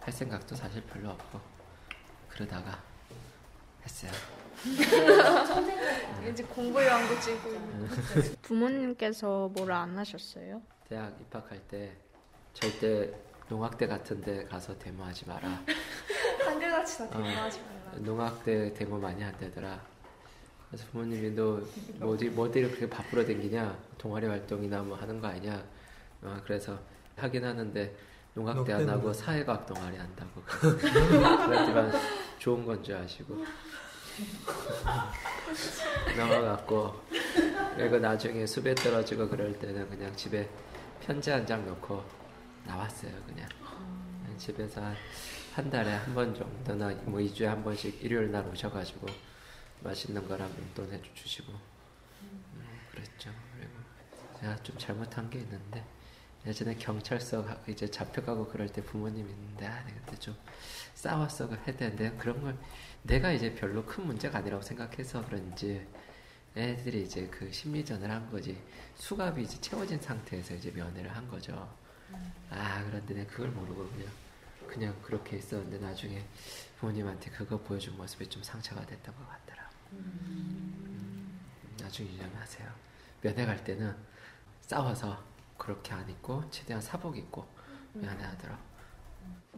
할 0.00 0.12
생각도 0.12 0.54
사실 0.54 0.82
별로 0.84 1.10
없고 1.10 1.40
그러다가 2.28 2.80
했어요. 3.84 4.12
이제 6.30 6.42
공부의 6.44 6.88
왕도 6.88 7.20
찍고 7.20 7.50
부모님께서 8.42 9.48
뭐라 9.54 9.82
안 9.82 9.96
하셨어요? 9.98 10.60
대학 10.88 11.14
입학할 11.20 11.58
때 11.68 11.92
절대 12.54 13.12
농학대 13.48 13.86
같은 13.86 14.20
데 14.20 14.44
가서 14.44 14.76
데모하지 14.78 15.26
마라. 15.26 15.62
한결같이 16.44 16.98
다 16.98 17.04
어. 17.04 17.22
대화하지 17.22 17.60
말라. 17.60 17.98
농학대 18.00 18.74
데모 18.74 18.98
많이 18.98 19.22
한다더라. 19.22 19.80
그래서 20.68 20.84
부모님이 20.92 21.30
너 21.30 21.60
뭐지 22.00 22.28
뭐들이 22.30 22.66
그렇게 22.68 22.90
바쁘러 22.90 23.24
댕기냐 23.24 23.74
동아리 23.96 24.26
활동이나 24.26 24.82
뭐 24.82 24.96
하는 24.98 25.20
거 25.20 25.28
아니냐. 25.28 25.62
어, 26.22 26.36
그래서 26.44 26.78
하긴 27.16 27.44
하는데 27.44 27.94
농학대 28.34 28.72
안 28.74 28.88
하고 28.88 29.12
사회과학 29.12 29.66
동아리 29.66 29.96
한다고. 29.96 30.42
그렇지만 31.46 31.92
좋은 32.38 32.66
건 32.66 32.82
줄 32.82 32.96
아시고 32.96 33.44
넘어갔고 36.16 37.00
그리고 37.76 37.98
나중에 37.98 38.46
수배 38.46 38.74
떨어지고 38.74 39.28
그럴 39.28 39.58
때는 39.58 39.88
그냥 39.88 40.14
집에 40.16 40.48
편지 41.00 41.30
한 41.30 41.46
장 41.46 41.64
넣고 41.66 42.04
나왔어요 42.64 43.12
그냥. 43.26 43.48
집에서 44.36 44.80
한, 44.82 44.94
한 45.54 45.70
달에 45.70 45.90
한 45.92 46.14
번 46.14 46.34
정도나 46.34 46.90
뭐 47.04 47.18
2주에 47.20 47.44
한 47.46 47.64
번씩 47.64 48.02
일요일 48.04 48.30
날 48.30 48.46
오셔가지고 48.46 49.06
맛있는 49.80 50.26
거랑 50.28 50.48
용돈 50.58 50.92
해주시고. 50.92 51.52
음, 51.52 52.78
그랬죠. 52.92 53.30
그리고 53.56 53.72
내가 54.40 54.56
좀 54.62 54.76
잘못한 54.78 55.28
게 55.30 55.38
있는데 55.40 55.84
예전에 56.46 56.74
경찰서 56.76 57.44
가- 57.44 57.58
이제 57.66 57.90
잡혀가고 57.90 58.46
그럴 58.48 58.68
때 58.68 58.80
부모님 58.82 59.28
있는데 59.28 59.66
아 59.66 59.84
그때 59.86 60.16
좀 60.18 60.36
싸웠어 60.94 61.48
해야 61.48 61.76
되는데. 61.76 62.10
그런 62.18 62.40
걸 62.40 62.56
내가 63.08 63.32
이제 63.32 63.54
별로 63.54 63.84
큰 63.86 64.06
문제가 64.06 64.38
아니라고 64.38 64.62
생각해서 64.62 65.24
그런지 65.24 65.84
애들이 66.54 67.04
이제 67.04 67.26
그 67.28 67.50
심리전을 67.50 68.10
한 68.10 68.30
거지 68.30 68.62
수갑이 68.96 69.42
이제 69.44 69.58
채워진 69.62 69.98
상태에서 69.98 70.54
이제 70.54 70.70
면회를 70.70 71.16
한 71.16 71.26
거죠. 71.26 71.74
아 72.50 72.84
그런데 72.84 73.14
내가 73.14 73.30
그걸 73.30 73.48
모르고 73.48 73.88
그냥 73.88 74.10
그냥 74.66 75.02
그렇게 75.02 75.38
있었는데 75.38 75.78
나중에 75.78 76.22
부모님한테 76.78 77.30
그거 77.30 77.58
보여준 77.58 77.96
모습이 77.96 78.28
좀 78.28 78.42
상처가 78.42 78.84
됐던 78.84 79.16
것 79.16 79.26
같더라. 79.26 79.70
음, 79.92 81.40
나중에 81.80 82.10
유념하세요. 82.10 82.70
면회 83.22 83.46
갈 83.46 83.64
때는 83.64 83.96
싸워서 84.60 85.24
그렇게 85.56 85.94
안 85.94 86.08
입고 86.10 86.50
최대한 86.50 86.82
사복 86.82 87.16
입고 87.16 87.48
면회하더라. 87.94 88.58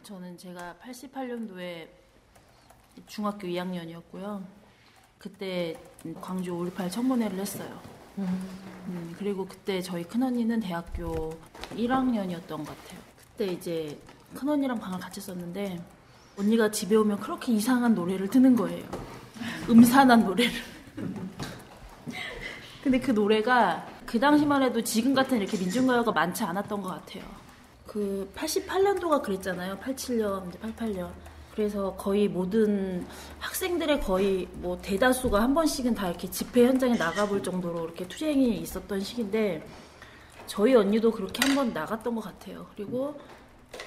저는 0.05 0.39
제가 0.39 0.77
88년도에 0.81 2.00
중학교 3.07 3.47
2학년이었고요. 3.49 4.43
그때 5.19 5.77
광주 6.21 6.53
5.18 6.53 6.91
청문회를 6.91 7.39
했어요. 7.39 7.81
음, 8.19 9.15
그리고 9.19 9.47
그때 9.47 9.81
저희 9.81 10.05
큰언니는 10.05 10.61
대학교 10.61 11.39
1학년이었던 11.75 12.49
것 12.49 12.67
같아요. 12.67 13.01
그때 13.19 13.47
이제 13.47 13.99
큰언니랑 14.35 14.79
방을 14.79 14.99
같이 14.99 15.21
썼는데 15.21 15.83
언니가 16.39 16.71
집에 16.71 16.97
오면 16.97 17.21
그렇게 17.21 17.53
이상한 17.53 17.95
노래를 17.95 18.29
트는 18.29 18.57
거예요. 18.57 18.85
음산한 19.69 20.25
노래를. 20.25 20.53
근데 22.83 22.99
그 22.99 23.11
노래가 23.11 23.87
그 24.07 24.19
당시만 24.19 24.63
해도 24.63 24.83
지금 24.83 25.15
같은 25.15 25.39
이렇게 25.39 25.59
민중가요가 25.59 26.13
많지 26.13 26.43
않았던 26.45 26.83
것 26.83 26.89
같아요. 26.89 27.23
그 27.87 28.31
88년도가 28.37 29.23
그랬잖아요. 29.23 29.79
87년, 29.79 30.49
이제 30.49 30.59
88년. 30.59 31.11
그래서 31.55 31.95
거의 31.97 32.29
모든 32.29 33.07
학생들의 33.39 34.01
거의 34.01 34.49
뭐 34.55 34.79
대다수가 34.81 35.43
한 35.43 35.53
번씩은 35.55 35.95
다 35.95 36.09
이렇게 36.09 36.31
집회 36.31 36.67
현장에 36.67 36.97
나가볼 36.97 37.43
정도로 37.43 37.85
이렇게 37.85 38.07
투쟁이 38.07 38.59
있었던 38.59 39.01
시기인데 39.01 39.67
저희 40.47 40.75
언니도 40.75 41.11
그렇게 41.11 41.47
한 41.47 41.55
번 41.57 41.73
나갔던 41.73 42.15
것 42.15 42.23
같아요. 42.23 42.67
그리고 42.75 43.19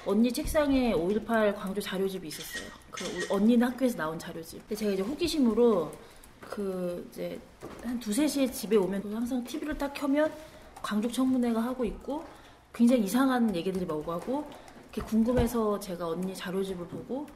언니 0.06 0.32
책상에 0.32 0.92
5.18 0.94 1.54
광주 1.56 1.80
자료집이 1.80 2.28
있었어요. 2.28 2.68
그 2.90 3.04
언니는 3.30 3.66
학교에서 3.68 3.96
나온 3.96 4.18
자료집. 4.18 4.60
근데 4.60 4.74
제가 4.74 4.92
이제 4.92 5.02
호기심으로 5.02 5.92
그 6.40 7.06
이제 7.10 7.38
한 7.82 7.98
두세 7.98 8.26
시에 8.28 8.50
집에 8.50 8.76
오면 8.76 9.02
항상 9.14 9.42
TV를 9.44 9.76
딱 9.76 9.92
켜면 9.94 10.30
광주 10.82 11.10
청문회가 11.10 11.62
하고 11.62 11.84
있고 11.84 12.24
굉장히 12.72 13.04
이상한 13.04 13.54
얘기들이 13.54 13.84
막 13.86 13.96
오고 13.98 14.12
하고 14.12 14.44
궁금해서 14.92 15.80
제가 15.80 16.06
언니 16.08 16.34
자료집을 16.34 16.86
보고 16.86 17.26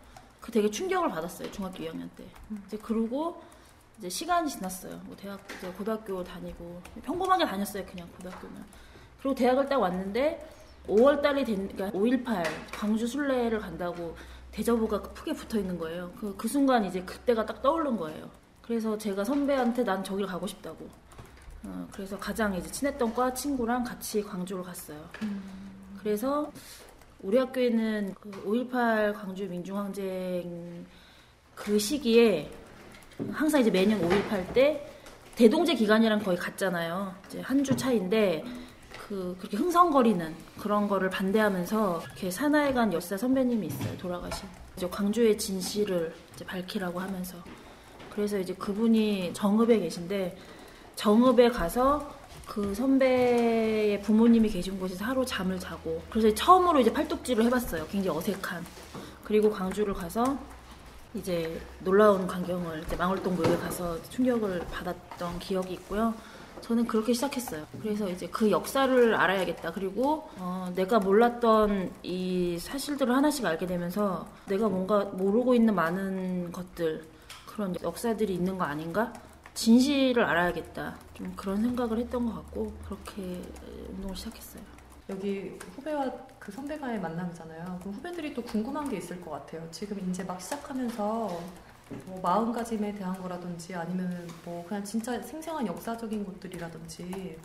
그 0.48 0.52
되게 0.52 0.70
충격을 0.70 1.10
받았어요 1.10 1.50
중학교 1.52 1.84
2학년 1.84 2.08
때. 2.16 2.24
이제 2.66 2.78
그러고 2.78 3.42
이제 3.98 4.08
시간이 4.08 4.48
지났어요. 4.48 4.98
뭐 5.04 5.14
대학 5.14 5.38
이제 5.58 5.70
고등학교 5.72 6.24
다니고 6.24 6.80
평범하게 7.02 7.44
다녔어요 7.44 7.84
그냥 7.84 8.08
고등학교는. 8.16 8.64
그리고 9.20 9.34
대학을 9.34 9.68
딱 9.68 9.78
왔는데 9.78 10.48
5월 10.86 11.20
달이 11.20 11.44
된 11.44 11.68
그러니까 11.68 11.98
5.18 11.98 12.46
광주 12.72 13.06
순례를 13.06 13.58
간다고 13.58 14.16
대저보가 14.52 15.02
크게 15.02 15.34
붙어 15.34 15.58
있는 15.58 15.78
거예요. 15.78 16.10
그, 16.18 16.34
그 16.34 16.48
순간 16.48 16.82
이제 16.86 17.02
그때가 17.02 17.44
딱 17.44 17.60
떠오른 17.60 17.98
거예요. 17.98 18.30
그래서 18.62 18.96
제가 18.96 19.24
선배한테 19.24 19.84
난 19.84 20.02
저길 20.02 20.24
가고 20.24 20.46
싶다고. 20.46 20.88
어, 21.64 21.88
그래서 21.92 22.18
가장 22.18 22.54
이제 22.54 22.70
친했던 22.70 23.12
과 23.12 23.34
친구랑 23.34 23.84
같이 23.84 24.22
광주를 24.22 24.62
갔어요. 24.64 25.10
그래서 25.98 26.50
우리 27.20 27.36
학교에는 27.38 28.14
그 28.20 28.30
5.18 28.44 29.14
광주 29.14 29.46
민중항쟁 29.48 30.86
그 31.54 31.78
시기에 31.78 32.50
항상 33.32 33.60
이제 33.60 33.70
매년 33.70 34.00
5.18 34.00 34.52
때 34.52 34.88
대동제 35.34 35.74
기간이랑 35.74 36.20
거의 36.20 36.36
같잖아요. 36.36 37.14
이제 37.26 37.40
한 37.40 37.62
주 37.64 37.76
차인데 37.76 38.44
그 39.08 39.36
그렇게 39.38 39.56
흥성거리는 39.56 40.34
그런 40.60 40.88
거를 40.88 41.10
반대하면서 41.10 42.02
이렇게 42.06 42.30
사나이간 42.30 42.92
여사 42.92 43.16
선배님이 43.16 43.66
있어요. 43.66 43.96
돌아가신. 43.98 44.48
이제 44.76 44.88
광주의 44.88 45.36
진실을 45.36 46.14
이제 46.34 46.44
밝히라고 46.44 47.00
하면서 47.00 47.36
그래서 48.10 48.38
이제 48.38 48.54
그분이 48.54 49.32
정읍에 49.34 49.78
계신데 49.80 50.36
정읍에 50.96 51.50
가서 51.50 52.12
그 52.48 52.74
선배의 52.74 54.00
부모님이 54.00 54.48
계신 54.48 54.80
곳에서 54.80 55.04
하루 55.04 55.24
잠을 55.24 55.60
자고 55.60 56.02
그래서 56.10 56.34
처음으로 56.34 56.80
이제 56.80 56.92
팔뚝질을 56.92 57.44
해봤어요. 57.44 57.86
굉장히 57.86 58.18
어색한. 58.18 58.64
그리고 59.22 59.50
광주를 59.50 59.92
가서 59.92 60.38
이제 61.14 61.60
놀라운 61.80 62.26
광경을 62.26 62.82
이제 62.86 62.96
망월동 62.96 63.36
묘에 63.36 63.56
가서 63.58 64.00
충격을 64.10 64.60
받았던 64.70 65.38
기억이 65.38 65.74
있고요. 65.74 66.14
저는 66.62 66.86
그렇게 66.86 67.12
시작했어요. 67.12 67.64
그래서 67.80 68.08
이제 68.08 68.26
그 68.28 68.50
역사를 68.50 69.14
알아야겠다. 69.14 69.72
그리고 69.72 70.28
어, 70.38 70.72
내가 70.74 70.98
몰랐던 70.98 71.92
이 72.02 72.58
사실들을 72.58 73.14
하나씩 73.14 73.44
알게 73.44 73.66
되면서 73.66 74.26
내가 74.46 74.68
뭔가 74.68 75.04
모르고 75.04 75.54
있는 75.54 75.74
많은 75.74 76.50
것들 76.50 77.04
그런 77.46 77.76
역사들이 77.82 78.34
있는 78.34 78.56
거 78.58 78.64
아닌가? 78.64 79.12
진실을 79.58 80.22
알아야겠다. 80.22 80.96
좀 81.14 81.32
그런 81.34 81.60
생각을 81.60 81.98
했던 81.98 82.24
것 82.26 82.32
같고 82.32 82.72
그렇게 82.84 83.42
운동을 83.88 84.14
시작했어요. 84.14 84.62
여기 85.08 85.58
후배와 85.74 86.12
그 86.38 86.52
선배가의 86.52 87.00
만남이잖아요. 87.00 87.78
그럼 87.80 87.94
후배들이 87.94 88.34
또 88.34 88.42
궁금한 88.44 88.88
게 88.88 88.98
있을 88.98 89.20
것 89.20 89.32
같아요. 89.32 89.68
지금 89.72 89.98
이제 90.08 90.22
막 90.22 90.40
시작하면서 90.40 91.40
뭐 92.06 92.20
마음가짐에 92.22 92.94
대한 92.94 93.20
거라든지 93.20 93.74
아니면 93.74 94.28
뭐 94.44 94.64
그냥 94.64 94.84
진짜 94.84 95.20
생생한 95.20 95.66
역사적인 95.66 96.24
것들이라든지 96.24 97.36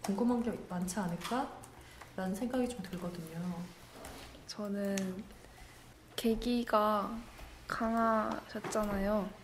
궁금한 0.00 0.42
게 0.42 0.58
많지 0.70 0.98
않을까라는 1.00 2.34
생각이 2.34 2.66
좀 2.66 2.82
들거든요. 2.82 3.38
저는 4.46 5.22
계기가 6.16 7.14
강하셨잖아요. 7.68 9.41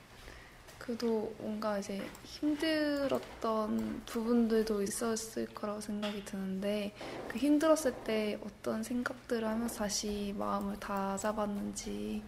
그도 0.88 1.34
뭔가 1.36 1.78
이제 1.78 2.02
힘들었던 2.24 4.04
부분들도 4.06 4.82
있었을 4.82 5.44
거라고 5.48 5.82
생각이 5.82 6.24
드는데 6.24 6.94
그 7.28 7.36
힘들었을 7.36 7.92
때 8.04 8.40
어떤 8.42 8.82
생각들을 8.82 9.46
하면서 9.46 9.80
다시 9.80 10.34
마음을 10.38 10.80
다잡았는지 10.80 12.22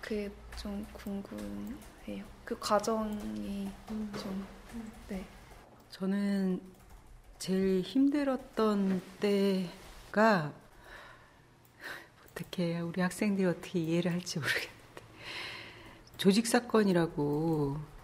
그게 0.00 0.30
좀 0.56 0.86
궁금해요. 0.92 2.24
그 2.44 2.56
과정이 2.60 3.68
좀 3.88 4.46
네. 5.08 5.24
저는 5.90 6.60
제일 7.40 7.80
힘들었던 7.80 9.02
때가 9.18 10.52
어떻게 12.30 12.78
우리 12.78 13.00
학생들이 13.00 13.48
어떻게 13.48 13.80
이해를 13.80 14.12
할지 14.12 14.38
모르겠는데 14.38 14.76
조직 16.18 16.46
사건이라고 16.46 17.95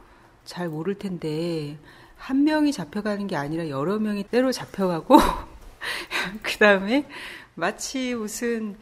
잘 0.45 0.69
모를 0.69 0.95
텐데 0.99 1.79
한 2.17 2.45
명이 2.45 2.73
잡혀가는 2.73 3.27
게 3.27 3.37
아니라 3.37 3.69
여러 3.69 3.99
명이 3.99 4.25
때로 4.25 4.53
잡혀가고 4.53 5.19
그 6.43 6.59
다음에 6.59 7.09
마치 7.55 8.15
무슨 8.15 8.77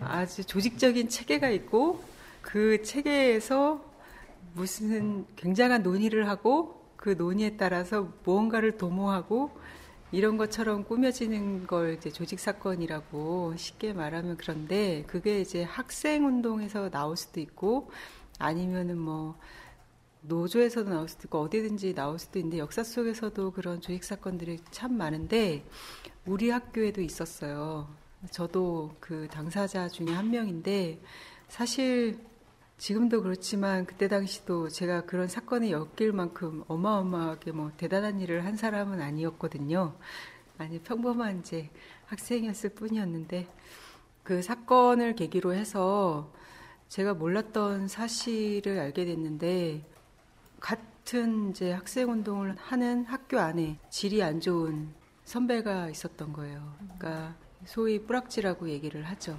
아주 0.00 0.44
조직적인 0.44 1.08
체계가 1.08 1.50
있고 1.50 2.02
그 2.42 2.82
체계에서 2.82 3.82
무슨 4.54 5.24
굉장한 5.36 5.82
논의를 5.82 6.28
하고 6.28 6.84
그 6.96 7.10
논의에 7.10 7.56
따라서 7.56 8.08
무언가를 8.24 8.76
도모하고 8.76 9.50
이런 10.12 10.36
것처럼 10.36 10.84
꾸며지는 10.84 11.66
걸 11.66 11.94
이제 11.94 12.10
조직 12.10 12.38
사건이라고 12.38 13.54
쉽게 13.56 13.92
말하면 13.92 14.36
그런데 14.36 15.04
그게 15.06 15.40
이제 15.40 15.64
학생 15.64 16.24
운동에서 16.24 16.88
나올 16.90 17.16
수도 17.16 17.40
있고 17.40 17.90
아니면은 18.38 18.96
뭐 18.96 19.36
노조에서도 20.26 20.90
나올 20.90 21.08
수도 21.08 21.26
있고 21.26 21.40
어디든지 21.40 21.94
나올 21.94 22.18
수도 22.18 22.38
있는데 22.38 22.58
역사 22.58 22.82
속에서도 22.82 23.52
그런 23.52 23.80
조직 23.80 24.04
사건들이 24.04 24.58
참 24.70 24.96
많은데 24.96 25.64
우리 26.24 26.50
학교에도 26.50 27.02
있었어요. 27.02 27.88
저도 28.30 28.94
그 29.00 29.28
당사자 29.30 29.88
중에 29.88 30.06
한 30.08 30.30
명인데 30.30 31.00
사실 31.48 32.18
지금도 32.78 33.22
그렇지만 33.22 33.84
그때 33.86 34.08
당시도 34.08 34.68
제가 34.68 35.02
그런 35.02 35.28
사건에 35.28 35.70
엮일 35.70 36.12
만큼 36.12 36.64
어마어마하게 36.68 37.52
뭐 37.52 37.70
대단한 37.76 38.20
일을 38.20 38.44
한 38.44 38.56
사람은 38.56 39.00
아니었거든요. 39.00 39.94
아니 40.56 40.78
평범한 40.80 41.40
이제 41.40 41.68
학생이었을 42.06 42.70
뿐이었는데 42.70 43.46
그 44.22 44.40
사건을 44.40 45.16
계기로 45.16 45.52
해서 45.52 46.32
제가 46.88 47.14
몰랐던 47.14 47.88
사실을 47.88 48.78
알게 48.78 49.04
됐는데 49.04 49.84
같은 50.64 51.50
이제 51.50 51.72
학생 51.72 52.10
운동을 52.10 52.56
하는 52.58 53.04
학교 53.04 53.38
안에 53.38 53.78
질이 53.90 54.22
안 54.22 54.40
좋은 54.40 54.88
선배가 55.26 55.90
있었던 55.90 56.32
거예요. 56.32 56.74
그러니까 56.78 57.34
소위 57.66 57.98
뿌락지라고 57.98 58.70
얘기를 58.70 59.02
하죠. 59.04 59.36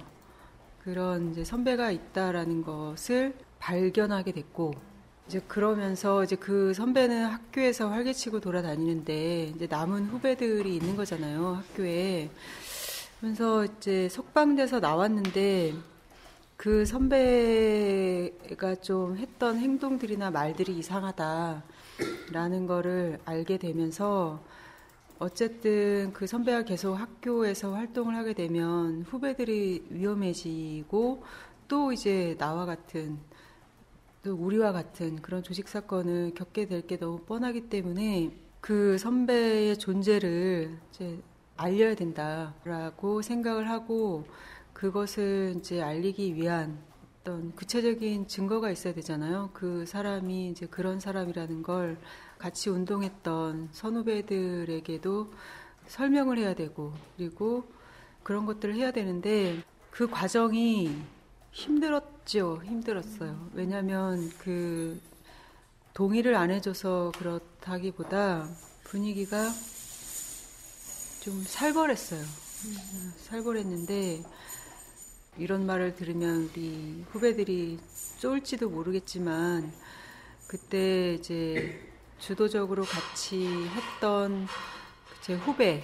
그런 0.84 1.32
이제 1.32 1.42
선배가 1.42 1.90
있다라는 1.90 2.62
것을 2.62 3.34
발견하게 3.58 4.30
됐고 4.30 4.74
이제 5.26 5.40
그러면서 5.48 6.22
이제 6.22 6.36
그 6.36 6.72
선배는 6.72 7.24
학교에서 7.24 7.88
활개치고 7.88 8.38
돌아다니는데 8.38 9.52
이제 9.56 9.66
남은 9.68 10.06
후배들이 10.06 10.76
있는 10.76 10.94
거잖아요 10.94 11.54
학교에 11.54 12.30
그래서 13.20 13.64
이제 13.64 14.08
석방돼서 14.08 14.78
나왔는데 14.78 15.74
그 16.56 16.84
선배가 16.86 18.76
좀 18.82 19.16
했던 19.18 19.58
행동들이나 19.58 20.30
말들이 20.30 20.78
이상하다라는 20.78 21.62
거를 22.66 23.18
알게 23.24 23.58
되면서 23.58 24.42
어쨌든 25.18 26.12
그 26.12 26.26
선배가 26.26 26.64
계속 26.64 26.94
학교에서 26.94 27.74
활동을 27.74 28.16
하게 28.16 28.34
되면 28.34 29.02
후배들이 29.02 29.86
위험해지고 29.90 31.22
또 31.68 31.92
이제 31.92 32.36
나와 32.38 32.66
같은 32.66 33.18
또 34.22 34.34
우리와 34.34 34.72
같은 34.72 35.16
그런 35.22 35.42
조직 35.42 35.68
사건을 35.68 36.32
겪게 36.34 36.66
될 36.66 36.82
게 36.86 36.98
너무 36.98 37.20
뻔하기 37.20 37.68
때문에 37.68 38.30
그 38.60 38.98
선배의 38.98 39.78
존재를 39.78 40.78
이제 40.90 41.20
알려야 41.56 41.94
된다라고 41.94 43.22
생각을 43.22 43.70
하고 43.70 44.24
그것을 44.76 45.54
이제 45.56 45.80
알리기 45.80 46.34
위한 46.34 46.78
어떤 47.20 47.54
구체적인 47.56 48.28
증거가 48.28 48.70
있어야 48.70 48.92
되잖아요. 48.92 49.48
그 49.54 49.86
사람이 49.86 50.50
이제 50.50 50.66
그런 50.66 51.00
사람이라는 51.00 51.62
걸 51.62 51.96
같이 52.36 52.68
운동했던 52.68 53.70
선후배들에게도 53.72 55.32
설명을 55.86 56.36
해야 56.36 56.54
되고 56.54 56.92
그리고 57.16 57.64
그런 58.22 58.44
것들을 58.44 58.74
해야 58.74 58.90
되는데 58.90 59.62
그 59.90 60.10
과정이 60.10 60.94
힘들었죠. 61.52 62.60
힘들었어요. 62.62 63.48
왜냐하면 63.54 64.28
그 64.36 65.00
동의를 65.94 66.34
안 66.34 66.50
해줘서 66.50 67.12
그렇다기보다 67.16 68.46
분위기가 68.84 69.50
좀 71.22 71.42
살벌했어요. 71.44 72.22
살벌했는데 73.16 74.22
이런 75.38 75.66
말을 75.66 75.94
들으면 75.94 76.50
우리 76.50 77.04
후배들이 77.10 77.78
쫄지도 78.18 78.70
모르겠지만 78.70 79.70
그때 80.46 81.14
이제 81.14 81.78
주도적으로 82.18 82.84
같이 82.84 83.46
했던 83.74 84.46
제 85.20 85.34
후배 85.34 85.82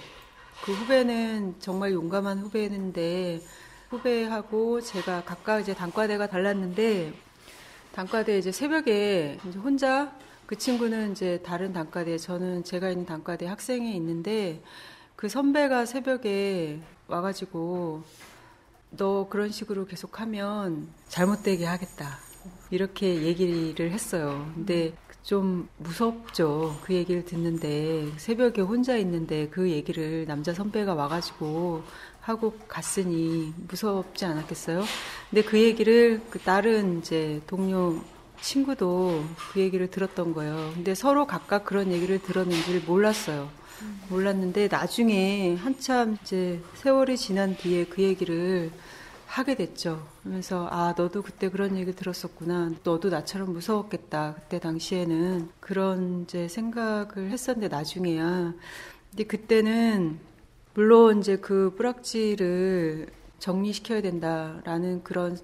그 0.65 0.73
후배는 0.73 1.55
정말 1.59 1.91
용감한 1.91 2.39
후배였는데 2.39 3.41
후배하고 3.89 4.81
제가 4.81 5.23
각각 5.23 5.59
이제 5.59 5.75
단과대가 5.75 6.27
달랐는데 6.27 7.13
단과대 7.91 8.39
이제 8.39 8.51
새벽에 8.51 9.37
이제 9.47 9.59
혼자 9.59 10.17
그 10.47 10.57
친구는 10.57 11.11
이제 11.11 11.41
다른 11.43 11.73
단과대 11.73 12.17
저는 12.17 12.63
제가 12.63 12.89
있는 12.89 13.05
단과대 13.05 13.45
학생에 13.45 13.93
있는데 13.93 14.63
그 15.15 15.29
선배가 15.29 15.85
새벽에 15.85 16.79
와가지고 17.07 18.03
너 18.97 19.27
그런 19.29 19.51
식으로 19.51 19.85
계속하면 19.85 20.87
잘못되게 21.07 21.65
하겠다 21.65 22.19
이렇게 22.69 23.23
얘기를 23.23 23.91
했어요. 23.91 24.51
근데 24.55 24.93
좀 25.23 25.69
무섭죠. 25.77 26.77
그 26.83 26.93
얘기를 26.93 27.23
듣는데 27.23 28.11
새벽에 28.17 28.61
혼자 28.61 28.97
있는데 28.97 29.47
그 29.49 29.69
얘기를 29.69 30.25
남자 30.27 30.53
선배가 30.53 30.93
와가지고 30.93 31.83
하고 32.19 32.53
갔으니 32.67 33.53
무섭지 33.67 34.25
않았겠어요? 34.25 34.83
근데 35.29 35.43
그 35.43 35.59
얘기를 35.59 36.21
그 36.29 36.39
다른 36.39 36.99
이제 36.99 37.41
동료 37.47 38.01
친구도 38.41 39.23
그 39.53 39.61
얘기를 39.61 39.89
들었던 39.89 40.33
거예요. 40.33 40.71
근데 40.73 40.93
서로 40.93 41.25
각각 41.25 41.63
그런 41.63 41.91
얘기를 41.91 42.19
들었는지를 42.19 42.81
몰랐어요. 42.85 43.49
몰랐는데 44.09 44.67
나중에 44.69 45.55
한참 45.55 46.17
이제 46.21 46.61
세월이 46.75 47.17
지난 47.17 47.55
뒤에 47.55 47.85
그 47.85 48.01
얘기를 48.01 48.71
하게 49.33 49.55
됐죠. 49.55 50.07
그러면서 50.21 50.67
아 50.69 50.93
너도 50.95 51.23
그때 51.23 51.49
그런 51.49 51.75
얘기 51.75 51.91
들었었구나. 51.91 52.73
너도 52.83 53.09
나처럼 53.09 53.51
무서웠겠다. 53.53 54.35
그때 54.35 54.59
당시에는 54.59 55.49
그런 55.59 56.21
이제 56.23 56.47
생각을 56.47 57.31
했었는데 57.31 57.67
나중에야. 57.75 58.53
근데 59.09 59.23
그때는 59.23 60.19
물론 60.75 61.19
이제 61.19 61.37
그 61.37 61.73
뿌락지를 61.75 63.07
정리시켜야 63.39 64.03
된다라는 64.03 65.03
그런 65.03 65.35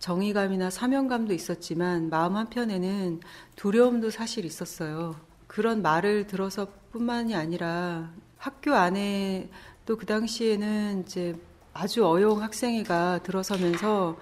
정의감이나 0.00 0.70
사명감도 0.70 1.32
있었지만 1.32 2.10
마음 2.10 2.34
한편에는 2.36 3.20
두려움도 3.54 4.10
사실 4.10 4.44
있었어요. 4.46 5.14
그런 5.46 5.80
말을 5.82 6.26
들어서 6.26 6.66
뿐만이 6.90 7.36
아니라 7.36 8.12
학교 8.36 8.74
안에 8.74 9.48
또 9.86 9.96
그 9.96 10.06
당시에는 10.06 11.04
이제 11.06 11.36
아주 11.78 12.04
어여운 12.04 12.42
학생회가 12.42 13.20
들어서면서 13.22 14.18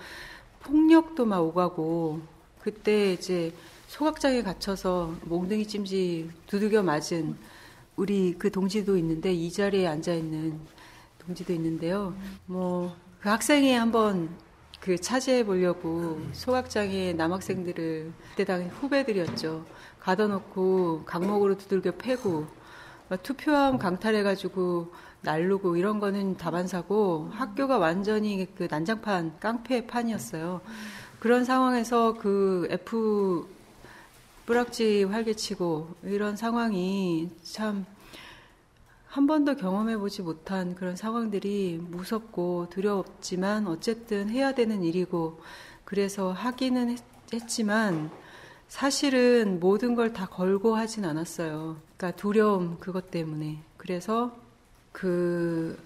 폭력도 0.61 1.25
막 1.25 1.41
오가고 1.41 2.21
그때 2.61 3.13
이제 3.15 3.53
소각장에 3.87 4.43
갇혀서 4.43 5.15
몽둥이 5.25 5.67
찜지 5.67 6.31
두들겨 6.47 6.83
맞은 6.83 7.37
우리 7.97 8.35
그 8.39 8.51
동지도 8.51 8.99
있는데 8.99 9.33
이 9.33 9.51
자리에 9.51 9.87
앉아 9.87 10.13
있는 10.13 10.61
동지도 11.19 11.53
있는데요. 11.53 12.15
뭐 12.47 13.07
그 13.27 13.31
학생회 13.31 13.75
한번 13.75 14.29
그 14.79 14.97
차지해 14.97 15.47
보려고 15.47 16.21
소각장에 16.31 17.15
남학생들을 17.15 18.13
그때 18.31 18.45
당시 18.45 18.69
후배들이었죠. 18.69 19.67
가둬놓고 19.99 21.03
강목으로 21.07 21.59
두들겨 21.59 21.91
패고 21.93 22.47
투표함 23.25 23.79
강탈해가지고 23.79 24.93
날르고 25.27 25.77
이런 25.77 26.01
거는 26.01 26.39
다반사고 26.39 27.31
학교가 27.33 27.77
완전히 27.79 28.47
그 28.57 28.68
난장판 28.70 29.41
깡패판이었어요. 29.41 30.61
그런 31.18 31.45
상황에서 31.45 32.14
그 32.14 32.68
F 32.70 33.47
뿌락지 34.47 35.05
활개치고 35.05 35.97
이런 36.05 36.37
상황이 36.37 37.29
참 37.43 37.85
한 39.16 39.27
번도 39.27 39.57
경험해 39.57 39.97
보지 39.97 40.20
못한 40.20 40.74
그런 40.74 40.95
상황들이 40.95 41.81
무섭고 41.89 42.66
두렵지만 42.68 43.66
어쨌든 43.66 44.29
해야 44.29 44.53
되는 44.53 44.83
일이고 44.83 45.41
그래서 45.87 46.33
하기는 46.33 46.91
했, 46.91 46.99
했지만 47.33 48.11
사실은 48.68 49.59
모든 49.59 49.95
걸 49.95 50.12
다 50.12 50.27
걸고 50.27 50.77
하진 50.77 51.07
않았어요. 51.07 51.79
그러니까 51.97 52.20
두려움 52.20 52.77
그것 52.79 53.11
때문에. 53.11 53.62
그래서 53.79 54.37
그 54.97 55.78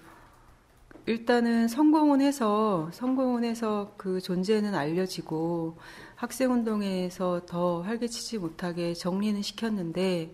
일단은 1.05 1.67
성공은 1.67 2.21
해서 2.21 2.89
성공은 2.93 3.43
해서 3.43 3.93
그 3.97 4.21
존재는 4.21 4.73
알려지고 4.73 5.75
학생 6.15 6.53
운동에서 6.53 7.41
더 7.45 7.81
활개치지 7.81 8.37
못하게 8.37 8.93
정리는 8.93 9.41
시켰는데 9.41 10.33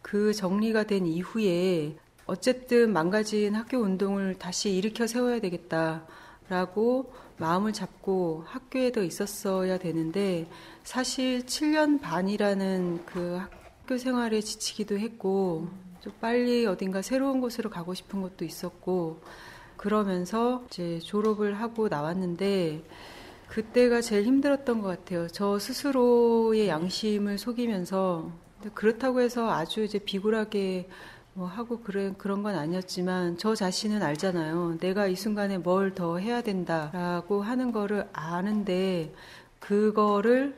그 0.00 0.32
정리가 0.32 0.84
된 0.84 1.06
이후에 1.06 1.96
어쨌든 2.26 2.92
망가진 2.92 3.56
학교 3.56 3.78
운동을 3.78 4.36
다시 4.38 4.70
일으켜 4.76 5.08
세워야 5.08 5.40
되겠다라고 5.40 7.12
마음을 7.38 7.72
잡고 7.72 8.44
학교에 8.46 8.92
더 8.92 9.02
있었어야 9.02 9.78
되는데 9.78 10.46
사실 10.84 11.40
7년 11.46 12.00
반이라는 12.00 13.06
그 13.06 13.40
학교 13.40 13.98
생활에 13.98 14.40
지치기도 14.40 15.00
했고 15.00 15.68
좀 16.04 16.12
빨리 16.20 16.66
어딘가 16.66 17.00
새로운 17.00 17.40
곳으로 17.40 17.70
가고 17.70 17.94
싶은 17.94 18.20
것도 18.20 18.44
있었고 18.44 19.22
그러면서 19.78 20.62
이제 20.66 20.98
졸업을 20.98 21.54
하고 21.54 21.88
나왔는데 21.88 22.84
그때가 23.48 24.02
제일 24.02 24.24
힘들었던 24.24 24.82
것 24.82 24.88
같아요. 24.88 25.28
저 25.28 25.58
스스로의 25.58 26.68
양심을 26.68 27.38
속이면서 27.38 28.30
그렇다고 28.74 29.22
해서 29.22 29.50
아주 29.50 29.82
이제 29.82 29.98
비굴하게 29.98 30.90
뭐 31.32 31.46
하고 31.46 31.80
그런 31.80 32.18
그런 32.18 32.42
건 32.42 32.54
아니었지만 32.54 33.38
저 33.38 33.54
자신은 33.54 34.02
알잖아요. 34.02 34.76
내가 34.80 35.06
이 35.06 35.16
순간에 35.16 35.56
뭘 35.56 35.94
더 35.94 36.18
해야 36.18 36.42
된다라고 36.42 37.40
하는 37.40 37.72
거를 37.72 38.06
아는데 38.12 39.14
그거를 39.58 40.54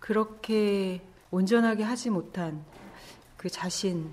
그렇게 0.00 1.02
온전하게 1.30 1.84
하지 1.84 2.10
못한 2.10 2.64
그 3.36 3.48
자신 3.48 4.10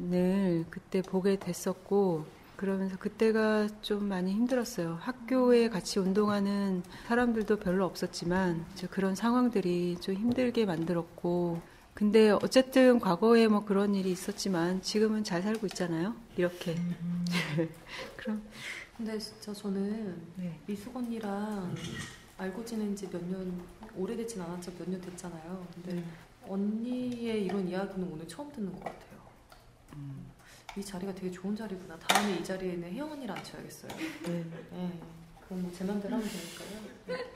을 0.00 0.66
그때 0.70 1.02
보게 1.02 1.36
됐었고 1.38 2.26
그러면서 2.56 2.96
그때가 2.96 3.68
좀 3.80 4.04
많이 4.08 4.32
힘들었어요. 4.32 4.96
학교에 5.00 5.68
같이 5.68 5.98
운동하는 6.00 6.82
사람들도 7.06 7.58
별로 7.58 7.84
없었지만 7.86 8.66
그런 8.90 9.14
상황들이 9.14 9.98
좀 10.00 10.14
힘들게 10.16 10.64
만들었고 10.66 11.62
근데 11.94 12.30
어쨌든 12.30 12.98
과거에 12.98 13.46
뭐 13.48 13.64
그런 13.64 13.94
일이 13.94 14.10
있었지만 14.10 14.82
지금은 14.82 15.22
잘 15.24 15.42
살고 15.42 15.66
있잖아요. 15.68 16.16
이렇게. 16.36 16.82
그럼 18.16 18.48
근데 18.96 19.18
진짜 19.18 19.52
저는 19.52 20.32
네. 20.36 20.62
미숙 20.66 20.96
언니랑 20.96 21.84
알고 22.36 22.64
지낸 22.64 22.96
지 22.96 23.08
몇 23.10 23.22
년 23.24 23.66
오래되진 23.96 24.40
않았지만 24.42 24.78
몇년 24.80 25.00
됐잖아요. 25.00 25.68
근데 25.74 25.92
네. 25.94 26.04
언니의 26.42 27.44
이런 27.44 27.68
이야기는 27.68 28.08
오늘 28.12 28.26
처음 28.28 28.50
듣는 28.52 28.72
것 28.72 28.80
같아요. 28.84 29.13
음, 29.94 30.30
이 30.76 30.84
자리가 30.84 31.14
되게 31.14 31.30
좋은 31.30 31.54
자리구나. 31.56 31.98
다음에 31.98 32.34
이 32.36 32.44
자리에는 32.44 32.92
혜영 32.92 33.10
언니를 33.12 33.34
앉혀야겠어요. 33.36 33.92
네. 33.96 34.44
네. 34.70 35.00
그럼 35.46 35.62
뭐 35.62 35.72
제 35.72 35.84
맘대로 35.84 36.14
하면 36.16 36.28
되니까요. 36.28 36.80
네. 37.06 37.30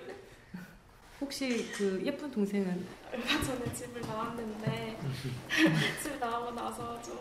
혹시 1.20 1.70
그 1.72 2.00
예쁜 2.04 2.30
동생은 2.30 2.86
얼마 3.12 3.42
전에 3.42 3.72
집을 3.74 4.00
나왔는데 4.02 4.98
집 6.02 6.16
나오고 6.18 6.52
나서 6.52 7.00
좀 7.02 7.18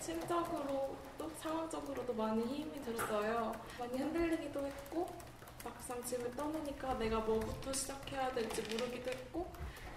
심적으로 0.00 0.96
또 1.18 1.30
상황적으로도 1.38 2.14
많이 2.14 2.42
힘이 2.42 2.82
들었어요. 2.82 3.52
많이 3.78 3.98
흔들리기도 3.98 4.66
했고 4.66 5.14
막상 5.62 6.02
집을 6.04 6.34
떠나니까 6.34 6.94
내가 6.94 7.20
뭐부터 7.20 7.72
시작해야 7.72 8.32
될지 8.34 8.62
모르기도 8.62 9.10
했고 9.10 9.52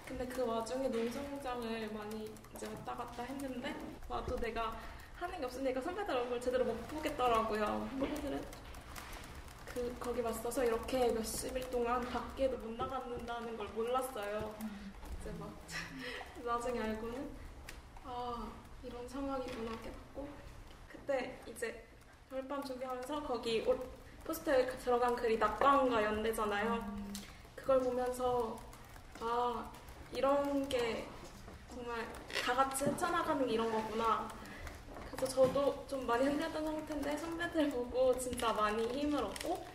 근데 0.08 0.26
그 0.28 0.46
와중에 0.46 0.88
농성장을 0.88 1.92
많이 1.94 2.32
이제 2.56 2.68
왔다 2.68 2.96
갔다 2.96 3.24
했는데 3.24 3.76
와도 4.08 4.36
내가 4.38 4.76
하는 5.16 5.40
게 5.40 5.46
없으니까 5.46 5.82
선배들 5.82 6.16
얼굴 6.16 6.40
제대로 6.40 6.64
못 6.66 6.88
보겠더라고요. 6.88 7.88
선배들은 7.92 8.42
그 9.74 9.96
거기 10.00 10.22
왔어서 10.22 10.64
이렇게 10.64 11.10
몇십 11.12 11.56
일 11.56 11.70
동안 11.70 12.02
밖에도 12.02 12.58
못 12.58 12.72
나갔는다는 12.76 13.58
걸 13.58 13.68
몰랐어요. 13.70 14.56
이제 15.20 15.32
막 15.38 15.52
나중에 16.46 16.80
알고는 16.80 17.30
아 18.06 18.48
이런 18.84 19.08
상황이구나 19.08 19.72
깨닫고 19.82 20.28
그때 20.90 21.40
이제 21.46 21.86
겨울밤 22.30 22.64
준비하면서 22.64 23.24
거기 23.24 23.62
올- 23.68 23.90
포스터에 24.24 24.66
들어간 24.78 25.16
글이 25.16 25.38
낙방과 25.38 26.04
연대잖아요. 26.04 26.98
그걸 27.56 27.80
보면서 27.82 28.58
아 29.22 29.72
이런 30.14 30.68
게 30.70 31.08
정말 31.74 32.06
다 32.44 32.54
같이 32.56 32.86
헤쳐나가는 32.86 33.46
게 33.46 33.54
이런 33.54 33.72
거구나. 33.72 34.28
그래서 35.12 35.28
저도 35.48 35.86
좀 35.88 36.06
많이 36.06 36.26
흔들렸던 36.26 36.64
상태인데 36.66 37.18
선배들 37.18 37.70
보고 37.72 38.18
진짜 38.18 38.52
많이 38.54 38.86
힘을 38.88 39.24
얻고 39.24 39.66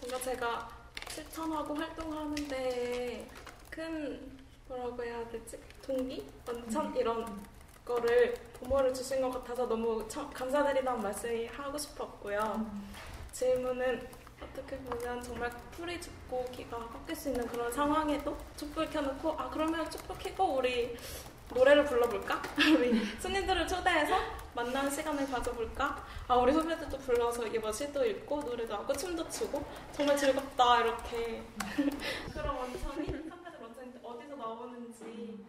뭔가 0.00 0.18
제가 0.20 0.68
실천하고 1.08 1.74
활동하는데 1.74 3.28
큰 3.70 4.36
뭐라고 4.68 5.02
해야 5.02 5.26
되지 5.28 5.58
동기 5.82 6.26
원천 6.46 6.94
이런 6.96 7.42
거를 7.84 8.34
도모를 8.58 8.92
주신 8.92 9.20
것 9.22 9.30
같아서 9.30 9.66
너무 9.66 10.06
참- 10.08 10.30
감사드리다는 10.32 11.00
말씀이 11.02 11.46
하고 11.46 11.78
싶었고요. 11.78 12.66
질문은 13.32 14.08
어떻게 14.40 14.76
보면 14.78 15.22
정말 15.22 15.50
풀이 15.70 16.00
죽고 16.00 16.44
기가 16.52 16.78
꺾일 16.78 17.16
수 17.16 17.28
있는 17.28 17.46
그런 17.46 17.72
상황에도 17.72 18.36
촛불 18.56 18.88
켜놓고 18.90 19.32
아 19.32 19.48
그러면 19.50 19.90
촛불 19.90 20.16
켜고 20.18 20.56
우리 20.56 20.96
노래를 21.54 21.84
불러볼까? 21.84 22.42
우리 22.58 23.04
손님들을 23.20 23.66
초대해서 23.68 24.16
만나는 24.54 24.90
시간을 24.90 25.30
가져볼까? 25.30 26.04
아 26.28 26.34
우리 26.36 26.52
선배들도 26.52 26.98
불러서 26.98 27.46
이게 27.46 27.58
뭐 27.58 27.70
시도 27.72 28.04
읽고 28.04 28.42
노래도 28.42 28.74
하고 28.74 28.92
춤도 28.92 29.28
추고 29.28 29.64
정말 29.92 30.16
즐겁다 30.16 30.80
이렇게 30.80 31.42
그런 32.32 32.56
원천이 32.56 33.06
선배들 33.06 33.60
원천이 33.60 33.92
어디서 34.02 34.36
나오는지 34.36 35.44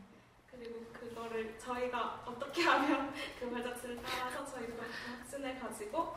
그리고 0.52 0.86
그거를 0.94 1.58
저희가 1.58 2.22
어떻게 2.26 2.64
하면 2.64 3.14
그 3.40 3.50
발자취를 3.50 4.00
따라서 4.06 4.46
저희도 4.46 4.76
그 4.76 4.84
확신을 5.18 5.60
가지고 5.60 6.16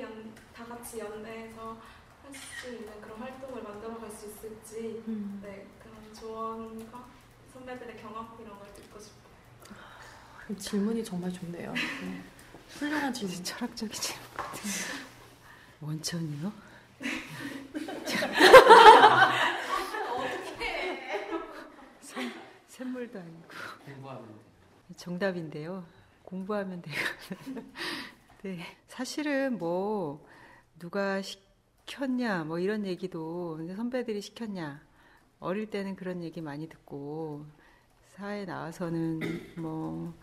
연, 0.00 0.34
다 0.54 0.64
같이 0.64 0.98
연대해서 0.98 1.76
할 2.22 2.34
수 2.34 2.68
있는 2.68 3.00
그런 3.00 3.18
활동을 3.20 3.62
만들어갈 3.62 4.10
수 4.10 4.26
있을지 4.26 5.00
네 5.42 5.64
그런 5.80 6.12
조언과 6.12 7.06
선배들의 7.52 7.96
경험 7.98 8.36
이런 8.40 8.58
걸 8.58 8.66
듣고 8.74 8.98
싶어요. 8.98 10.56
질문이 10.58 11.04
정말 11.04 11.32
좋네요. 11.32 11.72
네. 11.72 12.22
훌륭한 12.70 13.14
질문. 13.14 13.44
철학적인 13.44 13.94
질문 13.94 14.26
같은 14.36 14.70
원천이요? 15.80 16.52
샘- 22.00 22.32
샘물도 22.66 23.20
아니고 23.20 23.42
공부하면 23.84 24.26
돼. 24.26 24.34
정답인데요. 24.96 25.86
공부하면 26.24 26.82
돼요. 26.82 26.96
네. 28.46 28.60
사실은 28.86 29.58
뭐 29.58 30.24
누가 30.78 31.20
시켰냐 31.20 32.44
뭐 32.44 32.60
이런 32.60 32.86
얘기도 32.86 33.58
선배들이 33.74 34.20
시켰냐 34.20 34.80
어릴 35.40 35.68
때는 35.68 35.96
그런 35.96 36.22
얘기 36.22 36.40
많이 36.40 36.68
듣고 36.68 37.44
사회 38.14 38.44
나와서는 38.44 39.18
뭐 39.58 40.14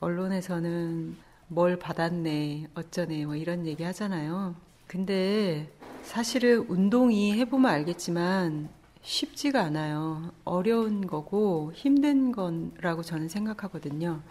언론에서는 0.00 1.14
뭘 1.48 1.78
받았네 1.78 2.68
어쩌네 2.74 3.26
뭐 3.26 3.36
이런 3.36 3.66
얘기 3.66 3.82
하잖아요. 3.82 4.56
근데 4.86 5.70
사실은 6.04 6.64
운동이 6.70 7.38
해보면 7.38 7.70
알겠지만 7.70 8.70
쉽지가 9.02 9.60
않아요. 9.64 10.32
어려운 10.46 11.06
거고 11.06 11.70
힘든 11.74 12.32
거라고 12.32 13.02
저는 13.02 13.28
생각하거든요. 13.28 14.22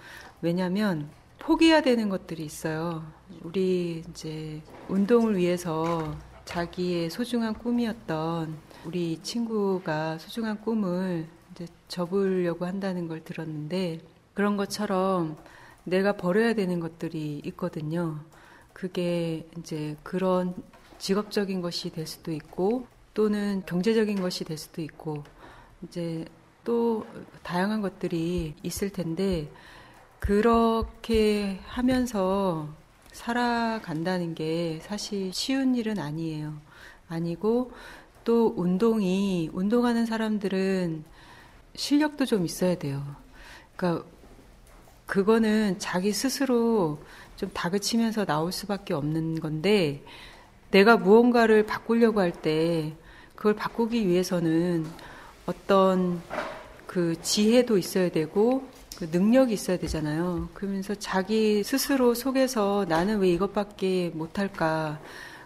왜냐하면 0.41 1.07
포기해야 1.45 1.81
되는 1.81 2.09
것들이 2.09 2.43
있어요. 2.43 3.05
우리 3.43 4.03
이제 4.09 4.63
운동을 4.87 5.37
위해서 5.37 6.17
자기의 6.43 7.11
소중한 7.11 7.53
꿈이었던 7.53 8.57
우리 8.83 9.19
친구가 9.21 10.17
소중한 10.17 10.59
꿈을 10.59 11.27
이제 11.51 11.67
접으려고 11.87 12.65
한다는 12.65 13.07
걸 13.07 13.23
들었는데 13.23 13.99
그런 14.33 14.57
것처럼 14.57 15.37
내가 15.83 16.13
버려야 16.13 16.55
되는 16.55 16.79
것들이 16.79 17.43
있거든요. 17.45 18.21
그게 18.73 19.47
이제 19.59 19.95
그런 20.01 20.55
직업적인 20.97 21.61
것이 21.61 21.91
될 21.91 22.07
수도 22.07 22.31
있고 22.31 22.87
또는 23.13 23.61
경제적인 23.67 24.19
것이 24.19 24.45
될 24.45 24.57
수도 24.57 24.81
있고 24.81 25.23
이제 25.83 26.25
또 26.63 27.05
다양한 27.43 27.81
것들이 27.81 28.55
있을 28.63 28.89
텐데 28.89 29.51
그렇게 30.25 31.59
하면서 31.67 32.67
살아간다는 33.11 34.33
게 34.33 34.79
사실 34.81 35.31
쉬운 35.31 35.75
일은 35.75 35.99
아니에요. 35.99 36.51
아니고 37.07 37.71
또 38.23 38.51
운동이 38.57 39.51
운동하는 39.53 40.07
사람들은 40.07 41.03
실력도 41.75 42.25
좀 42.25 42.43
있어야 42.43 42.75
돼요. 42.75 43.05
그러니까 43.75 44.03
그거는 45.05 45.77
자기 45.77 46.11
스스로 46.11 46.97
좀 47.35 47.51
다그치면서 47.53 48.25
나올 48.25 48.51
수밖에 48.51 48.95
없는 48.95 49.39
건데 49.39 50.03
내가 50.71 50.97
무언가를 50.97 51.67
바꾸려고 51.67 52.19
할 52.19 52.31
때 52.31 52.95
그걸 53.35 53.55
바꾸기 53.55 54.07
위해서는 54.07 54.87
어떤 55.45 56.19
그 56.87 57.21
지혜도 57.21 57.77
있어야 57.77 58.09
되고 58.09 58.67
그 58.97 59.09
능력이 59.11 59.53
있어야 59.53 59.77
되잖아요. 59.77 60.49
그러면서 60.53 60.95
자기 60.95 61.63
스스로 61.63 62.13
속에서 62.13 62.85
나는 62.87 63.19
왜 63.19 63.29
이것밖에 63.29 64.11
못할까 64.13 64.99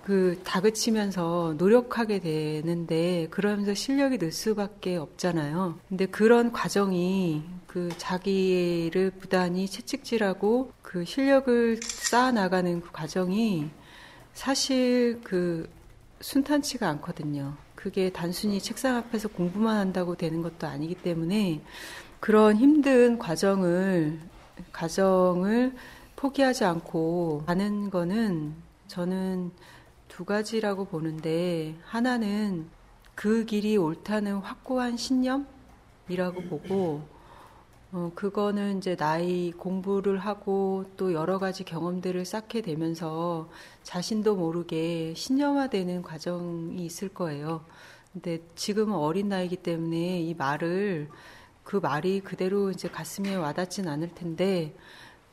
그 0.03 0.39
다그치면서 0.43 1.55
노력하게 1.57 2.19
되는데 2.19 3.27
그러면서 3.29 3.73
실력이 3.73 4.17
늘 4.17 4.31
수밖에 4.31 4.97
없잖아요. 4.97 5.79
근데 5.87 6.05
그런 6.05 6.51
과정이 6.51 7.43
그 7.67 7.89
자기를 7.97 9.11
부단히 9.19 9.67
채찍질하고 9.67 10.71
그 10.81 11.05
실력을 11.05 11.79
쌓아 11.83 12.31
나가는 12.31 12.81
그 12.81 12.91
과정이 12.91 13.69
사실 14.33 15.21
그 15.23 15.69
순탄치가 16.21 16.87
않거든요. 16.89 17.55
그게 17.75 18.09
단순히 18.09 18.59
책상 18.59 18.95
앞에서 18.97 19.27
공부만 19.29 19.77
한다고 19.77 20.15
되는 20.15 20.41
것도 20.41 20.67
아니기 20.67 20.95
때문에 20.95 21.61
그런 22.19 22.57
힘든 22.57 23.17
과정을 23.17 24.19
과정을 24.73 25.73
포기하지 26.15 26.65
않고 26.65 27.43
가는 27.45 27.89
거는 27.89 28.53
저는 28.87 29.51
두 30.09 30.25
가지라고 30.25 30.85
보는데 30.85 31.75
하나는 31.85 32.67
그 33.15 33.45
길이 33.45 33.77
옳다는 33.77 34.35
확고한 34.37 34.97
신념이라고 34.97 36.43
보고 36.49 37.01
어, 37.91 38.11
그거는 38.13 38.77
이제 38.77 38.95
나이 38.95 39.51
공부를 39.51 40.19
하고 40.19 40.85
또 40.95 41.13
여러 41.13 41.39
가지 41.39 41.63
경험들을 41.63 42.23
쌓게 42.23 42.61
되면서 42.61 43.49
자신도 43.83 44.35
모르게 44.35 45.13
신념화되는 45.15 46.03
과정이 46.03 46.85
있을 46.85 47.09
거예요. 47.09 47.63
근데 48.13 48.41
지금은 48.55 48.95
어린 48.95 49.29
나이기 49.29 49.57
때문에 49.57 50.21
이 50.21 50.33
말을 50.33 51.09
그 51.69 51.77
말이 51.77 52.19
그대로 52.19 52.71
이제 52.71 52.89
가슴에 52.89 53.35
와닿진 53.35 53.87
않을 53.87 54.15
텐데 54.15 54.75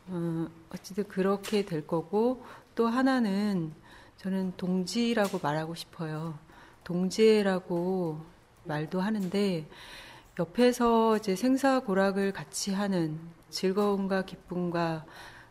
어, 0.07 0.47
어쨌든 0.69 1.05
그렇게 1.09 1.65
될 1.65 1.87
거고 1.87 2.45
또 2.75 2.89
하나는 2.89 3.73
저는 4.19 4.53
동지라고 4.59 5.39
말하고 5.43 5.75
싶어요. 5.75 6.39
동지라고 6.85 8.21
말도 8.65 9.01
하는데 9.01 9.67
옆에서 10.39 11.17
이제 11.17 11.35
생사고락을 11.35 12.35
같이 12.35 12.75
하는 12.75 13.19
즐거움과 13.49 14.27
기쁨과 14.27 15.07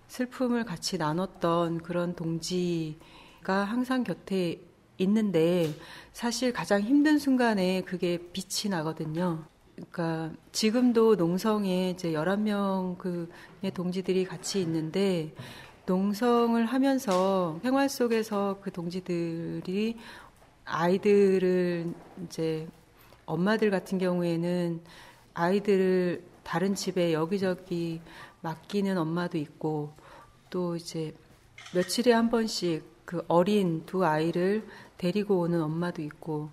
슬픔을 0.07 0.65
같이 0.65 0.99
나눴던 0.99 1.81
그런 1.81 2.15
동지가 2.15 3.63
항상 3.63 4.03
곁에 4.03 4.61
있는데 4.99 5.73
사실 6.13 6.53
가장 6.53 6.81
힘든 6.81 7.17
순간에 7.17 7.81
그게 7.81 8.19
빛이 8.31 8.69
나거든요. 8.69 9.47
그러니까 9.75 10.31
지금도 10.51 11.15
농성에 11.15 11.91
이제 11.91 12.13
11명 12.13 12.97
그 12.97 13.29
동지들이 13.73 14.25
같이 14.25 14.61
있는데 14.61 15.33
농성을 15.85 16.65
하면서 16.65 17.59
생활 17.61 17.89
속에서 17.89 18.59
그 18.61 18.71
동지들이 18.71 19.97
아이들을 20.63 21.93
이제 22.25 22.67
엄마들 23.25 23.69
같은 23.69 23.97
경우에는 23.97 24.81
아이들을 25.33 26.23
다른 26.43 26.73
집에 26.73 27.13
여기저기 27.13 28.01
맡기는 28.41 28.97
엄마도 28.97 29.37
있고 29.37 29.93
또 30.49 30.75
이제 30.75 31.13
며칠에 31.73 32.13
한 32.13 32.29
번씩 32.29 32.83
그 33.05 33.23
어린 33.27 33.85
두 33.85 34.05
아이를 34.05 34.65
데리고 34.97 35.39
오는 35.39 35.61
엄마도 35.61 36.01
있고 36.01 36.49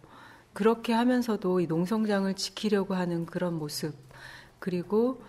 그렇게 0.53 0.93
하면서도 0.93 1.61
이 1.61 1.67
농성장을 1.67 2.33
지키려고 2.35 2.95
하는 2.95 3.27
그런 3.27 3.55
모습 3.55 3.95
그리고 4.59 5.23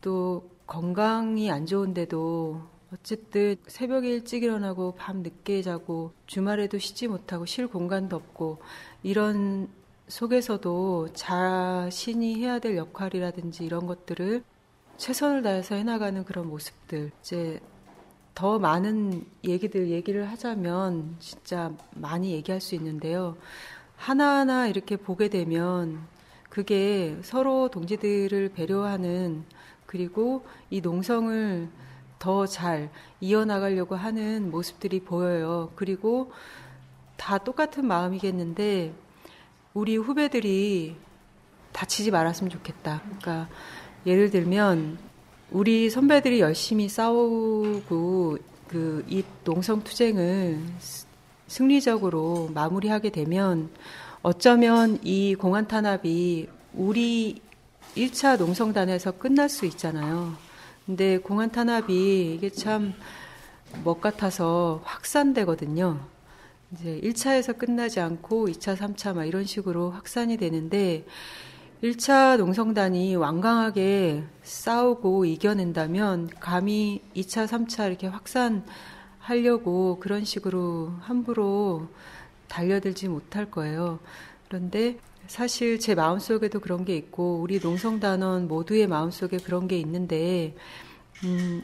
또 0.00 0.50
건강이 0.66 1.50
안 1.50 1.66
좋은데도 1.66 2.62
어쨌든 2.92 3.56
새벽에 3.66 4.10
일찍 4.10 4.42
일어나고 4.42 4.94
밤 4.96 5.22
늦게 5.22 5.62
자고 5.62 6.12
주말에도 6.26 6.78
쉬지 6.78 7.08
못하고 7.08 7.46
쉴 7.46 7.66
공간도 7.66 8.16
없고 8.16 8.58
이런 9.02 9.68
속에서도 10.08 11.12
자신이 11.14 12.34
해야 12.36 12.58
될 12.58 12.76
역할이라든지 12.76 13.64
이런 13.64 13.86
것들을 13.86 14.44
최선을 14.98 15.42
다해서 15.42 15.74
해나가는 15.74 16.22
그런 16.24 16.48
모습들 16.48 17.12
이제 17.20 17.60
더 18.34 18.58
많은 18.58 19.26
얘기들 19.44 19.88
얘기를 19.90 20.30
하자면 20.30 21.16
진짜 21.18 21.72
많이 21.94 22.32
얘기할 22.32 22.60
수 22.60 22.74
있는데요. 22.74 23.36
하나하나 24.02 24.66
이렇게 24.66 24.96
보게 24.96 25.28
되면 25.28 26.00
그게 26.50 27.16
서로 27.22 27.68
동지들을 27.68 28.48
배려하는 28.50 29.44
그리고 29.86 30.44
이 30.70 30.80
농성을 30.80 31.68
더 32.18 32.46
잘 32.46 32.90
이어나가려고 33.20 33.94
하는 33.94 34.50
모습들이 34.50 35.00
보여요. 35.00 35.70
그리고 35.76 36.32
다 37.16 37.38
똑같은 37.38 37.86
마음이겠는데 37.86 38.92
우리 39.74 39.96
후배들이 39.96 40.96
다치지 41.72 42.10
말았으면 42.10 42.50
좋겠다. 42.50 43.02
그러니까 43.04 43.48
예를 44.04 44.30
들면 44.30 44.98
우리 45.52 45.90
선배들이 45.90 46.40
열심히 46.40 46.88
싸우고 46.88 48.38
그 48.68 49.04
이 49.08 49.22
농성 49.44 49.84
투쟁을 49.84 50.58
승리적으로 51.52 52.48
마무리하게 52.54 53.10
되면 53.10 53.68
어쩌면 54.22 54.98
이 55.02 55.34
공안 55.34 55.68
탄압이 55.68 56.48
우리 56.72 57.42
1차 57.94 58.38
농성단에서 58.38 59.12
끝날 59.18 59.50
수 59.50 59.66
있잖아요. 59.66 60.32
근데 60.86 61.18
공안 61.18 61.50
탄압이 61.50 62.34
이게 62.34 62.48
참먹 62.48 64.00
같아서 64.00 64.80
확산되거든요. 64.84 66.00
이제 66.72 66.98
1차에서 67.04 67.58
끝나지 67.58 68.00
않고 68.00 68.48
2차, 68.48 68.74
3차 68.74 69.14
막 69.14 69.26
이런 69.26 69.44
식으로 69.44 69.90
확산이 69.90 70.38
되는데 70.38 71.04
1차 71.82 72.38
농성단이 72.38 73.14
완강하게 73.16 74.24
싸우고 74.42 75.26
이겨낸다면 75.26 76.30
감히 76.40 77.02
2차, 77.14 77.46
3차 77.46 77.88
이렇게 77.88 78.06
확산 78.06 78.64
하려고 79.22 79.98
그런 80.00 80.24
식으로 80.24 80.92
함부로 81.00 81.88
달려들지 82.48 83.08
못할 83.08 83.50
거예요. 83.50 84.00
그런데 84.48 84.98
사실 85.28 85.78
제 85.78 85.94
마음속에도 85.94 86.60
그런 86.60 86.84
게 86.84 86.96
있고 86.96 87.40
우리 87.40 87.60
농성단원 87.60 88.48
모두의 88.48 88.88
마음속에 88.88 89.38
그런 89.38 89.68
게 89.68 89.78
있는데 89.78 90.54
음, 91.24 91.62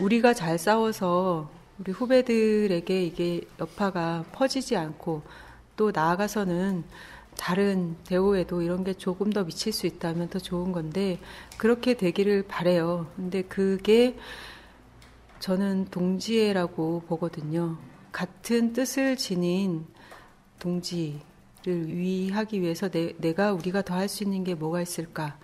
우리가 0.00 0.32
잘 0.34 0.58
싸워서 0.58 1.50
우리 1.78 1.92
후배들에게 1.92 3.04
이게 3.04 3.42
여파가 3.60 4.24
퍼지지 4.32 4.76
않고 4.76 5.22
또 5.76 5.90
나아가서는 5.92 6.84
다른 7.36 7.96
대우에도 8.04 8.62
이런 8.62 8.84
게 8.84 8.94
조금 8.94 9.30
더 9.30 9.44
미칠 9.44 9.72
수 9.72 9.86
있다면 9.86 10.30
더 10.30 10.38
좋은 10.38 10.72
건데 10.72 11.18
그렇게 11.58 11.94
되기를 11.94 12.44
바래요. 12.48 13.06
근데 13.16 13.42
그게 13.42 14.16
저는 15.44 15.88
동지애라고 15.90 17.02
보거든요. 17.06 17.76
같은 18.12 18.72
뜻을 18.72 19.18
지닌 19.18 19.84
동지를 20.58 21.18
위하기 21.66 22.62
위해서 22.62 22.88
내, 22.88 23.14
내가 23.18 23.52
우리가 23.52 23.82
더 23.82 23.92
할 23.92 24.08
수 24.08 24.24
있는 24.24 24.42
게 24.42 24.54
뭐가 24.54 24.80
있을까 24.80 25.36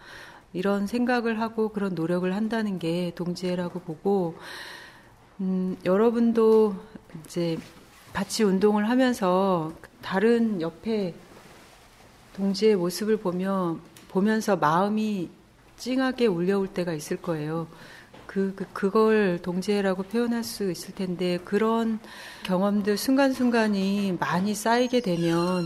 이런 0.55 0.87
생각을 0.87 1.39
하고 1.39 1.69
그런 1.69 1.95
노력을 1.95 2.35
한다는 2.35 2.79
게 2.79 3.13
동지애라고 3.15 3.81
보고 3.81 4.39
음, 5.39 5.77
여러분도 5.85 6.77
이제 7.27 7.59
같이 8.15 8.43
운동을 8.43 8.89
하면서 8.89 9.71
다른 10.01 10.63
옆에 10.63 11.15
동지의 12.37 12.77
모습을 12.77 13.19
보며 13.19 13.77
보면서 14.09 14.57
마음이 14.57 15.29
찡하게 15.77 16.27
울려올 16.27 16.69
때가 16.69 16.95
있을 16.95 17.19
거예요. 17.19 17.67
그, 18.31 18.55
그 18.55 18.64
그걸 18.72 19.43
동지애라고 19.43 20.05
표현할 20.05 20.45
수 20.45 20.70
있을 20.70 20.95
텐데 20.95 21.39
그런 21.39 21.99
경험들 22.45 22.97
순간순간이 22.97 24.18
많이 24.20 24.55
쌓이게 24.55 25.01
되면 25.01 25.64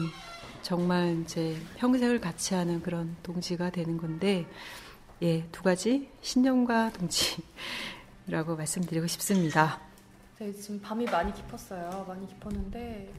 정말 0.62 1.20
이제 1.20 1.60
평생을 1.76 2.22
같이 2.22 2.54
하는 2.54 2.80
그런 2.80 3.16
동지가 3.22 3.68
되는 3.68 3.98
건데 3.98 4.46
예, 5.20 5.46
두 5.52 5.62
가지 5.62 6.08
신념과 6.22 6.92
동지라고 6.92 8.56
말씀드리고 8.56 9.08
싶습니다. 9.08 9.78
네, 10.38 10.50
지금 10.54 10.80
밤이 10.80 11.04
많이 11.04 11.34
깊었어요. 11.34 12.06
많이 12.08 12.26
깊었는데 12.26 13.12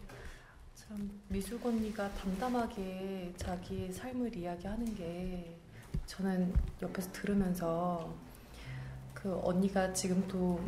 참 0.73 1.21
미숙 1.27 1.63
언니가 1.63 2.09
담담하게 2.13 3.35
자기의 3.37 3.93
삶을 3.93 4.35
이야기하는 4.35 4.95
게 4.95 5.55
저는 6.07 6.51
옆에서 6.81 7.11
들으면서 7.11 8.24
그 9.26 9.39
언니가 9.43 9.91
지금 9.91 10.23
또 10.28 10.59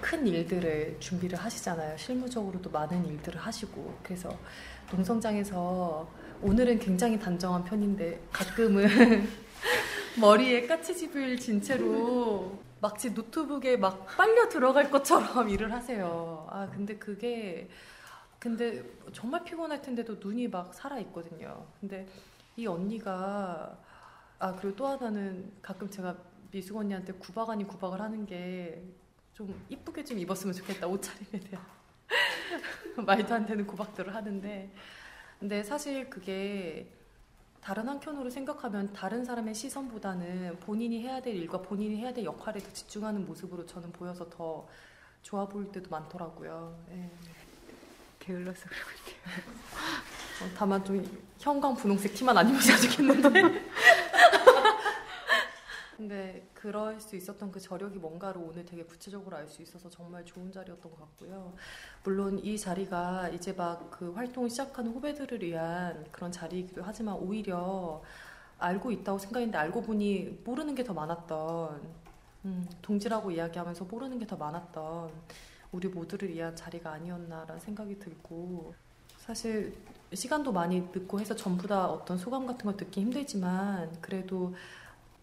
큰 0.00 0.26
일들을 0.26 0.96
준비를 1.00 1.38
하시잖아요. 1.38 1.98
실무적으로도 1.98 2.70
많은 2.70 3.04
일들을 3.04 3.38
하시고 3.38 3.98
그래서 4.02 4.34
농성장에서 4.90 6.08
오늘은 6.40 6.78
굉장히 6.78 7.18
단정한 7.18 7.62
편인데 7.62 8.18
가끔은 8.32 8.86
머리에 10.18 10.66
까치집을 10.66 11.36
진 11.38 11.60
채로 11.60 12.58
마치 12.80 13.10
노트북에 13.10 13.76
막 13.76 14.06
빨려 14.16 14.48
들어갈 14.48 14.90
것처럼 14.90 15.50
일을 15.50 15.74
하세요. 15.74 16.46
아 16.48 16.70
근데 16.72 16.96
그게 16.96 17.68
근데 18.38 18.82
정말 19.12 19.44
피곤할 19.44 19.82
텐데도 19.82 20.16
눈이 20.20 20.48
막 20.48 20.72
살아 20.72 20.98
있거든요. 21.00 21.66
근데 21.80 22.06
이 22.56 22.66
언니가 22.66 23.76
아 24.38 24.54
그리고 24.54 24.74
또 24.74 24.86
하나는 24.86 25.52
가끔 25.60 25.90
제가 25.90 26.16
미숙 26.50 26.76
언니한테 26.76 27.12
구박 27.14 27.50
아닌 27.50 27.66
구박을 27.66 28.00
하는 28.00 28.26
게 28.26 28.82
좀 29.38 29.54
이쁘게 29.68 30.02
좀 30.02 30.18
입었으면 30.18 30.52
좋겠다 30.52 30.88
옷차림에 30.88 31.38
대한 31.48 31.64
말도 33.06 33.32
안 33.32 33.46
되는 33.46 33.64
구박들을 33.64 34.12
하는데 34.12 34.74
근데 35.38 35.62
사실 35.62 36.10
그게 36.10 36.92
다른 37.60 37.88
한켠으로 37.88 38.30
생각하면 38.30 38.92
다른 38.92 39.24
사람의 39.24 39.54
시선보다는 39.54 40.58
본인이 40.58 41.02
해야 41.02 41.22
될 41.22 41.36
일과 41.36 41.62
본인이 41.62 41.98
해야 41.98 42.12
될 42.12 42.24
역할에 42.24 42.58
더 42.58 42.72
집중하는 42.72 43.26
모습으로 43.26 43.64
저는 43.64 43.92
보여서 43.92 44.28
더 44.28 44.66
좋아 45.22 45.46
보일 45.46 45.70
때도 45.70 45.88
많더라고요. 45.88 46.76
예. 46.90 47.08
게을러서 48.18 48.68
그러고 48.68 48.90
어, 50.42 50.50
다만 50.56 50.84
좀 50.84 51.04
형광 51.38 51.76
분홍색 51.76 52.14
티만 52.14 52.36
안 52.36 52.48
입으셔야 52.48 52.76
좋겠는데. 52.76 53.62
근데 56.08 56.48
그럴 56.54 56.98
수 57.00 57.16
있었던 57.16 57.52
그 57.52 57.60
저력이 57.60 57.98
뭔가를 57.98 58.40
오늘 58.40 58.64
되게 58.64 58.82
구체적으로 58.82 59.36
알 59.36 59.46
수 59.46 59.60
있어서 59.62 59.90
정말 59.90 60.24
좋은 60.24 60.50
자리였던 60.50 60.90
것 60.90 60.98
같고요. 61.00 61.54
물론 62.02 62.38
이 62.42 62.56
자리가 62.58 63.28
이제 63.28 63.52
막 63.52 63.90
그 63.90 64.12
활동을 64.12 64.48
시작하는 64.48 64.90
후배들을 64.92 65.42
위한 65.42 66.06
그런 66.10 66.32
자리이기도 66.32 66.82
하지만 66.82 67.14
오히려 67.16 68.02
알고 68.58 68.90
있다고 68.92 69.18
생각했는데 69.18 69.58
알고 69.58 69.82
보니 69.82 70.40
모르는 70.44 70.74
게 70.74 70.82
더 70.84 70.94
많았던 70.94 71.82
음, 72.46 72.66
동지라고 72.82 73.30
이야기하면서 73.30 73.84
모르는 73.84 74.18
게 74.18 74.26
더 74.26 74.36
많았던 74.36 75.10
우리 75.72 75.88
모두를 75.88 76.30
위한 76.30 76.56
자리가 76.56 76.90
아니었나라는 76.92 77.60
생각이 77.60 77.98
들고 77.98 78.74
사실 79.18 79.74
시간도 80.14 80.52
많이 80.52 80.80
늦고 80.80 81.20
해서 81.20 81.36
전부 81.36 81.66
다 81.66 81.86
어떤 81.90 82.16
소감 82.16 82.46
같은 82.46 82.64
걸 82.64 82.76
듣기 82.78 83.02
힘들지만 83.02 83.92
그래도 84.00 84.54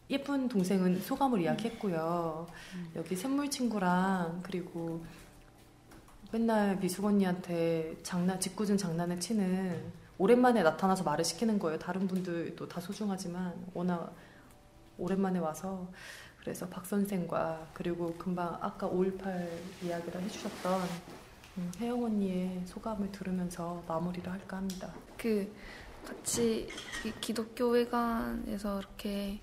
예쁜 0.09 0.47
동생은 0.47 1.01
소감을 1.01 1.41
이야기했고요. 1.41 2.47
여기 2.95 3.15
샘물 3.15 3.49
친구랑 3.49 4.41
그리고 4.43 5.03
맨날 6.31 6.77
미숙 6.77 7.05
언니한테 7.05 7.97
장난 8.03 8.39
짓궂은 8.39 8.77
장난을 8.77 9.19
치는 9.19 9.91
오랜만에 10.17 10.63
나타나서 10.63 11.03
말을 11.03 11.25
시키는 11.25 11.57
거예요. 11.59 11.79
다른 11.79 12.07
분들도 12.07 12.67
다 12.67 12.79
소중하지만 12.79 13.53
워낙 13.73 14.13
오랜만에 14.97 15.39
와서 15.39 15.87
그래서 16.39 16.67
박 16.67 16.85
선생과 16.85 17.69
그리고 17.73 18.13
금방 18.17 18.57
아까 18.61 18.87
5.18 18.87 19.49
이야기를 19.83 20.21
해주셨던 20.21 20.81
음, 21.57 21.71
혜영 21.79 22.03
언니의 22.03 22.61
소감을 22.65 23.11
들으면서 23.11 23.83
마무리를 23.87 24.31
할까 24.31 24.57
합니다. 24.57 24.93
그 25.17 25.51
같이 26.05 26.67
이 27.03 27.13
기독교 27.19 27.75
회관에서 27.75 28.79
이렇게 28.79 29.39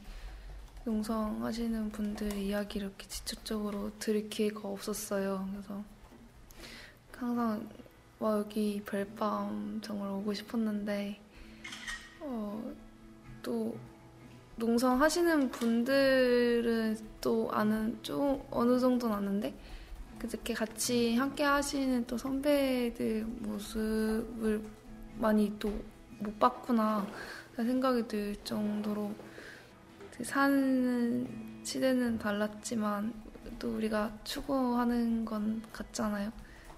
용성하시는 0.87 1.91
분들 1.91 2.37
이야기를 2.37 2.89
이렇게 2.89 3.07
직접적으로 3.07 3.91
들을 3.99 4.29
기회가 4.29 4.69
없었어요. 4.69 5.49
그래서 5.53 5.85
항상 7.17 7.69
와 8.19 8.39
여기 8.39 8.83
별밤 8.85 9.81
정말 9.83 10.11
오고 10.11 10.35
싶었는데 10.35 11.21
어, 12.21 12.73
또 13.43 13.77
농성하시는 14.57 15.51
분들은 15.51 16.99
또 17.21 17.51
아는 17.53 17.99
좀 18.03 18.43
어느 18.51 18.79
정도는 18.79 19.17
아는데 19.17 19.55
그렇게 20.19 20.55
같이 20.55 21.17
함께 21.17 21.45
하시는 21.45 22.07
또 22.07 22.17
선배들 22.17 23.25
모습을 23.25 24.63
많이 25.19 25.59
또 25.59 25.93
못 26.23 26.39
봤구나 26.39 27.07
생각이 27.57 28.07
들 28.07 28.37
정도로 28.45 29.13
사는 30.21 31.63
시대는 31.65 32.19
달랐지만 32.19 33.13
또 33.59 33.75
우리가 33.77 34.13
추구하는 34.25 35.25
건 35.25 35.63
같잖아요. 35.73 36.31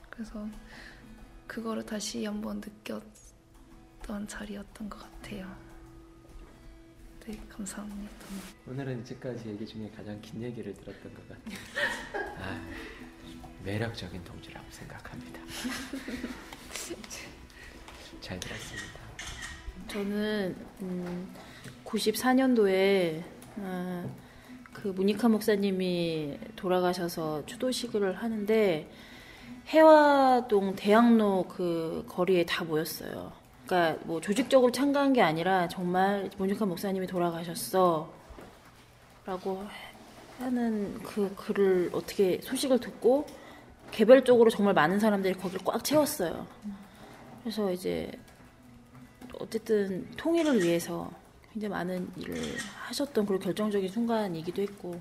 그래서 0.08 0.46
그거를 1.46 1.84
다시 1.84 2.24
한번 2.24 2.60
느꼈던 2.60 4.28
자리였던 4.28 4.88
것 4.88 4.98
같아요. 4.98 5.54
네, 7.26 7.40
감사합니다. 7.48 8.12
오늘은 8.66 9.00
이제까지 9.00 9.48
얘기 9.48 9.66
중에 9.66 9.90
가장 9.96 10.20
긴 10.20 10.42
얘기를 10.42 10.72
들었던 10.74 11.14
것 11.14 11.26
같아요. 11.28 11.56
아, 12.38 12.60
매력적인 13.64 14.22
동지라고 14.24 14.66
생각합니다. 14.70 15.40
잘 18.20 18.38
들었습니다. 18.38 19.00
저는 19.88 20.54
음, 20.82 21.34
94년도에 21.94 23.22
아, 23.62 24.04
그 24.72 24.88
무니카 24.88 25.28
목사님이 25.28 26.38
돌아가셔서 26.56 27.46
추도식을 27.46 28.16
하는데 28.16 28.90
해화동 29.68 30.74
대학로 30.74 31.44
그 31.48 32.04
거리에 32.08 32.44
다 32.44 32.64
모였어요. 32.64 33.32
그러니까 33.64 34.02
뭐 34.04 34.20
조직적으로 34.20 34.72
참가한 34.72 35.12
게 35.12 35.22
아니라 35.22 35.68
정말 35.68 36.28
무니카 36.36 36.66
목사님이 36.66 37.06
돌아가셨어 37.06 38.12
라고 39.24 39.64
하는 40.38 40.98
그 41.02 41.32
글을 41.36 41.90
어떻게 41.92 42.40
소식을 42.42 42.80
듣고 42.80 43.26
개별적으로 43.90 44.50
정말 44.50 44.74
많은 44.74 44.98
사람들이 44.98 45.34
거기를 45.34 45.64
꽉 45.64 45.82
채웠어요. 45.82 46.46
그래서 47.42 47.70
이제 47.70 48.10
어쨌든 49.38 50.10
통일을 50.16 50.62
위해서 50.62 51.10
굉장히 51.54 51.70
많은 51.70 52.08
일을 52.16 52.36
하셨던 52.88 53.26
그런 53.26 53.40
결정적인 53.40 53.88
순간이기도 53.88 54.60
했고 54.60 55.00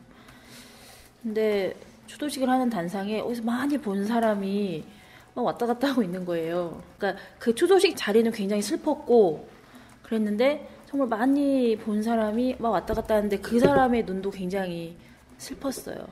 근데 1.24 1.76
추도식을 2.06 2.47
하는 2.47 2.70
단상에 2.70 3.22
어디서 3.22 3.41
많이 3.41 3.80
본 3.80 4.06
사람이 4.06 4.86
막 5.34 5.41
왔다 5.41 5.66
갔다 5.66 5.89
하고 5.89 6.04
있는 6.04 6.26
거예요. 6.26 6.84
그러니까 6.97 7.20
그 7.39 7.56
추도식 7.56 7.97
자리는 7.97 8.32
굉장히 8.32 8.62
슬펐고 8.62 9.49
그랬는데 10.04 10.70
정말 10.86 11.08
많이 11.08 11.76
본 11.76 12.04
사람이 12.04 12.58
막 12.60 12.70
왔다 12.70 12.93
갔다 12.93 13.16
하는데 13.16 13.36
그 13.39 13.60
사람의 13.60 14.06
눈도 14.06 14.30
굉장히 14.30 14.95
슬펐어요. 15.39 16.06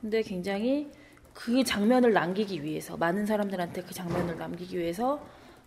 근데 0.00 0.22
굉장히 0.22 0.90
그 1.32 1.62
장면을 1.62 2.12
남기기 2.12 2.64
위해서 2.64 2.96
많은 2.96 3.24
사람들한테 3.24 3.82
그 3.82 3.94
장면을 3.94 4.36
남기기 4.36 4.76
위해서 4.76 5.24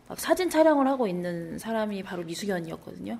막 0.10 0.20
사진 0.20 0.50
촬영을 0.50 0.88
하고 0.88 1.08
있는 1.08 1.58
사람이 1.58 2.04
바로 2.04 2.24
미숙연이었거든요. 2.24 3.18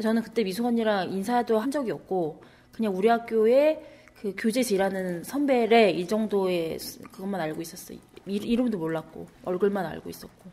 저는 0.00 0.22
그때 0.22 0.42
미숙 0.44 0.64
언니랑 0.64 1.12
인사도 1.12 1.58
한 1.58 1.70
적이 1.70 1.92
없고 1.92 2.42
그냥 2.72 2.96
우리 2.96 3.08
학교에 3.08 3.84
그 4.20 4.34
교재에서 4.36 4.74
일하는 4.74 5.24
선배래 5.24 5.90
이 5.90 6.06
정도의 6.06 6.78
그것만 7.10 7.40
알고 7.40 7.60
있었어요. 7.60 7.98
이름도 8.24 8.78
몰랐고 8.78 9.26
얼굴만 9.44 9.84
알고 9.84 10.08
있었고 10.08 10.50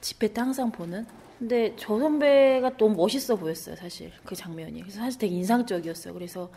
집회 0.00 0.32
때 0.32 0.40
항상 0.40 0.70
보는. 0.70 1.06
근데 1.38 1.74
저 1.76 1.98
선배가 1.98 2.76
너무 2.76 2.96
멋있어 2.96 3.36
보였어요, 3.36 3.76
사실 3.76 4.12
그 4.24 4.34
장면이. 4.34 4.80
그래서 4.80 4.98
사실 4.98 5.20
되게 5.20 5.34
인상적이었어요. 5.36 6.14
그래서 6.14 6.50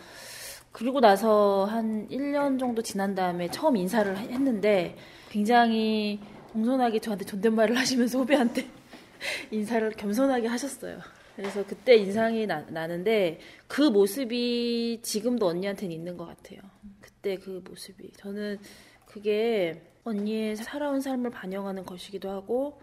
그리고 0.72 1.00
나서 1.00 1.66
한 1.66 2.08
1년 2.10 2.58
정도 2.60 2.82
지난 2.82 3.14
다음에 3.14 3.50
처음 3.50 3.76
인사를 3.76 4.18
했는데 4.18 4.96
굉장히 5.30 6.20
공손하게 6.54 7.00
저한테 7.00 7.26
존댓말을 7.26 7.78
하시면서 7.78 8.20
후배한테 8.20 8.68
인사를 9.52 9.90
겸손하게 9.92 10.48
하셨어요. 10.48 11.00
그래서 11.36 11.66
그때 11.66 11.96
인상이 11.96 12.46
나, 12.46 12.62
나는데 12.62 13.40
그 13.68 13.82
모습이 13.82 15.00
지금도 15.02 15.48
언니한테는 15.48 15.94
있는 15.94 16.18
것 16.18 16.26
같아요. 16.26 16.60
그때 17.00 17.38
그 17.38 17.64
모습이. 17.68 18.12
저는 18.18 18.60
그게 19.06 19.82
언니의 20.04 20.56
살아온 20.56 21.02
삶을 21.02 21.32
반영하는 21.32 21.86
것이기도 21.86 22.30
하고 22.30 22.80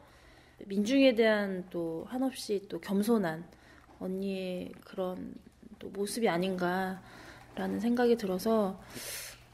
민중에 0.66 1.14
대한 1.14 1.66
또 1.70 2.04
한없이 2.08 2.66
또 2.68 2.80
겸손한 2.80 3.44
언니의 4.00 4.72
그런 4.84 5.34
또 5.78 5.88
모습이 5.88 6.28
아닌가라는 6.28 7.80
생각이 7.80 8.16
들어서 8.16 8.80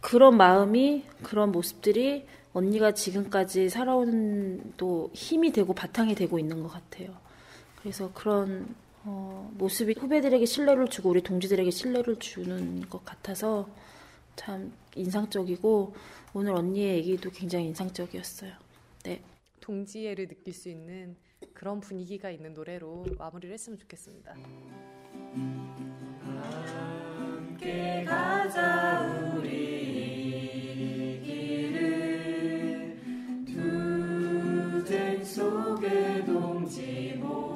그런 0.01 0.37
마음이 0.37 1.05
그런 1.23 1.53
모습들이 1.53 2.27
언니가 2.53 2.93
지금까지 2.93 3.69
살아온 3.69 4.75
또 4.77 5.11
힘이 5.13 5.51
되고 5.51 5.73
바탕이 5.75 6.15
되고 6.15 6.39
있는 6.39 6.63
것 6.63 6.69
같아요. 6.69 7.17
그래서 7.81 8.11
그런 8.13 8.75
어, 9.07 9.51
모습이 9.59 9.95
후배들에게 9.99 10.45
신뢰를 10.47 10.89
주고 10.89 11.11
우리 11.11 11.23
동지들에게 11.23 11.71
신뢰를 11.71 12.19
주는 12.19 12.89
것 12.89 13.05
같아서 13.05 13.69
참 14.37 14.73
인상적이고 14.97 15.95
오늘 16.33 16.53
언니의 16.53 16.97
얘기도 16.99 17.31
굉장히 17.31 17.67
인상적이었어요. 17.67 18.53
네. 19.05 19.21
동지애를 19.61 20.29
느낄 20.29 20.55
수 20.55 20.69
있는 20.69 21.17
그런 21.53 21.81
분위기가 21.81 22.31
있는 22.31 22.55
노래로 22.55 23.07
마무리를 23.19 23.53
했으면 23.53 23.79
좋겠습니다. 23.79 24.35
함께 27.45 28.05
가자 28.05 29.33
우리 29.37 31.21
길을 31.25 32.99
투쟁 33.47 35.25
속에 35.25 36.25
동지 36.25 37.15
모 37.19 37.54